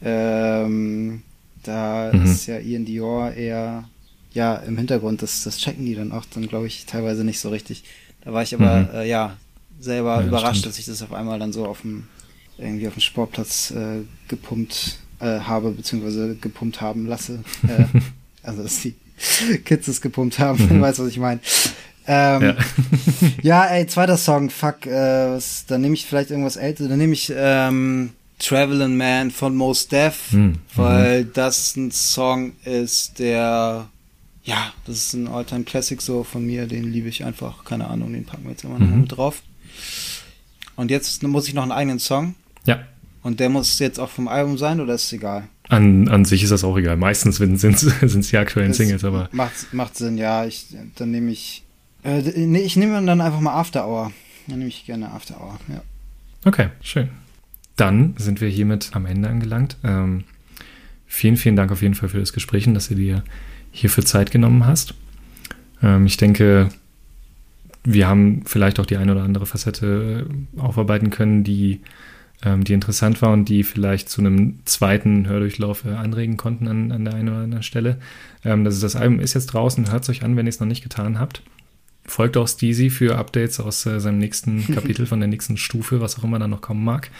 ähm, 0.00 1.24
da 1.64 2.10
mhm. 2.10 2.24
ist 2.24 2.46
ja 2.46 2.58
Ian 2.58 2.86
Dior 2.86 3.32
eher 3.32 3.84
ja 4.32 4.54
im 4.54 4.78
Hintergrund. 4.78 5.20
Das, 5.20 5.44
das 5.44 5.58
checken 5.58 5.84
die 5.84 5.94
dann 5.94 6.12
auch 6.12 6.24
dann, 6.32 6.48
glaube 6.48 6.68
ich, 6.68 6.86
teilweise 6.86 7.22
nicht 7.22 7.40
so 7.40 7.50
richtig. 7.50 7.84
Da 8.22 8.32
war 8.32 8.42
ich 8.42 8.54
aber 8.54 8.78
mhm. 8.78 8.88
äh, 8.94 9.06
ja 9.06 9.36
selber 9.80 10.20
ja, 10.20 10.26
überrascht, 10.26 10.60
stimmt. 10.60 10.72
dass 10.72 10.78
ich 10.78 10.86
das 10.86 11.02
auf 11.02 11.12
einmal 11.12 11.38
dann 11.38 11.52
so 11.52 11.66
auf 11.66 11.82
dem 11.82 12.04
irgendwie 12.58 12.88
auf 12.88 12.94
dem 12.94 13.00
Sportplatz 13.00 13.70
äh, 13.70 14.02
gepumpt 14.26 14.98
äh, 15.20 15.40
habe, 15.40 15.70
beziehungsweise 15.70 16.36
gepumpt 16.36 16.80
haben 16.80 17.06
lasse. 17.06 17.40
Äh, 17.68 17.84
also, 18.42 18.62
dass 18.62 18.80
die 18.80 18.94
Kids 19.64 19.88
es 19.88 20.00
gepumpt 20.00 20.38
haben, 20.38 20.66
mhm. 20.68 20.80
weißt 20.80 21.00
was 21.00 21.08
ich 21.08 21.18
meine. 21.18 21.40
Ähm, 22.06 22.42
ja. 22.42 22.56
ja, 23.42 23.66
ey, 23.66 23.86
zweiter 23.86 24.16
Song, 24.16 24.48
fuck, 24.48 24.86
äh, 24.86 25.30
was, 25.30 25.66
dann 25.66 25.82
nehme 25.82 25.94
ich 25.94 26.06
vielleicht 26.06 26.30
irgendwas 26.30 26.56
älteres, 26.56 26.88
dann 26.88 26.98
nehme 26.98 27.12
ich 27.12 27.30
ähm, 27.36 28.10
Travelin' 28.38 28.96
Man 28.96 29.30
von 29.30 29.54
Most 29.54 29.92
Def, 29.92 30.32
mhm. 30.32 30.54
weil 30.74 31.26
das 31.26 31.76
ein 31.76 31.90
Song 31.90 32.52
ist, 32.64 33.18
der, 33.18 33.88
ja, 34.44 34.72
das 34.86 34.96
ist 34.96 35.12
ein 35.12 35.28
Alltime 35.28 35.64
Classic 35.64 36.00
so 36.00 36.24
von 36.24 36.46
mir, 36.46 36.66
den 36.66 36.90
liebe 36.90 37.08
ich 37.08 37.24
einfach, 37.24 37.64
keine 37.64 37.88
Ahnung, 37.88 38.14
den 38.14 38.24
packen 38.24 38.44
wir 38.44 38.52
jetzt 38.52 38.64
immer 38.64 38.78
mhm. 38.78 38.90
noch 38.90 38.96
mit 38.96 39.12
drauf. 39.12 39.42
Und 40.76 40.90
jetzt 40.90 41.22
muss 41.22 41.48
ich 41.48 41.54
noch 41.54 41.62
einen 41.62 41.72
eigenen 41.72 41.98
Song. 41.98 42.34
Ja. 42.64 42.80
Und 43.22 43.40
der 43.40 43.48
muss 43.48 43.78
jetzt 43.78 43.98
auch 43.98 44.08
vom 44.08 44.28
Album 44.28 44.58
sein 44.58 44.80
oder 44.80 44.94
ist 44.94 45.06
es 45.06 45.12
egal? 45.12 45.48
An, 45.68 46.08
an 46.08 46.24
sich 46.24 46.42
ist 46.42 46.50
das 46.50 46.64
auch 46.64 46.76
egal. 46.78 46.96
Meistens 46.96 47.36
sind 47.36 47.62
es 47.62 48.28
die 48.30 48.38
aktuellen 48.38 48.68
Das 48.68 48.78
Singles, 48.78 49.04
aber 49.04 49.28
Macht, 49.32 49.72
macht 49.72 49.96
Sinn, 49.96 50.16
ja. 50.16 50.44
Ich, 50.44 50.66
dann 50.96 51.10
nehme 51.10 51.30
ich. 51.30 51.62
Äh, 52.04 52.22
nee, 52.46 52.60
ich 52.60 52.76
nehme 52.76 53.04
dann 53.04 53.20
einfach 53.20 53.40
mal 53.40 53.52
After 53.52 53.86
Hour. 53.86 54.12
Dann 54.46 54.58
nehme 54.60 54.68
ich 54.68 54.86
gerne 54.86 55.10
After 55.10 55.40
Hour, 55.40 55.58
ja. 55.68 55.82
okay, 56.44 56.68
schön. 56.80 57.10
Dann 57.76 58.14
sind 58.16 58.40
wir 58.40 58.48
hiermit 58.48 58.90
am 58.92 59.04
Ende 59.04 59.28
angelangt. 59.28 59.76
Ähm, 59.84 60.24
vielen, 61.06 61.36
vielen 61.36 61.56
Dank 61.56 61.70
auf 61.70 61.82
jeden 61.82 61.94
Fall 61.94 62.08
für 62.08 62.18
das 62.18 62.32
Gespräch 62.32 62.66
und 62.66 62.74
dass 62.74 62.88
du 62.88 62.94
dir 62.94 63.22
hierfür 63.72 64.04
Zeit 64.04 64.30
genommen 64.30 64.64
hast. 64.64 64.94
Ähm, 65.82 66.06
ich 66.06 66.16
denke, 66.16 66.70
wir 67.92 68.06
haben 68.06 68.42
vielleicht 68.44 68.80
auch 68.80 68.86
die 68.86 68.98
eine 68.98 69.12
oder 69.12 69.22
andere 69.22 69.46
Facette 69.46 70.26
äh, 70.28 70.60
aufarbeiten 70.60 71.08
können, 71.08 71.42
die, 71.42 71.80
ähm, 72.44 72.62
die 72.62 72.74
interessant 72.74 73.22
war 73.22 73.32
und 73.32 73.48
die 73.48 73.64
vielleicht 73.64 74.10
zu 74.10 74.20
einem 74.20 74.58
zweiten 74.66 75.26
Hördurchlauf 75.26 75.86
äh, 75.86 75.90
anregen 75.90 76.36
konnten 76.36 76.68
an, 76.68 76.92
an 76.92 77.06
der 77.06 77.14
einen 77.14 77.30
oder 77.30 77.38
anderen 77.38 77.62
Stelle. 77.62 77.98
Ähm, 78.44 78.64
das, 78.64 78.74
ist, 78.74 78.82
das 78.82 78.94
Album 78.94 79.20
ist 79.20 79.32
jetzt 79.32 79.46
draußen, 79.46 79.90
hört 79.90 80.02
es 80.02 80.10
euch 80.10 80.22
an, 80.22 80.36
wenn 80.36 80.46
ihr 80.46 80.50
es 80.50 80.60
noch 80.60 80.66
nicht 80.66 80.82
getan 80.82 81.18
habt. 81.18 81.42
Folgt 82.04 82.36
auch 82.36 82.46
Steezy 82.46 82.90
für 82.90 83.16
Updates 83.16 83.58
aus 83.58 83.86
äh, 83.86 84.00
seinem 84.00 84.18
nächsten 84.18 84.66
Kapitel, 84.74 85.06
von 85.06 85.20
der 85.20 85.28
nächsten 85.28 85.56
Stufe, 85.56 86.02
was 86.02 86.18
auch 86.18 86.24
immer 86.24 86.38
da 86.38 86.46
noch 86.46 86.60
kommen 86.60 86.84
mag. 86.84 87.10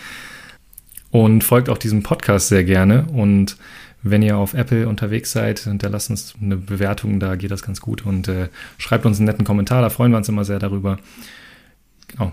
Und 1.10 1.44
folgt 1.44 1.70
auch 1.70 1.78
diesem 1.78 2.02
Podcast 2.02 2.48
sehr 2.48 2.64
gerne. 2.64 3.06
Und 3.06 3.56
wenn 4.02 4.22
ihr 4.22 4.36
auf 4.36 4.54
Apple 4.54 4.88
unterwegs 4.88 5.32
seid, 5.32 5.60
hinterlasst 5.60 6.10
uns 6.10 6.34
eine 6.40 6.56
Bewertung, 6.56 7.20
da 7.20 7.36
geht 7.36 7.50
das 7.50 7.62
ganz 7.62 7.80
gut. 7.80 8.06
Und 8.06 8.28
äh, 8.28 8.48
schreibt 8.78 9.06
uns 9.06 9.18
einen 9.18 9.26
netten 9.26 9.44
Kommentar, 9.44 9.82
da 9.82 9.90
freuen 9.90 10.12
wir 10.12 10.18
uns 10.18 10.28
immer 10.28 10.44
sehr 10.44 10.58
darüber. 10.58 10.98
Genau. 12.08 12.32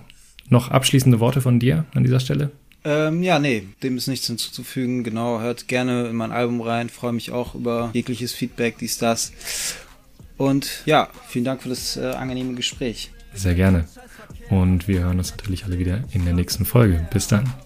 Noch 0.50 0.70
abschließende 0.70 1.20
Worte 1.20 1.42
von 1.42 1.60
dir 1.60 1.86
an 1.96 2.04
dieser 2.04 2.20
Stelle? 2.20 2.52
Ähm, 2.84 3.24
ja, 3.24 3.40
nee, 3.40 3.68
dem 3.82 3.98
ist 3.98 4.08
nichts 4.08 4.28
hinzuzufügen. 4.28 5.04
Genau, 5.04 5.40
hört 5.40 5.68
gerne 5.68 6.08
in 6.08 6.16
mein 6.16 6.32
Album 6.32 6.62
rein. 6.62 6.90
Freue 6.90 7.14
mich 7.14 7.32
auch 7.32 7.56
über 7.56 7.90
jegliches 7.94 8.32
Feedback, 8.32 8.78
dies, 8.78 9.00
das. 9.00 9.34
Und 10.38 10.84
ja, 10.86 11.10
vielen 11.28 11.46
Dank 11.46 11.64
für 11.64 11.70
das 11.70 11.98
äh, 11.98 12.12
angenehme 12.12 12.54
Gespräch. 12.54 13.12
Sehr 13.34 13.56
gerne. 13.56 13.86
Und 14.50 14.88
wir 14.88 15.02
hören 15.02 15.18
uns 15.18 15.32
natürlich 15.32 15.66
alle 15.66 15.80
wieder 15.80 16.04
in 16.12 16.26
der 16.26 16.36
nächsten 16.36 16.66
Folge. 16.66 17.08
Bis 17.12 17.28
dann. 17.28 17.65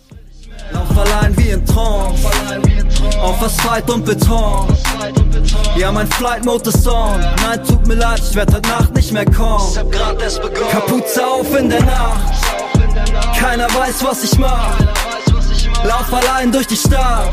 Lauf 0.71 0.97
allein 0.97 1.37
wie 1.37 1.49
in 1.49 1.65
Trance, 1.65 2.27
auf 3.21 3.41
Asphalt 3.41 3.89
und 3.89 4.05
Beton. 4.05 4.67
Ja, 5.75 5.91
mein 5.91 6.07
Flight 6.11 6.45
Mode 6.45 6.69
ist 6.69 6.87
on. 6.87 7.19
Nein, 7.19 7.63
tut 7.65 7.87
mir 7.87 7.95
leid, 7.95 8.19
ich 8.19 8.35
werd 8.35 8.53
heute 8.53 8.69
Nacht 8.69 8.93
nicht 8.95 9.11
mehr 9.11 9.25
kommen. 9.25 9.73
Kapuze 10.71 11.25
auf 11.25 11.55
in 11.55 11.69
der 11.69 11.83
Nacht, 11.83 12.33
keiner 13.39 13.67
weiß, 13.73 14.03
was 14.03 14.23
ich 14.23 14.37
mach. 14.37 14.77
Lauf 15.83 16.13
allein 16.13 16.51
durch 16.51 16.67
die 16.67 16.75
Stadt, 16.75 17.31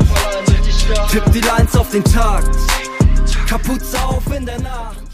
tipp 1.11 1.23
die 1.33 1.41
Lines 1.41 1.75
auf 1.75 1.91
den 1.91 2.03
Takt. 2.03 2.55
Kapuze 3.47 3.97
auf 4.03 4.23
in 4.35 4.45
der 4.45 4.59
Nacht. 4.59 5.06